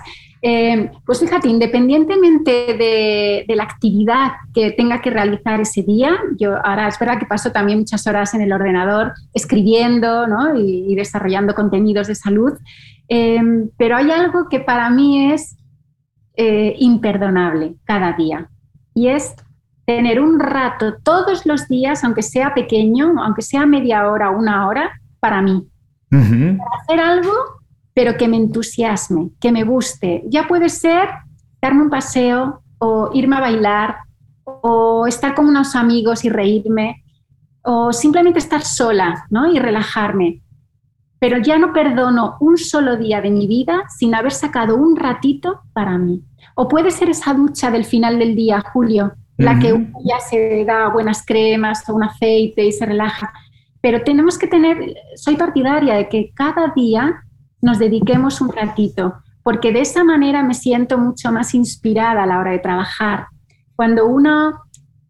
Eh, 0.48 0.92
pues 1.04 1.18
fíjate, 1.18 1.48
independientemente 1.48 2.52
de, 2.52 3.44
la 3.56 3.64
actividad 3.64 4.30
que 4.54 4.70
tenga 4.70 5.00
que 5.00 5.10
realizar 5.10 5.60
ese 5.60 5.82
día, 5.82 6.16
yo 6.38 6.64
ahora 6.64 6.86
es 6.86 6.96
verdad 7.00 7.18
que 7.18 7.26
paso 7.26 7.50
también 7.50 7.80
muchas 7.80 8.06
horas 8.06 8.32
en 8.32 8.42
el 8.42 8.52
ordenador 8.52 9.12
escribiendo 9.34 10.24
y, 10.56 10.94
desarrollando 10.94 11.52
contenidos 11.52 12.06
de 12.06 12.14
salud, 12.14 12.52
eh, 13.08 13.40
pero 13.76 13.96
hay 13.96 14.12
algo 14.12 14.48
que 14.48 14.60
para 14.60 14.88
mí 14.88 15.32
es 15.32 15.56
eh, 16.36 16.76
imperdonable 16.78 17.74
cada 17.82 18.12
día 18.12 18.48
y 18.94 19.08
es 19.08 19.34
tener 19.84 20.20
un 20.20 20.38
rato 20.38 20.94
todos 21.02 21.44
los 21.44 21.66
días, 21.66 22.04
aunque 22.04 22.22
sea 22.22 22.54
pequeño, 22.54 23.14
aunque 23.20 23.42
sea 23.42 23.66
media 23.66 24.08
hora 24.08 24.30
una 24.30 24.68
hora, 24.68 24.92
para 25.18 25.42
mí. 25.42 25.66
Para 26.08 26.70
hacer 26.82 27.00
algo 27.00 27.55
pero 27.96 28.18
que 28.18 28.28
me 28.28 28.36
entusiasme, 28.36 29.30
que 29.40 29.50
me 29.50 29.64
guste. 29.64 30.22
Ya 30.26 30.46
puede 30.46 30.68
ser 30.68 31.08
darme 31.62 31.84
un 31.84 31.88
paseo 31.88 32.60
o 32.76 33.08
irme 33.14 33.36
a 33.36 33.40
bailar 33.40 33.96
o 34.44 35.06
estar 35.06 35.34
con 35.34 35.46
unos 35.46 35.74
amigos 35.74 36.22
y 36.22 36.28
reírme 36.28 37.02
o 37.62 37.94
simplemente 37.94 38.38
estar 38.38 38.60
sola 38.60 39.24
¿no? 39.30 39.50
y 39.50 39.58
relajarme. 39.58 40.42
Pero 41.18 41.38
ya 41.38 41.58
no 41.58 41.72
perdono 41.72 42.36
un 42.40 42.58
solo 42.58 42.98
día 42.98 43.22
de 43.22 43.30
mi 43.30 43.46
vida 43.46 43.84
sin 43.88 44.14
haber 44.14 44.32
sacado 44.32 44.76
un 44.76 44.94
ratito 44.96 45.62
para 45.72 45.96
mí. 45.96 46.22
O 46.54 46.68
puede 46.68 46.90
ser 46.90 47.08
esa 47.08 47.32
ducha 47.32 47.70
del 47.70 47.86
final 47.86 48.18
del 48.18 48.36
día, 48.36 48.62
Julio, 48.74 49.14
la 49.38 49.58
que 49.58 49.72
uno 49.72 49.88
ya 50.04 50.20
se 50.20 50.66
da 50.66 50.90
buenas 50.90 51.24
cremas 51.24 51.88
o 51.88 51.94
un 51.94 52.04
aceite 52.04 52.62
y 52.62 52.72
se 52.72 52.84
relaja. 52.84 53.32
Pero 53.80 54.02
tenemos 54.02 54.36
que 54.36 54.48
tener, 54.48 54.96
soy 55.14 55.36
partidaria 55.36 55.94
de 55.94 56.10
que 56.10 56.30
cada 56.34 56.74
día 56.76 57.22
nos 57.60 57.78
dediquemos 57.78 58.40
un 58.40 58.52
ratito, 58.52 59.14
porque 59.42 59.72
de 59.72 59.80
esa 59.80 60.04
manera 60.04 60.42
me 60.42 60.54
siento 60.54 60.98
mucho 60.98 61.32
más 61.32 61.54
inspirada 61.54 62.22
a 62.22 62.26
la 62.26 62.38
hora 62.38 62.50
de 62.52 62.58
trabajar. 62.58 63.26
Cuando 63.74 64.06
uno 64.06 64.62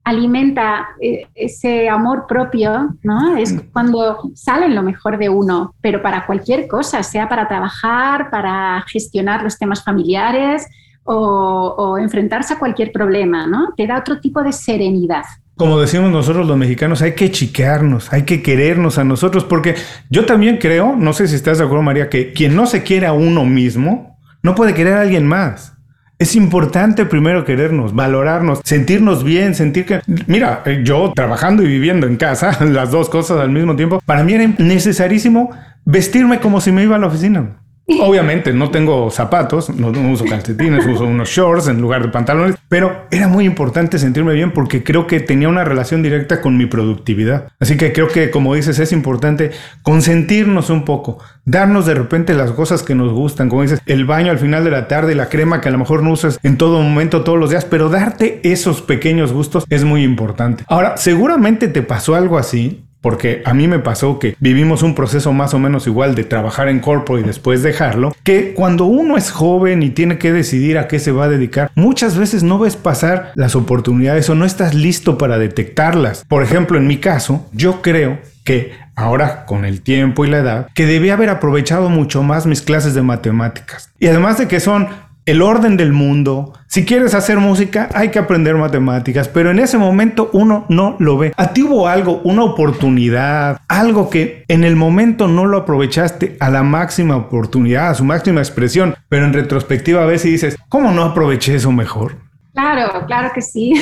alimenta 0.07 0.89
eh, 1.01 1.27
ese 1.35 1.89
amor 1.89 2.27
propio, 2.29 2.95
¿no? 3.03 3.37
Es 3.37 3.61
cuando 3.73 4.31
sale 4.35 4.69
lo 4.69 4.83
mejor 4.83 5.19
de 5.19 5.29
uno, 5.29 5.75
pero 5.81 6.01
para 6.01 6.27
cualquier 6.27 6.69
cosa, 6.69 7.03
sea 7.03 7.29
para 7.29 7.49
trabajar, 7.49 8.31
para 8.31 8.85
gestionar 8.87 9.43
los 9.43 9.59
temas 9.59 9.83
familiares 9.83 10.69
o, 11.03 11.75
o 11.77 11.99
enfrentarse 11.99 12.55
a 12.55 12.59
cualquier 12.59 12.93
problema, 12.93 13.49
¿no? 13.49 13.73
Te 13.77 13.87
da 13.89 13.99
otro 13.99 14.21
tipo 14.21 14.45
de 14.45 14.53
serenidad. 14.53 15.25
Como 15.57 15.81
decimos 15.81 16.11
nosotros 16.11 16.47
los 16.47 16.59
mexicanos, 16.59 17.01
hay 17.01 17.13
que 17.13 17.31
chiquearnos, 17.31 18.13
hay 18.13 18.25
que 18.25 18.43
querernos 18.43 18.99
a 18.99 19.05
nosotros, 19.05 19.45
porque 19.45 19.75
yo 20.11 20.27
también 20.27 20.59
creo, 20.59 20.95
no 20.97 21.15
sé 21.15 21.29
si 21.29 21.35
estás 21.35 21.57
de 21.57 21.65
acuerdo 21.65 21.83
María, 21.83 22.11
que 22.11 22.35
quien 22.35 22.55
no 22.55 22.67
se 22.67 22.83
quiere 22.83 23.07
a 23.07 23.15
uno 23.15 23.47
mismo, 23.47 24.19
no 24.43 24.55
puede 24.55 24.75
querer 24.75 24.93
a 24.95 25.01
alguien 25.01 25.27
más. 25.27 25.73
Es 26.19 26.37
importante 26.37 27.07
primero 27.07 27.47
querernos, 27.47 27.95
valorarnos, 27.95 28.61
sentirnos 28.65 29.25
bien, 29.25 29.55
sentir 29.55 29.87
que... 29.87 30.03
Mira, 30.27 30.63
yo 30.85 31.13
trabajando 31.15 31.63
y 31.63 31.69
viviendo 31.69 32.07
en 32.07 32.17
casa, 32.17 32.63
las 32.65 32.91
dos 32.91 33.09
cosas 33.09 33.39
al 33.39 33.51
mismo 33.51 33.77
tiempo, 33.77 34.03
para 34.05 34.25
mí 34.25 34.35
era 34.35 34.47
necesarísimo 34.59 35.51
vestirme 35.87 36.39
como 36.39 36.61
si 36.61 36.71
me 36.71 36.83
iba 36.83 36.97
a 36.97 36.99
la 36.99 37.07
oficina. 37.07 37.63
Obviamente 37.89 38.53
no 38.53 38.71
tengo 38.71 39.11
zapatos, 39.11 39.71
no 39.71 39.89
uso 40.11 40.25
calcetines, 40.25 40.85
uso 40.93 41.05
unos 41.05 41.29
shorts 41.29 41.69
en 41.69 41.81
lugar 41.81 42.03
de 42.03 42.09
pantalones, 42.09 42.57
pero 42.69 43.07
era 43.13 43.29
muy 43.29 43.45
importante 43.45 43.99
sentirme 43.99 44.33
bien 44.33 44.51
porque 44.51 44.83
creo 44.83 45.07
que 45.07 45.21
tenía 45.21 45.49
una 45.49 45.65
relación 45.65 46.03
directa 46.03 46.41
con 46.41 46.57
mi 46.57 46.67
productividad. 46.67 47.49
Así 47.61 47.77
que 47.77 47.93
creo 47.93 48.09
que, 48.09 48.31
como 48.31 48.55
dices, 48.55 48.81
es 48.81 48.91
importante 48.93 49.53
consentirnos 49.83 50.69
un 50.69 50.85
poco, 50.85 51.19
darnos 51.45 51.87
de 51.87 51.95
repente 51.95 52.35
las 52.35 52.51
cosas 52.51 52.83
que 52.83 52.97
nos 52.97 53.13
gustan, 53.13 53.49
como 53.49 53.63
dices, 53.63 53.81
el 53.87 54.05
baño 54.05 54.33
al 54.33 54.39
final 54.39 54.65
de 54.65 54.71
la 54.71 54.89
tarde, 54.89 55.15
la 55.15 55.29
crema 55.29 55.61
que 55.61 55.69
a 55.69 55.73
lo 55.73 55.79
mejor 55.79 56.03
no 56.03 56.11
usas 56.11 56.41
en 56.43 56.59
todo 56.59 56.83
momento, 56.83 57.23
todos 57.23 57.39
los 57.39 57.51
días, 57.51 57.65
pero 57.65 57.89
darte 57.89 58.41
esos 58.43 58.83
pequeños 58.83 59.33
gustos 59.33 59.65
es 59.71 59.85
muy 59.85 60.03
importante. 60.03 60.65
Ahora, 60.67 60.97
seguramente 60.97 61.69
te 61.69 61.83
pasó 61.83 62.17
algo 62.17 62.37
así 62.37 62.86
porque 63.07 63.41
a 63.45 63.55
mí 63.55 63.69
me 63.69 63.79
pasó 63.79 64.19
que 64.19 64.35
vivimos 64.41 64.83
un 64.83 64.97
proceso 64.97 65.33
más 65.33 65.55
o 65.55 65.61
menos 65.61 65.87
igual 65.87 66.17
de 66.17 66.25
trabajar 66.25 66.69
en 66.69 66.81
corpo 66.81 67.21
y 67.21 67.23
después 67.23 67.63
dejarlo, 67.63 68.13
que 68.25 68.53
cuando 68.53 68.87
uno 68.87 69.17
es 69.17 69.31
joven 69.31 69.85
y 69.85 69.91
tiene 69.91 70.19
que 70.19 70.33
decidir 70.33 70.77
a 70.77 70.89
qué 70.89 70.99
se 70.99 71.13
va 71.13 71.27
a 71.27 71.29
dedicar, 71.29 71.71
muchas 71.77 72.19
veces 72.19 72.43
no 72.43 72.59
ves 72.59 72.75
pasar 72.75 73.31
las 73.37 73.55
oportunidades 73.55 74.29
o 74.29 74.35
no 74.35 74.45
estás 74.45 74.75
listo 74.75 75.19
para 75.19 75.39
detectarlas. 75.39 76.25
Por 76.27 76.43
ejemplo, 76.43 76.79
en 76.79 76.89
mi 76.89 76.97
caso, 76.97 77.47
yo 77.53 77.81
creo 77.81 78.19
que 78.43 78.73
ahora 78.97 79.45
con 79.45 79.65
el 79.65 79.83
tiempo 79.83 80.25
y 80.25 80.29
la 80.29 80.39
edad, 80.39 80.69
que 80.75 80.87
debía 80.87 81.15
haber 81.15 81.31
aprovechado 81.31 81.91
mucho 81.91 82.25
más 82.25 82.47
mis 82.47 82.63
clases 82.63 82.95
de 82.95 83.03
matemáticas. 83.03 83.93
Y 84.01 84.09
además 84.09 84.39
de 84.39 84.49
que 84.49 84.59
son 84.59 84.89
el 85.27 85.43
orden 85.43 85.77
del 85.77 85.93
mundo. 85.93 86.55
Si 86.69 86.85
quieres 86.85 87.15
hacer 87.15 87.39
música, 87.39 87.89
hay 87.95 88.11
que 88.11 88.21
aprender 88.21 88.55
matemáticas, 88.55 89.29
pero 89.29 89.51
en 89.51 89.59
ese 89.59 89.77
momento 89.77 90.31
uno 90.33 90.65
no 90.69 90.95
lo 91.01 91.19
ve. 91.19 91.33
A 91.37 91.53
ti 91.53 91.63
hubo 91.63 91.89
algo, 91.89 92.21
una 92.23 92.45
oportunidad, 92.45 93.61
algo 93.69 94.09
que 94.09 94.45
en 94.47 94.63
el 94.63 94.77
momento 94.77 95.27
no 95.27 95.47
lo 95.47 95.59
aprovechaste 95.59 96.37
a 96.39 96.49
la 96.49 96.63
máxima 96.63 97.17
oportunidad, 97.17 97.91
a 97.91 97.95
su 97.95 98.05
máxima 98.05 98.41
expresión, 98.41 98.95
pero 99.09 99.27
en 99.27 99.33
retrospectiva 99.33 100.03
a 100.03 100.07
veces 100.07 100.31
dices, 100.31 100.57
¿cómo 100.69 100.93
no 100.93 101.03
aproveché 101.03 101.57
eso 101.57 101.73
mejor? 101.73 102.17
Claro, 102.55 103.05
claro 103.07 103.33
que 103.35 103.43
sí. 103.43 103.75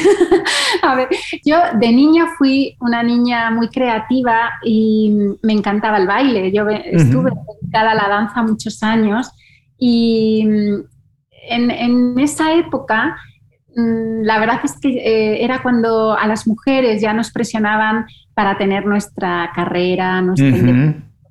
a 0.82 0.96
ver, 0.96 1.08
yo 1.44 1.58
de 1.78 1.92
niña 1.92 2.26
fui 2.38 2.74
una 2.80 3.02
niña 3.02 3.50
muy 3.50 3.68
creativa 3.68 4.50
y 4.64 5.36
me 5.42 5.52
encantaba 5.52 5.98
el 5.98 6.06
baile. 6.06 6.50
Yo 6.50 6.66
estuve 6.68 7.30
dedicada 7.60 7.92
a 7.92 7.94
la 7.94 8.08
danza 8.08 8.42
muchos 8.42 8.82
años 8.82 9.30
y 9.78 10.48
en, 11.48 12.18
esa 12.18 12.54
época, 12.54 13.16
mm, 13.76 14.22
la 14.22 14.38
verdad 14.38 14.60
es 14.64 14.78
que 14.80 14.88
eh, 14.88 15.44
era 15.44 15.62
cuando 15.62 16.16
a 16.16 16.26
las 16.26 16.46
mujeres 16.46 17.00
ya 17.00 17.12
nos 17.12 17.30
presionaban 17.30 18.06
para 18.34 18.56
tener 18.58 18.86
nuestra 18.86 19.50
carrera, 19.54 20.20
nuestra 20.20 20.48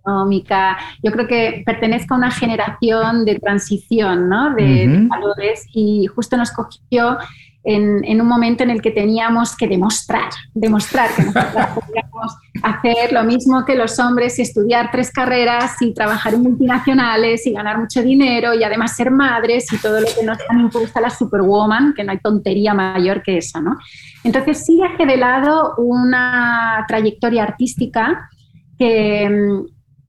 económica. 0.04 0.78
Yo 1.02 1.12
creo 1.12 1.28
que 1.28 1.64
pertenezco 1.66 2.14
a 2.14 2.18
una 2.18 2.32
generación 2.32 3.26
de 3.26 3.40
transición, 3.40 4.30
¿no? 4.30 4.54
De, 4.54 5.08
valores 5.08 5.66
y 5.74 6.08
justo 6.08 6.38
nos 6.38 6.52
cogió 6.52 7.18
en, 7.66 8.20
un 8.20 8.28
momento 8.28 8.64
en 8.64 8.70
el 8.70 8.82
que 8.82 8.92
teníamos 8.92 9.56
que 9.56 9.68
demostrar, 9.68 10.30
demostrar 10.54 11.10
que 11.16 11.24
nosotros 11.24 11.68
podíamos 11.76 12.36
hacer 12.62 13.14
lo 13.14 13.24
mismo 13.24 13.64
que 13.66 13.76
los 13.76 14.00
hombres 14.00 14.38
y 14.38 14.42
estudiar 14.42 14.90
tres 14.92 15.12
carreras 15.12 15.82
y 15.82 15.94
trabajar 15.94 16.34
en 16.34 16.44
multinacionales 16.44 17.48
y 17.48 17.54
ganar 17.54 17.80
mucho 17.80 18.04
dinero 18.04 18.54
y 18.54 18.64
además 18.64 18.96
ser 18.96 19.12
madres 19.12 19.72
y 19.72 19.78
todo 19.78 20.02
lo 20.02 20.08
que 20.08 20.26
nos 20.26 20.38
han 20.50 20.60
impuesto 20.60 21.00
la 21.00 21.10
superwoman, 21.10 21.94
que 21.94 22.04
no 22.04 22.12
hay 22.12 22.20
tontería 22.20 22.74
mayor 22.74 23.24
que 23.24 23.38
esa, 23.38 23.62
¿no? 23.62 23.78
Entonces 24.26 24.66
sí 24.66 24.80
dejé 24.82 25.06
de 25.06 25.18
lado 25.18 25.76
una 25.78 26.84
trayectoria 26.88 27.44
artística 27.44 28.30
que, 28.78 29.64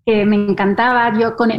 me 0.06 0.36
encantaba. 0.36 1.18
Yo 1.18 1.34
con, 1.34 1.50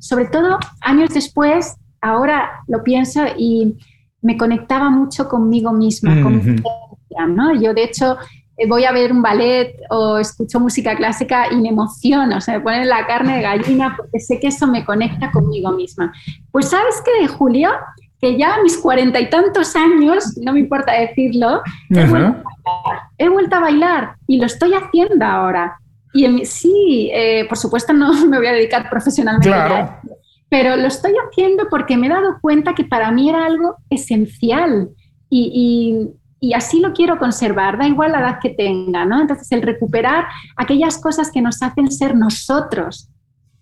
sobre 0.00 0.26
todo 0.26 0.58
años 0.80 1.10
después, 1.14 1.76
ahora 2.00 2.50
lo 2.66 2.82
pienso 2.82 3.22
y 3.38 3.76
me 4.22 4.36
conectaba 4.36 4.88
mucho 4.88 5.28
conmigo 5.28 5.72
misma, 5.72 6.22
con 6.22 6.36
mi 6.36 6.62
¿no? 7.28 7.54
Yo, 7.60 7.74
de 7.74 7.84
hecho, 7.84 8.16
eh, 8.56 8.66
voy 8.66 8.84
a 8.84 8.92
ver 8.92 9.12
un 9.12 9.22
ballet 9.22 9.74
o 9.90 10.18
escucho 10.18 10.60
música 10.60 10.96
clásica 10.96 11.52
y 11.52 11.56
me 11.56 11.68
emociono, 11.68 12.36
o 12.36 12.40
sea, 12.40 12.54
me 12.54 12.60
pone 12.60 12.84
la 12.84 13.06
carne 13.06 13.36
de 13.36 13.42
gallina 13.42 13.94
porque 13.96 14.20
sé 14.20 14.38
que 14.40 14.48
eso 14.48 14.66
me 14.66 14.84
conecta 14.84 15.30
conmigo 15.30 15.72
misma. 15.72 16.12
Pues 16.50 16.68
sabes 16.68 17.02
qué, 17.04 17.26
Julio, 17.28 17.70
que 18.20 18.38
ya 18.38 18.54
a 18.54 18.62
mis 18.62 18.78
cuarenta 18.78 19.20
y 19.20 19.28
tantos 19.28 19.74
años, 19.74 20.38
no 20.40 20.52
me 20.52 20.60
importa 20.60 20.92
decirlo, 20.92 21.62
he, 23.18 23.28
vuelto 23.28 23.56
a 23.56 23.60
bailar, 23.60 24.14
y 24.26 24.38
lo 24.38 24.46
estoy 24.46 24.72
haciendo 24.74 25.24
ahora. 25.24 25.78
Y 26.14 26.44
sí, 26.44 27.10
eh, 27.12 27.46
por 27.48 27.58
supuesto 27.58 27.92
no 27.92 28.12
me 28.26 28.38
voy 28.38 28.46
a 28.46 28.52
dedicar 28.52 28.88
profesionalmente 28.88 29.48
claro 29.48 29.98
pero 30.52 30.76
lo 30.76 30.86
estoy 30.86 31.14
haciendo 31.26 31.66
porque 31.70 31.96
me 31.96 32.08
he 32.08 32.10
dado 32.10 32.36
cuenta 32.42 32.74
que 32.74 32.84
para 32.84 33.10
mí 33.10 33.30
era 33.30 33.46
algo 33.46 33.76
esencial 33.88 34.90
y, 35.30 36.10
así 36.54 36.78
lo 36.78 36.92
quiero 36.92 37.18
conservar, 37.18 37.78
da 37.78 37.88
igual 37.88 38.12
la 38.12 38.20
edad 38.20 38.38
que 38.38 38.50
tenga, 38.50 39.06
¿no? 39.06 39.22
Entonces, 39.22 39.50
el 39.50 39.62
recuperar 39.62 40.26
aquellas 40.58 40.98
cosas 41.00 41.30
que 41.30 41.40
nos 41.40 41.62
hacen 41.62 41.90
ser 41.90 42.14
nosotros 42.14 43.08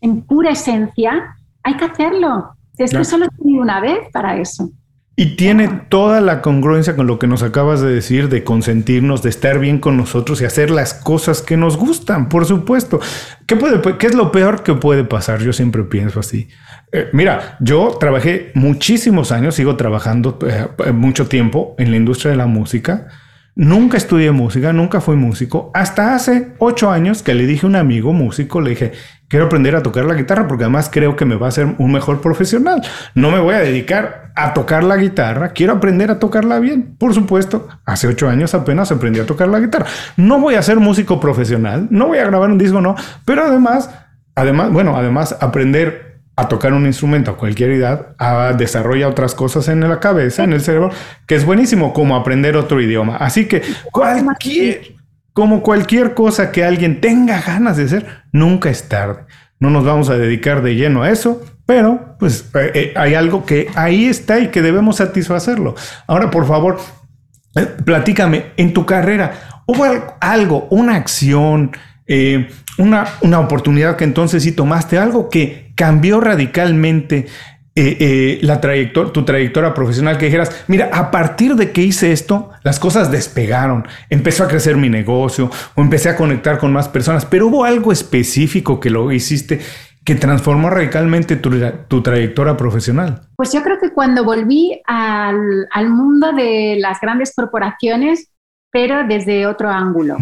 en 0.00 0.22
pura 0.22 0.50
esencia, 0.50 1.36
hay 1.62 1.76
que 1.76 1.84
hacerlo. 1.84 2.56
Es 2.76 2.92
que 2.92 3.04
solo 3.04 3.26
he 3.26 3.36
tenido 3.40 3.62
una 3.62 3.80
vez 3.80 4.08
para 4.12 4.36
eso. 4.40 4.72
Y 5.20 5.36
tiene 5.36 5.68
toda 5.90 6.22
la 6.22 6.40
congruencia 6.40 6.96
con 6.96 7.06
lo 7.06 7.18
que 7.18 7.26
nos 7.26 7.42
acabas 7.42 7.82
de 7.82 7.92
decir, 7.92 8.30
de 8.30 8.42
consentirnos, 8.42 9.22
de 9.22 9.28
estar 9.28 9.58
bien 9.58 9.78
con 9.78 9.98
nosotros 9.98 10.40
y 10.40 10.46
hacer 10.46 10.70
las 10.70 10.94
cosas 10.94 11.42
que 11.42 11.58
nos 11.58 11.76
gustan, 11.76 12.30
por 12.30 12.46
supuesto. 12.46 13.00
¿Qué, 13.44 13.54
puede, 13.54 13.98
qué 13.98 14.06
es 14.06 14.14
lo 14.14 14.32
peor 14.32 14.62
que 14.62 14.72
puede 14.72 15.04
pasar? 15.04 15.40
Yo 15.42 15.52
siempre 15.52 15.82
pienso 15.82 16.20
así. 16.20 16.48
Eh, 16.90 17.10
mira, 17.12 17.58
yo 17.60 17.98
trabajé 18.00 18.50
muchísimos 18.54 19.30
años, 19.30 19.56
sigo 19.56 19.76
trabajando 19.76 20.38
eh, 20.48 20.90
mucho 20.92 21.26
tiempo 21.26 21.74
en 21.76 21.90
la 21.90 21.98
industria 21.98 22.30
de 22.30 22.38
la 22.38 22.46
música. 22.46 23.08
Nunca 23.56 23.96
estudié 23.96 24.30
música, 24.30 24.72
nunca 24.72 25.00
fui 25.00 25.16
músico. 25.16 25.70
Hasta 25.74 26.14
hace 26.14 26.54
ocho 26.58 26.90
años 26.90 27.22
que 27.22 27.34
le 27.34 27.46
dije 27.46 27.66
a 27.66 27.68
un 27.68 27.76
amigo 27.76 28.12
músico, 28.12 28.60
le 28.60 28.70
dije, 28.70 28.92
quiero 29.28 29.46
aprender 29.46 29.74
a 29.74 29.82
tocar 29.82 30.04
la 30.04 30.14
guitarra 30.14 30.46
porque 30.46 30.64
además 30.64 30.88
creo 30.90 31.16
que 31.16 31.24
me 31.24 31.34
va 31.34 31.46
a 31.46 31.48
hacer 31.48 31.74
un 31.78 31.92
mejor 31.92 32.20
profesional. 32.20 32.82
No 33.14 33.30
me 33.30 33.40
voy 33.40 33.54
a 33.54 33.58
dedicar 33.58 34.32
a 34.36 34.54
tocar 34.54 34.84
la 34.84 34.96
guitarra, 34.96 35.50
quiero 35.50 35.74
aprender 35.74 36.10
a 36.10 36.18
tocarla 36.18 36.60
bien. 36.60 36.96
Por 36.96 37.12
supuesto, 37.12 37.68
hace 37.84 38.06
ocho 38.06 38.28
años 38.28 38.54
apenas 38.54 38.92
aprendí 38.92 39.20
a 39.20 39.26
tocar 39.26 39.48
la 39.48 39.58
guitarra. 39.58 39.86
No 40.16 40.38
voy 40.38 40.54
a 40.54 40.62
ser 40.62 40.78
músico 40.78 41.18
profesional, 41.18 41.88
no 41.90 42.06
voy 42.06 42.18
a 42.18 42.24
grabar 42.24 42.50
un 42.50 42.58
disco, 42.58 42.80
no, 42.80 42.94
pero 43.24 43.44
además, 43.44 43.90
además, 44.36 44.72
bueno, 44.72 44.96
además 44.96 45.36
aprender 45.40 46.09
a 46.40 46.48
tocar 46.48 46.72
un 46.72 46.86
instrumento 46.86 47.30
a 47.30 47.36
cualquier 47.36 47.70
edad, 47.72 48.14
a 48.18 48.54
desarrolla 48.54 49.08
otras 49.08 49.34
cosas 49.34 49.68
en 49.68 49.80
la 49.80 50.00
cabeza, 50.00 50.42
en 50.42 50.54
el 50.54 50.62
cerebro, 50.62 50.90
que 51.26 51.34
es 51.34 51.44
buenísimo, 51.44 51.92
como 51.92 52.16
aprender 52.16 52.56
otro 52.56 52.80
idioma. 52.80 53.16
Así 53.16 53.46
que 53.46 53.62
cualquier, 53.92 54.94
como 55.34 55.62
cualquier 55.62 56.14
cosa 56.14 56.50
que 56.50 56.64
alguien 56.64 57.00
tenga 57.00 57.40
ganas 57.40 57.76
de 57.76 57.84
hacer, 57.84 58.06
nunca 58.32 58.70
es 58.70 58.88
tarde. 58.88 59.26
No 59.58 59.68
nos 59.68 59.84
vamos 59.84 60.08
a 60.08 60.16
dedicar 60.16 60.62
de 60.62 60.74
lleno 60.76 61.02
a 61.02 61.10
eso, 61.10 61.44
pero 61.66 62.16
pues 62.18 62.50
eh, 62.54 62.72
eh, 62.74 62.94
hay 62.96 63.14
algo 63.14 63.44
que 63.44 63.68
ahí 63.74 64.06
está 64.06 64.40
y 64.40 64.48
que 64.48 64.62
debemos 64.62 64.96
satisfacerlo. 64.96 65.74
Ahora, 66.06 66.30
por 66.30 66.46
favor, 66.46 66.78
eh, 67.54 67.66
platícame, 67.84 68.46
en 68.56 68.72
tu 68.72 68.86
carrera, 68.86 69.62
¿hubo 69.66 69.84
algo, 70.20 70.68
una 70.70 70.96
acción, 70.96 71.72
una, 72.78 73.06
una 73.20 73.38
oportunidad 73.38 73.96
que 73.96 74.02
entonces 74.04 74.42
sí 74.42 74.50
tomaste, 74.50 74.98
algo 74.98 75.28
que 75.28 75.69
cambió 75.80 76.20
radicalmente 76.20 77.26
eh, 77.74 77.96
eh, 78.00 78.38
la 78.42 78.60
trayectoria, 78.60 79.14
tu 79.14 79.24
trayectoria 79.24 79.72
profesional, 79.72 80.18
que 80.18 80.26
dijeras, 80.26 80.64
mira, 80.68 80.90
a 80.92 81.10
partir 81.10 81.54
de 81.54 81.72
que 81.72 81.80
hice 81.80 82.12
esto, 82.12 82.50
las 82.62 82.78
cosas 82.78 83.10
despegaron, 83.10 83.88
empezó 84.10 84.44
a 84.44 84.48
crecer 84.48 84.76
mi 84.76 84.90
negocio 84.90 85.50
o 85.74 85.80
empecé 85.80 86.10
a 86.10 86.16
conectar 86.16 86.58
con 86.58 86.70
más 86.70 86.86
personas, 86.86 87.24
pero 87.24 87.46
hubo 87.46 87.64
algo 87.64 87.92
específico 87.92 88.78
que 88.78 88.90
lo 88.90 89.10
hiciste 89.10 89.60
que 90.04 90.16
transformó 90.16 90.68
radicalmente 90.68 91.36
tu, 91.36 92.02
trayectoria 92.02 92.58
profesional? 92.58 93.22
Pues 93.36 93.50
yo 93.54 93.62
creo 93.62 93.78
que 93.80 93.94
cuando 93.94 94.22
volví 94.22 94.82
al, 94.86 95.88
mundo 95.88 96.32
de 96.32 96.76
las 96.78 97.00
grandes 97.00 97.32
corporaciones, 97.34 98.30
pero 98.70 99.06
desde 99.08 99.46
otro 99.46 99.70
ángulo 99.70 100.18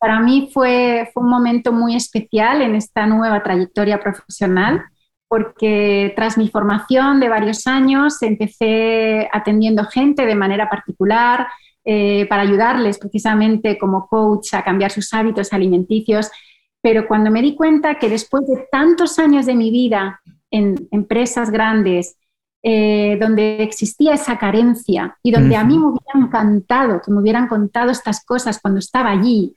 para 0.00 0.18
mí 0.18 0.48
fue, 0.52 1.10
un 1.14 1.28
momento 1.28 1.72
muy 1.72 1.94
especial 1.94 2.62
en 2.62 2.74
esta 2.74 3.06
nueva 3.06 3.42
trayectoria 3.42 4.00
profesional 4.00 4.82
porque 5.28 6.12
tras 6.16 6.38
mi 6.38 6.48
formación 6.48 7.20
de 7.20 7.28
varios 7.28 7.66
años 7.66 8.20
empecé 8.22 9.28
atendiendo 9.30 9.84
gente 9.84 10.24
de 10.24 10.34
manera 10.34 10.68
particular 10.68 11.46
eh, 11.84 12.26
para 12.28 12.42
ayudarles 12.42 12.98
precisamente 12.98 13.78
como 13.78 14.08
coach 14.08 14.54
a 14.54 14.64
cambiar 14.64 14.90
sus 14.90 15.12
hábitos 15.12 15.52
alimenticios. 15.52 16.30
Pero 16.80 17.06
cuando 17.06 17.30
me 17.30 17.42
di 17.42 17.54
cuenta 17.54 17.96
que 17.96 18.08
después 18.08 18.46
de 18.48 18.66
tantos 18.72 19.18
años 19.18 19.44
de 19.44 19.54
mi 19.54 19.70
vida 19.70 20.20
en 20.50 20.88
empresas 20.90 21.50
grandes, 21.50 22.16
eh, 22.62 23.16
donde 23.18 23.62
existía 23.62 24.14
esa 24.14 24.36
carencia 24.36 25.16
y 25.22 25.30
donde 25.30 25.56
a 25.56 25.64
mí 25.64 25.78
me 25.78 25.86
hubiera 25.86 26.26
encantado 26.26 27.00
que 27.00 27.10
me 27.10 27.20
hubieran 27.20 27.48
contado 27.48 27.90
estas 27.90 28.22
cosas 28.22 28.60
cuando 28.60 28.80
estaba 28.80 29.10
allí. 29.10 29.54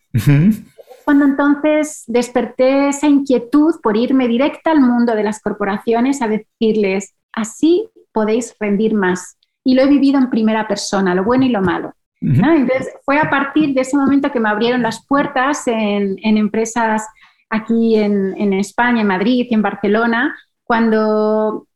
Cuando 1.03 1.25
entonces 1.25 2.05
desperté 2.07 2.87
esa 2.87 3.07
inquietud 3.07 3.75
por 3.83 3.97
irme 3.97 4.29
directa 4.29 4.71
al 4.71 4.79
mundo 4.79 5.15
de 5.15 5.23
las 5.23 5.41
corporaciones 5.41 6.21
a 6.21 6.29
decirles, 6.29 7.13
así 7.33 7.89
podéis 8.13 8.55
rendir 8.57 8.93
más. 8.93 9.37
Y 9.65 9.75
lo 9.75 9.81
he 9.81 9.87
vivido 9.87 10.17
en 10.17 10.29
primera 10.29 10.65
persona, 10.65 11.13
lo 11.13 11.25
bueno 11.25 11.43
y 11.43 11.49
lo 11.49 11.61
malo. 11.61 11.93
Entonces 12.21 12.89
fue 13.03 13.19
a 13.19 13.29
partir 13.29 13.73
de 13.73 13.81
ese 13.81 13.97
momento 13.97 14.31
que 14.31 14.39
me 14.39 14.47
abrieron 14.47 14.81
las 14.81 15.05
puertas 15.05 15.67
en, 15.67 16.17
empresas 16.23 17.05
aquí 17.49 17.97
en, 17.97 18.33
en 18.37 18.53
España, 18.53 19.01
en 19.01 19.07
Madrid 19.07 19.45
y 19.49 19.53
en 19.53 19.61
Barcelona, 19.61 20.33
cuando 20.63 21.67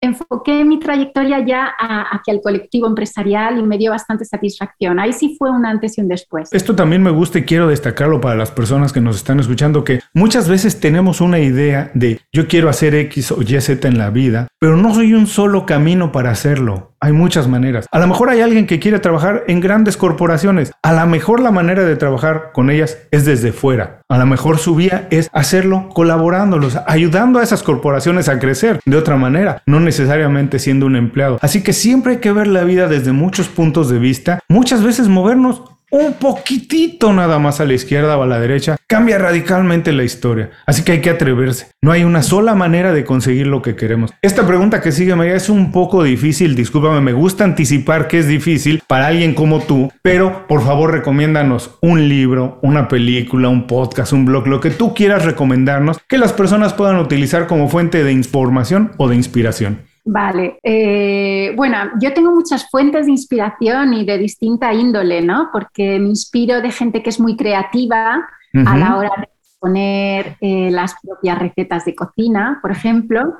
enfoqué 0.00 0.64
mi 0.64 0.78
trayectoria 0.78 1.44
ya 1.44 1.66
hacia 1.78 2.32
el 2.32 2.40
colectivo 2.42 2.86
empresarial 2.86 3.58
y 3.58 3.62
me 3.62 3.78
dio 3.78 3.90
bastante 3.90 4.24
satisfacción. 4.24 4.98
Ahí 4.98 5.12
sí 5.12 5.36
fue 5.38 5.50
un 5.50 5.66
antes 5.66 5.98
y 5.98 6.00
un 6.00 6.08
después. 6.08 6.48
Esto 6.52 6.74
también 6.74 7.02
me 7.02 7.10
gusta 7.10 7.38
y 7.38 7.44
quiero 7.44 7.68
destacarlo 7.68 8.20
para 8.20 8.36
las 8.36 8.50
personas 8.50 8.92
que 8.92 9.00
nos 9.00 9.16
están 9.16 9.40
escuchando, 9.40 9.84
que 9.84 10.00
muchas 10.14 10.48
veces 10.48 10.80
tenemos 10.80 11.20
una 11.20 11.38
idea 11.38 11.90
de 11.94 12.20
yo 12.32 12.48
quiero 12.48 12.68
hacer 12.68 12.94
X 12.94 13.32
o 13.32 13.42
Y, 13.42 13.60
Z 13.60 13.86
en 13.86 13.98
la 13.98 14.10
vida, 14.10 14.48
pero 14.58 14.76
no 14.76 14.94
soy 14.94 15.12
un 15.12 15.26
solo 15.26 15.66
camino 15.66 16.12
para 16.12 16.30
hacerlo. 16.30 16.89
Hay 17.02 17.12
muchas 17.12 17.48
maneras. 17.48 17.86
A 17.90 17.98
lo 17.98 18.06
mejor 18.06 18.28
hay 18.28 18.42
alguien 18.42 18.66
que 18.66 18.78
quiere 18.78 18.98
trabajar 18.98 19.44
en 19.48 19.60
grandes 19.60 19.96
corporaciones. 19.96 20.70
A 20.82 20.92
lo 20.92 21.06
mejor 21.06 21.40
la 21.40 21.50
manera 21.50 21.82
de 21.82 21.96
trabajar 21.96 22.50
con 22.52 22.68
ellas 22.68 22.98
es 23.10 23.24
desde 23.24 23.52
fuera. 23.52 24.02
A 24.10 24.18
lo 24.18 24.26
mejor 24.26 24.58
su 24.58 24.74
vía 24.74 25.08
es 25.10 25.30
hacerlo 25.32 25.88
colaborándolos, 25.94 26.78
ayudando 26.86 27.38
a 27.38 27.42
esas 27.42 27.62
corporaciones 27.62 28.28
a 28.28 28.38
crecer 28.38 28.80
de 28.84 28.96
otra 28.98 29.16
manera, 29.16 29.62
no 29.64 29.80
necesariamente 29.80 30.58
siendo 30.58 30.84
un 30.84 30.94
empleado. 30.94 31.38
Así 31.40 31.62
que 31.62 31.72
siempre 31.72 32.12
hay 32.12 32.18
que 32.18 32.32
ver 32.32 32.48
la 32.48 32.64
vida 32.64 32.86
desde 32.86 33.12
muchos 33.12 33.48
puntos 33.48 33.88
de 33.88 33.98
vista. 33.98 34.40
Muchas 34.46 34.84
veces 34.84 35.08
movernos 35.08 35.62
un 35.90 36.14
poquitito 36.14 37.12
nada 37.12 37.38
más 37.38 37.60
a 37.60 37.64
la 37.64 37.74
izquierda 37.74 38.16
o 38.16 38.22
a 38.22 38.26
la 38.26 38.40
derecha, 38.40 38.76
cambia 38.86 39.18
radicalmente 39.18 39.92
la 39.92 40.04
historia. 40.04 40.50
Así 40.66 40.82
que 40.82 40.92
hay 40.92 41.00
que 41.00 41.10
atreverse. 41.10 41.68
No 41.82 41.92
hay 41.92 42.04
una 42.04 42.22
sola 42.22 42.54
manera 42.54 42.92
de 42.92 43.04
conseguir 43.04 43.46
lo 43.46 43.62
que 43.62 43.76
queremos. 43.76 44.12
Esta 44.22 44.46
pregunta 44.46 44.80
que 44.80 44.92
sigue 44.92 45.16
María 45.16 45.34
es 45.34 45.48
un 45.48 45.72
poco 45.72 46.02
difícil, 46.02 46.54
discúlpame, 46.54 47.00
me 47.00 47.12
gusta 47.12 47.44
anticipar 47.44 48.08
que 48.08 48.18
es 48.18 48.26
difícil 48.26 48.82
para 48.86 49.08
alguien 49.08 49.34
como 49.34 49.60
tú, 49.60 49.92
pero 50.02 50.46
por 50.46 50.62
favor 50.62 50.92
recomiéndanos 50.92 51.78
un 51.80 52.08
libro, 52.08 52.58
una 52.62 52.88
película, 52.88 53.48
un 53.48 53.66
podcast, 53.66 54.12
un 54.12 54.24
blog, 54.24 54.46
lo 54.46 54.60
que 54.60 54.70
tú 54.70 54.94
quieras 54.94 55.24
recomendarnos 55.24 55.98
que 56.08 56.18
las 56.18 56.32
personas 56.32 56.74
puedan 56.74 56.96
utilizar 56.96 57.46
como 57.46 57.68
fuente 57.68 58.04
de 58.04 58.12
información 58.12 58.92
o 58.96 59.08
de 59.08 59.16
inspiración. 59.16 59.89
Vale, 60.12 60.58
eh, 60.64 61.52
bueno, 61.54 61.76
yo 62.00 62.12
tengo 62.12 62.34
muchas 62.34 62.68
fuentes 62.68 63.06
de 63.06 63.12
inspiración 63.12 63.94
y 63.94 64.04
de 64.04 64.18
distinta 64.18 64.74
índole, 64.74 65.22
¿no? 65.22 65.50
Porque 65.52 66.00
me 66.00 66.08
inspiro 66.08 66.60
de 66.60 66.72
gente 66.72 67.00
que 67.00 67.10
es 67.10 67.20
muy 67.20 67.36
creativa 67.36 68.28
a 68.66 68.76
la 68.76 68.96
hora 68.96 69.28
exponer 69.32 70.36
eh, 70.40 70.68
las 70.72 70.96
propias 71.00 71.38
recetas 71.38 71.84
de 71.84 71.94
cocina, 71.94 72.58
por 72.60 72.72
ejemplo. 72.72 73.36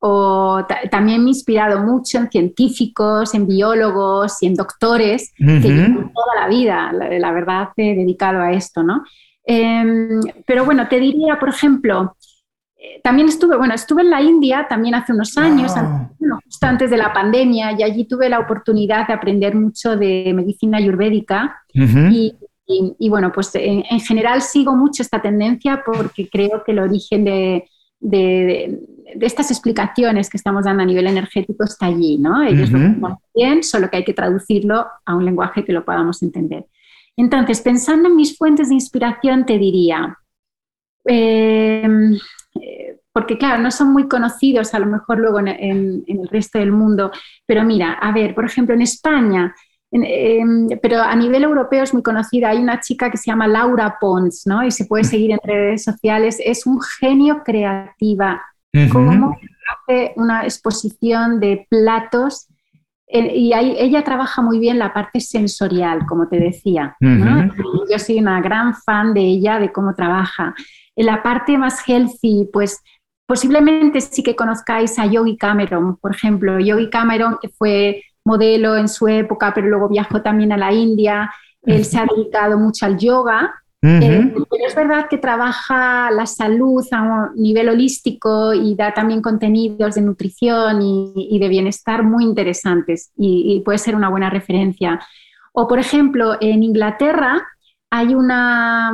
O 0.00 0.66
también 0.90 1.20
me 1.20 1.26
he 1.26 1.34
inspirado 1.34 1.84
mucho 1.84 2.18
en 2.18 2.28
científicos, 2.28 3.32
en 3.34 3.46
biólogos 3.46 4.42
y 4.42 4.46
en 4.48 4.54
doctores 4.54 5.32
que 5.36 5.60
llevan 5.60 6.12
toda 6.12 6.34
la 6.40 6.48
vida, 6.48 6.92
la, 6.92 7.30
verdad, 7.30 7.68
he 7.76 7.94
dedicado 7.94 8.40
a 8.40 8.50
esto, 8.52 8.82
¿no? 8.82 9.04
Em, 9.44 10.20
pero 10.46 10.64
bueno, 10.64 10.88
te 10.88 10.98
diría, 10.98 11.38
por 11.38 11.48
ejemplo, 11.48 12.16
eh, 12.80 13.00
también 13.02 13.28
estuve, 13.28 13.56
bueno, 13.56 13.74
estuve 13.74 14.02
en 14.02 14.10
la 14.10 14.22
India 14.22 14.66
también 14.68 14.94
hace 14.94 15.12
unos 15.12 15.36
años, 15.36 15.72
justo 16.44 16.66
antes 16.66 16.90
de 16.90 16.96
la 16.96 17.12
pandemia, 17.12 17.72
y 17.72 17.82
allí 17.82 18.04
tuve 18.04 18.28
la 18.28 18.38
oportunidad 18.38 19.08
de 19.08 19.14
aprender 19.14 19.56
mucho 19.56 19.96
de 19.96 20.32
medicina 20.32 20.78
ayurvédica. 20.78 21.60
y, 21.74 23.08
bueno, 23.08 23.32
pues 23.32 23.50
en, 23.54 24.00
general 24.00 24.42
sigo 24.42 24.76
mucho 24.76 25.02
esta 25.02 25.20
tendencia 25.20 25.82
porque 25.84 26.28
creo 26.28 26.62
que 26.64 26.72
el 26.72 26.78
origen 26.78 27.24
de, 27.24 27.68
de, 27.98 28.78
estas 29.20 29.50
explicaciones 29.50 30.30
que 30.30 30.36
estamos 30.36 30.64
dando 30.64 30.82
a 30.82 30.86
nivel 30.86 31.06
energético 31.08 31.64
está 31.64 31.86
allí, 31.86 32.18
¿no? 32.18 32.42
Ellos 32.42 32.70
lo 32.70 33.18
bien, 33.34 33.64
solo 33.64 33.90
que 33.90 33.96
hay 33.96 34.04
que 34.04 34.14
traducirlo 34.14 34.86
a 35.04 35.14
un 35.16 35.24
lenguaje 35.24 35.64
que 35.64 35.72
lo 35.72 35.84
podamos 35.84 36.22
entender. 36.22 36.66
Entonces, 37.16 37.60
pensando 37.60 38.08
en 38.08 38.14
mis 38.14 38.36
fuentes 38.36 38.68
de 38.68 38.74
inspiración, 38.74 39.44
te 39.44 39.58
diría, 39.58 40.16
em, 41.04 42.16
eh, 42.62 43.00
porque 43.12 43.36
claro, 43.36 43.62
no 43.62 43.70
son 43.70 43.92
muy 43.92 44.08
conocidos 44.08 44.74
a 44.74 44.78
lo 44.78 44.86
mejor 44.86 45.18
luego 45.18 45.40
en, 45.40 45.48
el 46.06 46.28
resto 46.30 46.58
del 46.58 46.72
mundo, 46.72 47.10
pero 47.46 47.64
mira, 47.64 47.94
a 47.94 48.12
ver, 48.12 48.34
por 48.34 48.44
ejemplo, 48.44 48.74
en 48.74 48.82
España, 48.82 49.54
em, 49.90 50.68
pero 50.80 51.02
a 51.02 51.16
nivel 51.16 51.42
europeo 51.44 51.82
es 51.82 51.92
muy 51.92 52.02
conocida, 52.02 52.50
hay 52.50 52.58
una 52.58 52.80
chica 52.80 53.10
que 53.10 53.16
se 53.16 53.30
llama 53.30 53.48
Laura 53.48 53.96
Pons, 54.00 54.46
¿no? 54.46 54.64
Y 54.64 54.70
se 54.70 54.84
puede 54.84 55.04
seguir 55.04 55.32
en 55.32 55.40
redes 55.42 55.82
sociales, 55.82 56.40
es 56.44 56.66
un 56.66 56.80
genio 57.00 57.42
creativa, 57.44 58.42
como 58.92 59.36
hace 59.68 60.12
una 60.16 60.44
exposición 60.44 61.40
de 61.40 61.66
platos. 61.68 62.48
Eh, 63.10 63.32
y 63.34 63.54
ella 63.54 64.04
trabaja 64.04 64.42
muy 64.42 64.58
bien 64.58 64.78
la 64.78 64.92
parte 64.92 65.20
sensorial, 65.20 66.04
como 66.06 66.28
te 66.28 66.38
decía. 66.38 66.94
Yo 67.00 67.98
soy 67.98 68.18
una 68.18 68.40
gran 68.42 68.74
fan 68.74 69.14
de 69.14 69.20
ella, 69.22 69.58
de 69.58 69.72
cómo 69.72 69.94
trabaja. 69.94 70.54
En 70.98 71.06
la 71.06 71.22
parte 71.22 71.56
más 71.56 71.80
healthy, 71.86 72.48
pues 72.52 72.82
posiblemente 73.24 74.00
sí 74.00 74.24
que 74.24 74.34
conozcáis 74.34 74.98
a 74.98 75.06
Yogi 75.06 75.36
Cameron, 75.36 75.96
por 75.96 76.12
ejemplo. 76.12 76.58
Yogi 76.58 76.90
Cameron, 76.90 77.38
que 77.40 77.48
fue 77.50 78.02
modelo 78.24 78.76
en 78.76 78.88
su 78.88 79.06
época, 79.06 79.52
pero 79.54 79.68
luego 79.68 79.88
viajó 79.88 80.22
también 80.22 80.50
a 80.50 80.56
la 80.56 80.72
India. 80.72 81.32
Él 81.62 81.84
se 81.84 82.00
ha 82.00 82.04
dedicado 82.04 82.58
mucho 82.58 82.84
al 82.84 82.98
yoga. 82.98 83.54
Eh, 83.80 84.32
pero 84.50 84.66
es 84.66 84.74
verdad 84.74 85.06
que 85.08 85.18
trabaja 85.18 86.10
la 86.10 86.26
salud 86.26 86.84
a 86.90 87.00
un 87.00 87.40
nivel 87.40 87.68
holístico 87.68 88.52
y 88.52 88.74
da 88.74 88.92
también 88.92 89.22
contenidos 89.22 89.94
de 89.94 90.00
nutrición 90.00 90.82
y, 90.82 91.38
de 91.38 91.48
bienestar 91.48 92.02
muy 92.02 92.24
interesantes 92.24 93.12
y, 93.16 93.62
puede 93.64 93.78
ser 93.78 93.94
una 93.94 94.08
buena 94.08 94.30
referencia. 94.30 94.98
O, 95.52 95.68
por 95.68 95.78
ejemplo, 95.78 96.36
en 96.40 96.64
Inglaterra 96.64 97.46
hay 97.88 98.16
una 98.16 98.92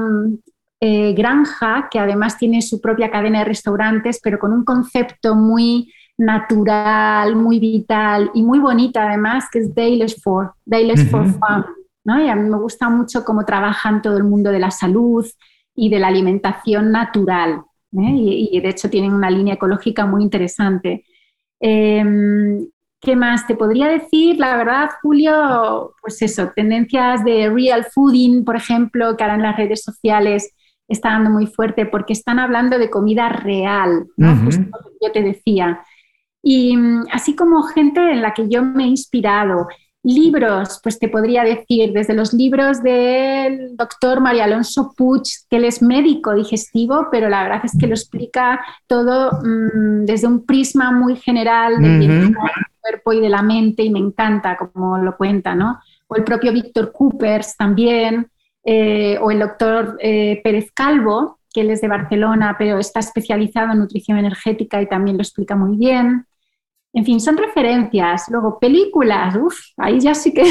eh, 0.87 1.15
granja 1.15 1.89
que 1.91 1.99
además 1.99 2.37
tiene 2.37 2.61
su 2.61 2.79
propia 2.79 3.11
cadena 3.11 3.39
de 3.39 3.47
restaurantes, 3.47 4.21
pero 4.23 4.39
con 4.39 4.53
un 4.53 4.67
concepto 4.67 5.35
muy 5.35 5.91
natural, 6.19 7.37
muy 7.37 7.59
vital 7.59 8.31
y 8.35 8.43
muy 8.43 8.59
bonita 8.59 9.09
además, 9.09 9.47
que 9.51 9.61
es 9.61 9.75
Dales 9.75 10.23
for, 10.23 10.53
Dales 10.63 11.09
for 11.11 11.27
Farm. 11.39 11.65
¿no? 12.05 12.23
Y 12.23 12.29
a 12.29 12.37
mí 12.37 12.51
me 12.51 12.59
gusta 12.59 12.91
mucho 12.91 13.25
cómo 13.25 13.47
trabajan 13.47 14.03
todo 14.03 14.19
el 14.19 14.25
mundo 14.25 14.51
de 14.51 14.59
la 14.59 14.71
salud 14.71 15.25
y 15.75 15.89
de 15.89 15.99
la 15.99 16.09
alimentación 16.09 16.93
natural. 16.93 17.63
¿eh? 17.93 18.13
Y, 18.53 18.61
de 18.61 18.69
hecho 18.69 18.91
tienen 18.91 19.15
una 19.15 19.31
línea 19.31 19.55
ecológica 19.55 20.05
muy 20.05 20.23
interesante. 20.23 21.07
Em, 21.61 22.69
¿Qué 23.01 23.17
más 23.17 23.47
te 23.47 23.57
podría 23.57 23.89
decir? 23.89 24.39
La 24.39 24.55
verdad, 24.59 24.91
Julio, 25.01 25.95
pues 26.03 26.21
eso, 26.21 26.53
tendencias 26.55 27.25
de 27.25 27.49
real 27.49 27.87
fooding, 27.91 28.45
por 28.45 28.57
ejemplo, 28.57 29.17
que 29.17 29.25
ahora 29.25 29.37
en 29.37 29.43
las 29.43 29.57
redes 29.57 29.83
sociales 29.83 30.55
está 30.89 31.11
dando 31.11 31.31
muy 31.31 31.47
fuerte 31.47 31.87
porque 31.87 32.13
están 32.13 32.39
hablando 32.39 32.79
de 32.79 32.91
comida 32.91 33.29
real, 33.29 34.07
¿no? 34.17 34.51
yo 34.51 35.13
te 35.13 35.23
decía. 35.23 35.81
Y 36.43 36.77
mm, 36.77 37.07
así 37.13 37.35
como 37.35 37.63
gente 37.63 38.01
en 38.01 38.23
la 38.23 38.35
que 38.35 38.49
yo 38.49 38.63
me 38.63 38.85
he 38.85 38.89
inspirado, 38.89 39.67
libros, 40.05 40.81
pues 40.83 40.99
te 40.99 41.09
podría 41.09 41.43
decir, 41.45 41.93
desde 41.93 42.15
los 42.15 42.35
libros 42.35 42.83
del 42.83 43.75
doctor 43.75 44.21
María 44.21 44.45
Alonso 44.45 44.93
Puig, 44.95 45.23
que 45.49 45.57
él 45.57 45.65
es 45.65 45.81
médico 45.81 46.35
digestivo, 46.35 47.09
pero 47.11 47.31
la 47.31 47.43
verdad 47.43 47.63
es 47.65 47.73
que 47.79 47.87
lo 47.87 47.95
explica 47.95 48.61
todo 48.87 49.33
mm, 49.43 50.05
desde 50.05 50.27
un 50.27 50.45
prisma 50.45 50.93
muy 50.93 51.17
general 51.17 51.81
del 51.81 52.37
cuerpo 52.81 53.15
y 53.15 53.21
de 53.21 53.31
la 53.31 53.43
mente 53.43 53.83
y 53.83 53.91
me 53.91 53.99
encanta 53.99 54.59
como 54.59 54.99
lo 54.99 55.17
cuenta, 55.17 55.55
¿no? 55.55 55.81
O 56.07 56.17
el 56.17 56.25
propio 56.25 56.53
Víctor 56.53 56.93
Coopers 56.93 57.57
también, 57.57 58.29
eh, 58.65 59.19
o 59.21 59.31
el 59.31 59.41
doctor 59.41 59.97
eh, 60.01 60.41
Pérez 60.43 60.73
Calvo, 60.73 61.39
que 61.53 61.61
él 61.61 61.71
es 61.71 61.81
de 61.81 61.89
Barcelona, 61.89 62.57
pero 62.59 62.79
está 62.79 63.01
especializado 63.01 63.73
en 63.73 63.79
nutrición 63.79 64.19
energética 64.19 64.81
y 64.81 64.89
también 64.89 65.17
lo 65.17 65.23
explica 65.23 65.55
muy 65.55 65.77
bien. 65.77 66.27
En 66.93 67.05
fin, 67.05 67.21
son 67.21 67.37
referencias. 67.37 68.27
Luego, 68.31 68.59
películas, 68.59 69.37
uff, 69.37 69.59
ahí 69.77 70.01
ya 70.01 70.15
sí 70.15 70.33
que 70.33 70.45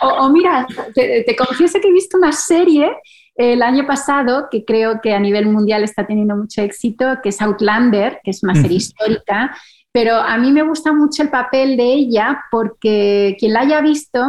o, 0.00 0.28
mira, 0.30 0.66
te, 0.94 1.36
confieso 1.36 1.80
que 1.80 1.88
he 1.88 1.92
visto 1.92 2.16
una 2.16 2.32
serie 2.32 2.90
el 3.36 3.62
año 3.62 3.86
pasado 3.86 4.46
que 4.50 4.64
creo 4.64 5.00
que 5.00 5.12
a 5.12 5.18
nivel 5.18 5.46
mundial 5.46 5.82
está 5.82 6.06
teniendo 6.06 6.36
mucho 6.36 6.62
éxito, 6.62 7.18
que 7.22 7.30
es 7.30 7.42
Outlander, 7.42 8.20
que 8.22 8.30
es 8.30 8.42
una 8.44 8.54
serie 8.54 8.76
histórica, 8.76 9.56
pero 9.90 10.16
a 10.16 10.38
mí 10.38 10.52
me 10.52 10.62
gusta 10.62 10.92
mucho 10.92 11.22
el 11.22 11.30
papel 11.30 11.76
de 11.76 11.84
ella 11.84 12.44
porque 12.50 13.36
quien 13.38 13.52
la 13.52 13.60
haya 13.60 13.80
visto 13.80 14.20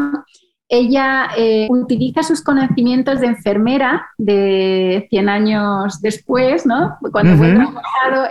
ella 0.67 1.29
eh, 1.37 1.67
utiliza 1.69 2.23
sus 2.23 2.41
conocimientos 2.41 3.19
de 3.19 3.27
enfermera 3.27 4.07
de 4.17 5.05
100 5.09 5.29
años 5.29 6.01
después, 6.01 6.65
¿no? 6.65 6.97
Cuando 7.11 7.35
fue 7.37 7.55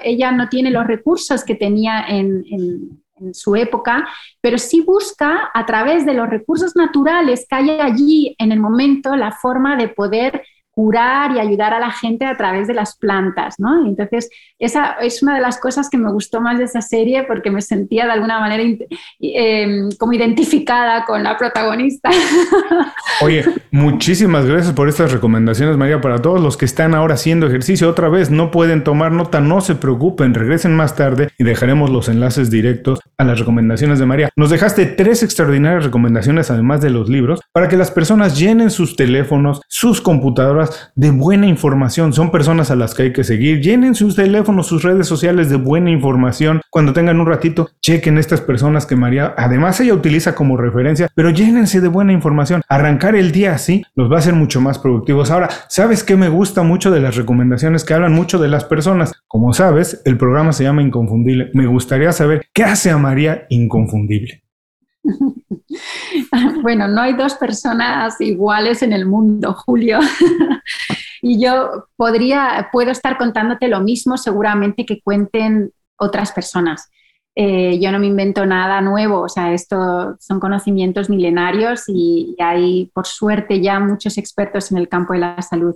ella 0.03 0.32
no 0.32 0.49
tiene 0.49 0.70
los 0.70 0.87
recursos 0.87 1.45
que 1.45 1.55
tenía 1.55 2.05
en, 2.09 2.45
en, 2.51 3.01
su 3.32 3.57
época, 3.57 4.07
pero 4.43 4.59
sí 4.59 4.82
busca 4.82 5.51
a 5.55 5.64
través 5.64 6.05
de 6.05 6.12
los 6.12 6.28
recursos 6.28 6.76
naturales 6.76 7.47
que 7.49 7.57
hay 7.57 7.70
allí 7.80 8.35
en 8.39 8.53
el 8.53 8.61
momento 8.61 9.16
la 9.16 9.32
forma 9.32 9.76
de 9.76 9.89
poder 9.89 10.43
curar 10.75 11.33
y 11.33 11.39
ayudar 11.39 11.72
a 11.72 11.79
la 11.79 11.91
gente 11.91 12.25
a 12.25 12.37
través 12.37 12.66
de 12.66 12.75
las 12.75 12.97
plantas, 12.97 13.59
¿no? 13.59 13.87
Entonces, 13.87 14.29
esa 14.59 14.93
es 15.01 15.22
una 15.22 15.35
de 15.35 15.41
las 15.41 15.59
cosas 15.59 15.89
que 15.89 15.97
me 15.97 16.11
gustó 16.11 16.41
más 16.41 16.59
de 16.59 16.64
esa 16.64 16.81
serie 16.81 17.25
porque 17.25 17.51
me 17.51 17.62
sentía 17.62 18.07
de 18.07 18.12
alguna 18.12 18.41
manera 18.41 18.62
em, 19.20 19.89
como 19.99 20.12
identificada 20.12 21.05
con 21.05 21.22
la 21.22 21.37
protagonista. 21.37 22.11
Oye, 23.20 23.45
muchísimas 23.70 24.47
gracias 24.47 24.72
por 24.72 24.89
estas 24.89 25.12
recomendaciones, 25.12 25.77
María. 25.77 26.01
Para 26.01 26.20
todos 26.20 26.41
los 26.41 26.57
que 26.57 26.64
están 26.64 26.95
ahora 26.95 27.14
haciendo 27.14 27.47
ejercicio 27.47 27.89
otra 27.89 28.09
vez, 28.09 28.31
no 28.31 28.51
pueden 28.51 28.85
tomar 28.85 29.12
nota, 29.12 29.41
no 29.41 29.61
se 29.61 29.75
preocupen, 29.75 30.35
regresen 30.35 30.75
más 30.75 30.97
tarde 30.97 31.31
y 31.39 31.45
dejaremos 31.45 31.91
los 31.91 32.09
enlaces 32.09 32.51
directos 32.51 33.01
a 33.18 33.25
las 33.25 33.39
recomendaciones 33.39 33.99
de 33.99 34.07
María. 34.07 34.31
Nos 34.37 34.51
dejaste 34.51 34.87
tres 34.87 35.22
extraordinarias 35.22 35.85
recomendaciones, 35.85 36.51
además 36.51 36.81
de 36.81 36.91
los 36.91 37.09
libros, 37.09 37.41
para 37.53 37.68
que 37.68 37.77
las 37.77 37.91
personas 37.91 38.39
llenen 38.39 38.70
sus 38.70 38.97
teléfonos, 38.97 39.61
sus 39.68 40.01
computadoras, 40.01 40.63
de 40.94 41.10
buena 41.10 41.46
información. 41.46 42.12
Son 42.12 42.30
personas 42.30 42.70
a 42.70 42.76
las 42.76 42.94
que 42.94 43.04
hay 43.04 43.12
que 43.12 43.24
seguir. 43.24 43.60
Llenen 43.60 43.94
sus 43.94 44.16
teléfonos, 44.16 44.66
sus 44.66 44.82
redes 44.82 45.06
sociales 45.06 45.50
de 45.50 45.56
buena 45.56 45.90
información. 45.90 46.60
Cuando 46.70 46.92
tengan 46.92 47.20
un 47.20 47.26
ratito, 47.26 47.70
chequen 47.80 48.18
estas 48.18 48.40
personas 48.40 48.86
que 48.86 48.96
María, 48.96 49.34
además 49.36 49.80
ella 49.80 49.94
utiliza 49.94 50.34
como 50.34 50.56
referencia, 50.56 51.08
pero 51.14 51.30
llénense 51.30 51.80
de 51.80 51.88
buena 51.88 52.12
información. 52.12 52.62
Arrancar 52.68 53.14
el 53.16 53.32
día 53.32 53.54
así 53.54 53.84
los 53.94 54.10
va 54.10 54.16
a 54.16 54.18
hacer 54.18 54.34
mucho 54.34 54.60
más 54.60 54.78
productivos. 54.78 55.30
Ahora, 55.30 55.48
¿sabes 55.68 56.04
qué 56.04 56.16
me 56.16 56.28
gusta 56.28 56.62
mucho 56.62 56.90
de 56.90 57.00
las 57.00 57.16
recomendaciones 57.16 57.84
que 57.84 57.94
hablan 57.94 58.12
mucho 58.12 58.38
de 58.38 58.48
las 58.48 58.64
personas? 58.64 59.12
Como 59.26 59.52
sabes, 59.52 60.02
el 60.04 60.16
programa 60.16 60.52
se 60.52 60.64
llama 60.64 60.82
Inconfundible. 60.82 61.50
Me 61.54 61.66
gustaría 61.66 62.12
saber 62.12 62.46
qué 62.52 62.64
hace 62.64 62.90
a 62.90 62.98
María 62.98 63.46
inconfundible. 63.50 64.42
Bueno, 66.62 66.89
no 66.89 67.01
hay 67.01 67.14
dos 67.14 67.35
personas 67.35 68.20
iguales 68.20 68.82
en 68.82 68.93
el 68.93 69.07
mundo, 69.07 69.55
Julio. 69.55 70.01
y 71.22 71.41
yo 71.41 71.89
podría, 71.97 72.68
puedo 72.72 72.91
estar 72.91 73.16
contándote 73.18 73.68
lo 73.68 73.80
mismo 73.80 74.16
seguramente 74.16 74.85
que 74.85 75.01
cuenten 75.01 75.72
otras 75.97 76.32
personas. 76.32 76.91
Eh, 77.37 77.80
yo 77.80 77.91
no 77.91 77.99
me 77.99 78.07
invento 78.07 78.47
nada 78.47 78.80
nuevo, 78.80 79.22
o 79.22 79.28
sea, 79.28 79.53
esto 79.53 80.16
son 80.20 80.39
conocimientos 80.39 81.11
milenarios 81.11 81.85
y, 81.89 82.37
hay, 82.39 82.91
por 82.95 83.07
suerte, 83.07 83.61
ya 83.61 83.80
muchos 83.80 84.18
expertos 84.18 84.70
en 84.70 84.78
el 84.78 84.89
campo 84.89 85.14
de 85.14 85.18
la 85.20 85.43
salud. 85.43 85.74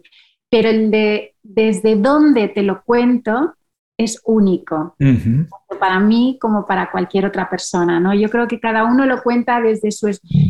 Pero 0.50 0.68
el 0.68 0.90
de 0.90 1.34
desde 1.42 1.96
dónde 1.96 2.48
te 2.48 2.62
lo 2.62 2.82
cuento 2.84 3.54
es 3.98 4.22
único, 4.24 4.94
para 5.80 5.98
mí 5.98 6.38
como 6.40 6.64
para 6.64 6.90
cualquier 6.90 7.26
otra 7.26 7.50
persona. 7.50 7.98
¿no? 7.98 8.14
Yo 8.14 8.30
creo 8.30 8.46
que 8.46 8.60
cada 8.60 8.84
uno 8.84 9.04
lo 9.04 9.22
cuenta 9.22 9.60
desde 9.60 9.90
su, 9.90 10.06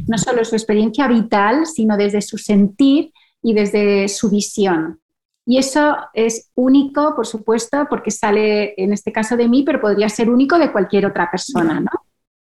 no 0.07 0.19
solo 0.19 0.45
su 0.45 0.55
experiencia 0.55 1.09
vital, 1.09 1.67
sino 1.67 1.97
desde 1.97 2.21
su 2.21 2.37
sentir 2.37 3.11
y 3.43 3.55
desde 3.55 4.07
su 4.09 4.29
visión. 4.29 5.01
Y 5.47 5.57
eso 5.57 5.97
es 6.13 6.51
único, 6.55 7.17
por 7.17 7.27
supuesto, 7.27 7.87
porque 7.89 8.11
sale 8.11 8.75
en 8.77 8.93
este 8.93 9.13
caso 9.13 9.35
de 9.35 9.49
mí, 9.49 9.63
pero 9.63 9.81
podría 9.81 10.11
ser 10.11 10.29
único 10.29 10.59
de 10.59 10.71
cualquier 10.71 11.07
otra 11.07 11.31
persona, 11.31 11.81
¿no? 11.81 11.91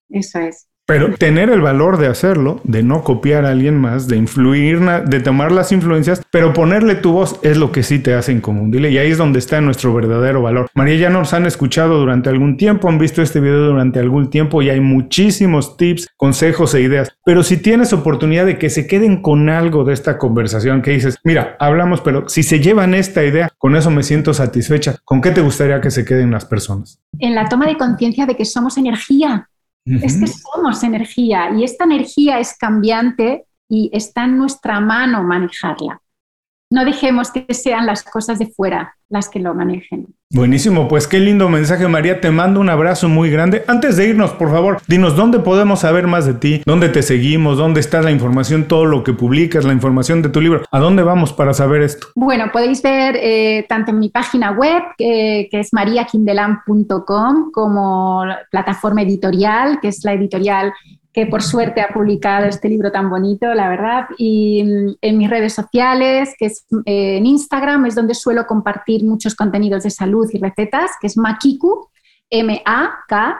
Eso 0.09 0.39
es. 0.39 0.67
Pero 0.87 1.15
tener 1.15 1.49
el 1.49 1.61
valor 1.61 1.97
de 1.97 2.05
hacerlo, 2.05 2.61
de 2.63 2.83
no 2.83 3.03
copiar 3.03 3.43
a 3.45 3.49
alguien 3.49 3.75
más, 3.75 4.07
de 4.07 4.17
influir, 4.17 4.79
de 4.79 5.19
tomar 5.19 5.51
las 5.51 5.71
influencias, 5.71 6.21
pero 6.29 6.53
ponerle 6.53 6.93
tu 6.93 7.11
voz 7.11 7.39
es 7.41 7.57
lo 7.57 7.71
que 7.71 7.81
sí 7.81 7.97
te 7.97 8.13
hace 8.13 8.31
inconfundible 8.31 8.91
y 8.91 8.99
ahí 8.99 9.09
es 9.09 9.17
donde 9.17 9.39
está 9.39 9.59
nuestro 9.61 9.95
verdadero 9.95 10.43
valor. 10.43 10.67
María, 10.75 10.95
ya 10.95 11.09
nos 11.09 11.33
han 11.33 11.47
escuchado 11.47 11.97
durante 11.97 12.29
algún 12.29 12.55
tiempo, 12.55 12.87
han 12.87 12.99
visto 12.99 13.23
este 13.23 13.39
video 13.39 13.65
durante 13.65 13.99
algún 13.99 14.29
tiempo 14.29 14.61
y 14.61 14.69
hay 14.69 14.79
muchísimos 14.79 15.75
tips, 15.75 16.07
consejos 16.17 16.75
e 16.75 16.81
ideas. 16.81 17.09
Pero 17.25 17.41
si 17.41 17.57
tienes 17.57 17.91
oportunidad 17.91 18.45
de 18.45 18.59
que 18.59 18.69
se 18.69 18.85
queden 18.85 19.23
con 19.23 19.49
algo 19.49 19.85
de 19.85 19.93
esta 19.93 20.19
conversación, 20.19 20.83
que 20.83 20.91
dices, 20.91 21.17
mira, 21.23 21.55
hablamos, 21.59 22.01
pero 22.01 22.29
si 22.29 22.43
se 22.43 22.59
llevan 22.59 22.93
esta 22.93 23.23
idea, 23.23 23.49
con 23.57 23.75
eso 23.75 23.89
me 23.89 24.03
siento 24.03 24.35
satisfecha. 24.35 24.97
¿Con 25.03 25.19
qué 25.19 25.31
te 25.31 25.41
gustaría 25.41 25.81
que 25.81 25.89
se 25.89 26.05
queden 26.05 26.29
las 26.29 26.45
personas? 26.45 27.01
En 27.17 27.33
la 27.33 27.49
toma 27.49 27.65
de 27.65 27.75
conciencia 27.75 28.27
de 28.27 28.35
que 28.35 28.45
somos 28.45 28.77
energía 28.77 29.49
es 29.85 30.17
que 30.19 30.27
somos 30.27 30.83
energía 30.83 31.51
y 31.55 31.63
esta 31.63 31.83
energía 31.83 32.39
es 32.39 32.57
cambiante 32.57 33.45
y 33.69 33.89
está 33.93 34.25
en 34.25 34.37
nuestra 34.37 34.79
mano 34.79 35.23
manejarla. 35.23 36.01
No 36.71 36.83
dejemos 36.83 37.31
que 37.31 37.53
sean 37.53 37.85
las 37.85 38.03
cosas 38.03 38.39
de 38.39 38.47
fuera 38.47 38.97
las 39.09 39.29
que 39.29 39.39
lo 39.39 39.53
manejen. 39.53 40.15
Buenísimo, 40.35 40.89
pues 40.89 41.07
qué 41.07 41.17
lindo 41.19 41.47
mensaje 41.47 41.87
María, 41.87 42.19
te 42.19 42.29
mando 42.29 42.59
un 42.59 42.69
abrazo 42.69 43.07
muy 43.07 43.31
grande. 43.31 43.63
Antes 43.69 43.95
de 43.95 44.09
irnos, 44.09 44.31
por 44.31 44.51
favor, 44.51 44.81
dinos 44.85 45.15
dónde 45.15 45.39
podemos 45.39 45.79
saber 45.79 46.07
más 46.07 46.25
de 46.25 46.33
ti, 46.33 46.61
dónde 46.65 46.89
te 46.89 47.03
seguimos, 47.03 47.57
dónde 47.57 47.79
está 47.79 48.01
la 48.01 48.11
información, 48.11 48.67
todo 48.67 48.83
lo 48.83 49.01
que 49.01 49.13
publicas, 49.13 49.63
la 49.63 49.71
información 49.71 50.21
de 50.21 50.27
tu 50.27 50.41
libro. 50.41 50.63
¿A 50.69 50.79
dónde 50.79 51.03
vamos 51.03 51.31
para 51.31 51.53
saber 51.53 51.83
esto? 51.83 52.07
Bueno, 52.15 52.49
podéis 52.51 52.81
ver 52.81 53.15
eh, 53.17 53.65
tanto 53.69 53.91
en 53.91 53.99
mi 53.99 54.09
página 54.09 54.51
web, 54.51 54.83
que 54.97 55.47
es 55.53 55.71
mariaquindelan.com, 55.71 57.51
como 57.53 58.25
plataforma 58.51 59.03
editorial, 59.03 59.79
que 59.79 59.87
es 59.87 60.03
la 60.03 60.11
editorial 60.11 60.73
que 61.15 61.25
por 61.25 61.41
suerte 61.41 61.79
ha 61.79 61.87
publicado 61.93 62.45
este 62.45 62.67
libro 62.67 62.91
tan 62.91 63.09
bonito, 63.09 63.53
la 63.53 63.69
verdad, 63.69 64.07
y 64.17 64.61
mm, 64.65 64.95
en 64.99 65.17
mis 65.17 65.29
redes 65.29 65.53
sociales, 65.53 66.35
que 66.37 66.47
es 66.47 66.65
eh, 66.85 67.15
en 67.15 67.25
Instagram, 67.25 67.85
es 67.85 67.95
donde 67.95 68.13
suelo 68.13 68.45
compartir 68.45 69.05
muchos 69.05 69.33
contenidos 69.33 69.83
de 69.83 69.91
salud 69.91 70.29
y 70.33 70.39
recetas, 70.39 70.91
que 70.99 71.07
es 71.07 71.15
Makiku, 71.15 71.87
M-A-K-I-C-U, 72.29 73.31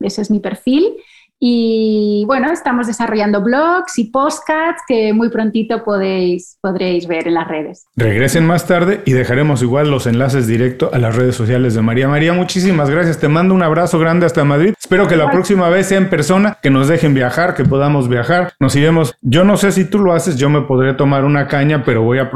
ese 0.00 0.20
es 0.20 0.30
mi 0.30 0.40
perfil. 0.40 0.96
Y 1.42 2.24
bueno, 2.26 2.52
estamos 2.52 2.86
desarrollando 2.86 3.40
blogs 3.42 3.98
y 3.98 4.04
postcards 4.04 4.82
que 4.86 5.14
muy 5.14 5.30
prontito 5.30 5.82
podéis, 5.82 6.58
podréis 6.60 7.08
ver 7.08 7.26
en 7.26 7.34
las 7.34 7.48
redes. 7.48 7.86
Regresen 7.96 8.46
más 8.46 8.66
tarde 8.66 9.00
y 9.06 9.12
dejaremos 9.12 9.62
igual 9.62 9.90
los 9.90 10.06
enlaces 10.06 10.46
directos 10.46 10.92
a 10.92 10.98
las 10.98 11.16
redes 11.16 11.34
sociales 11.34 11.74
de 11.74 11.80
María. 11.80 12.08
María, 12.08 12.34
muchísimas 12.34 12.90
gracias. 12.90 13.18
Te 13.18 13.28
mando 13.28 13.54
un 13.54 13.62
abrazo 13.62 13.98
grande 13.98 14.26
hasta 14.26 14.44
Madrid. 14.44 14.74
Espero 14.78 15.08
que 15.08 15.16
la 15.16 15.30
próxima 15.30 15.70
vez 15.70 15.86
sea 15.86 15.96
en 15.96 16.10
persona, 16.10 16.58
que 16.62 16.68
nos 16.68 16.88
dejen 16.88 17.14
viajar, 17.14 17.54
que 17.54 17.64
podamos 17.64 18.10
viajar. 18.10 18.52
Nos 18.60 18.76
iremos. 18.76 19.14
Yo 19.22 19.42
no 19.42 19.56
sé 19.56 19.72
si 19.72 19.86
tú 19.86 19.98
lo 19.98 20.12
haces, 20.12 20.36
yo 20.36 20.50
me 20.50 20.60
podré 20.60 20.92
tomar 20.92 21.24
una 21.24 21.48
caña, 21.48 21.84
pero 21.86 22.02
voy 22.02 22.18
a, 22.18 22.28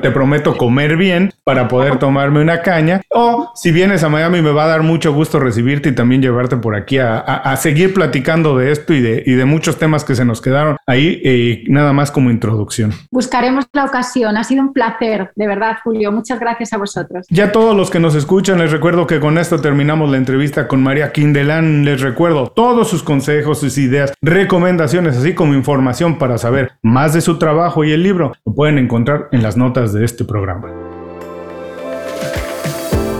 te 0.00 0.10
prometo 0.10 0.56
comer 0.56 0.96
bien 0.96 1.34
para 1.44 1.68
poder 1.68 1.98
tomarme 1.98 2.40
una 2.40 2.62
caña. 2.62 3.02
O 3.10 3.52
si 3.54 3.72
vienes 3.72 4.02
a 4.04 4.08
Miami, 4.08 4.40
me 4.40 4.52
va 4.52 4.64
a 4.64 4.68
dar 4.68 4.82
mucho 4.82 5.12
gusto 5.12 5.38
recibirte 5.38 5.90
y 5.90 5.94
también 5.94 6.22
llevarte 6.22 6.56
por 6.56 6.74
aquí 6.74 6.96
a, 6.96 7.18
a 7.18 7.56
seguir 7.56 7.92
platicando 7.92 8.21
de 8.22 8.70
esto 8.70 8.94
y 8.94 9.00
de, 9.00 9.22
y 9.26 9.32
de 9.32 9.44
muchos 9.44 9.78
temas 9.78 10.04
que 10.04 10.14
se 10.14 10.24
nos 10.24 10.40
quedaron 10.40 10.76
ahí, 10.86 11.20
eh, 11.24 11.64
nada 11.66 11.92
más 11.92 12.10
como 12.10 12.30
introducción. 12.30 12.92
Buscaremos 13.10 13.66
la 13.72 13.84
ocasión. 13.84 14.36
Ha 14.36 14.44
sido 14.44 14.62
un 14.62 14.72
placer, 14.72 15.30
de 15.34 15.46
verdad, 15.46 15.78
Julio. 15.82 16.12
Muchas 16.12 16.40
gracias 16.40 16.72
a 16.72 16.78
vosotros. 16.78 17.26
Ya 17.28 17.52
todos 17.52 17.76
los 17.76 17.90
que 17.90 18.00
nos 18.00 18.14
escuchan, 18.14 18.58
les 18.58 18.70
recuerdo 18.70 19.06
que 19.06 19.20
con 19.20 19.38
esto 19.38 19.60
terminamos 19.60 20.10
la 20.10 20.16
entrevista 20.16 20.68
con 20.68 20.82
María 20.82 21.12
Kindelán. 21.12 21.84
Les 21.84 22.00
recuerdo 22.00 22.46
todos 22.48 22.88
sus 22.88 23.02
consejos, 23.02 23.60
sus 23.60 23.76
ideas, 23.78 24.12
recomendaciones, 24.22 25.16
así 25.16 25.34
como 25.34 25.54
información 25.54 26.18
para 26.18 26.38
saber 26.38 26.72
más 26.82 27.12
de 27.14 27.20
su 27.20 27.38
trabajo 27.38 27.84
y 27.84 27.92
el 27.92 28.02
libro. 28.02 28.32
Lo 28.46 28.54
pueden 28.54 28.78
encontrar 28.78 29.28
en 29.32 29.42
las 29.42 29.56
notas 29.56 29.92
de 29.92 30.04
este 30.04 30.24
programa. 30.24 30.81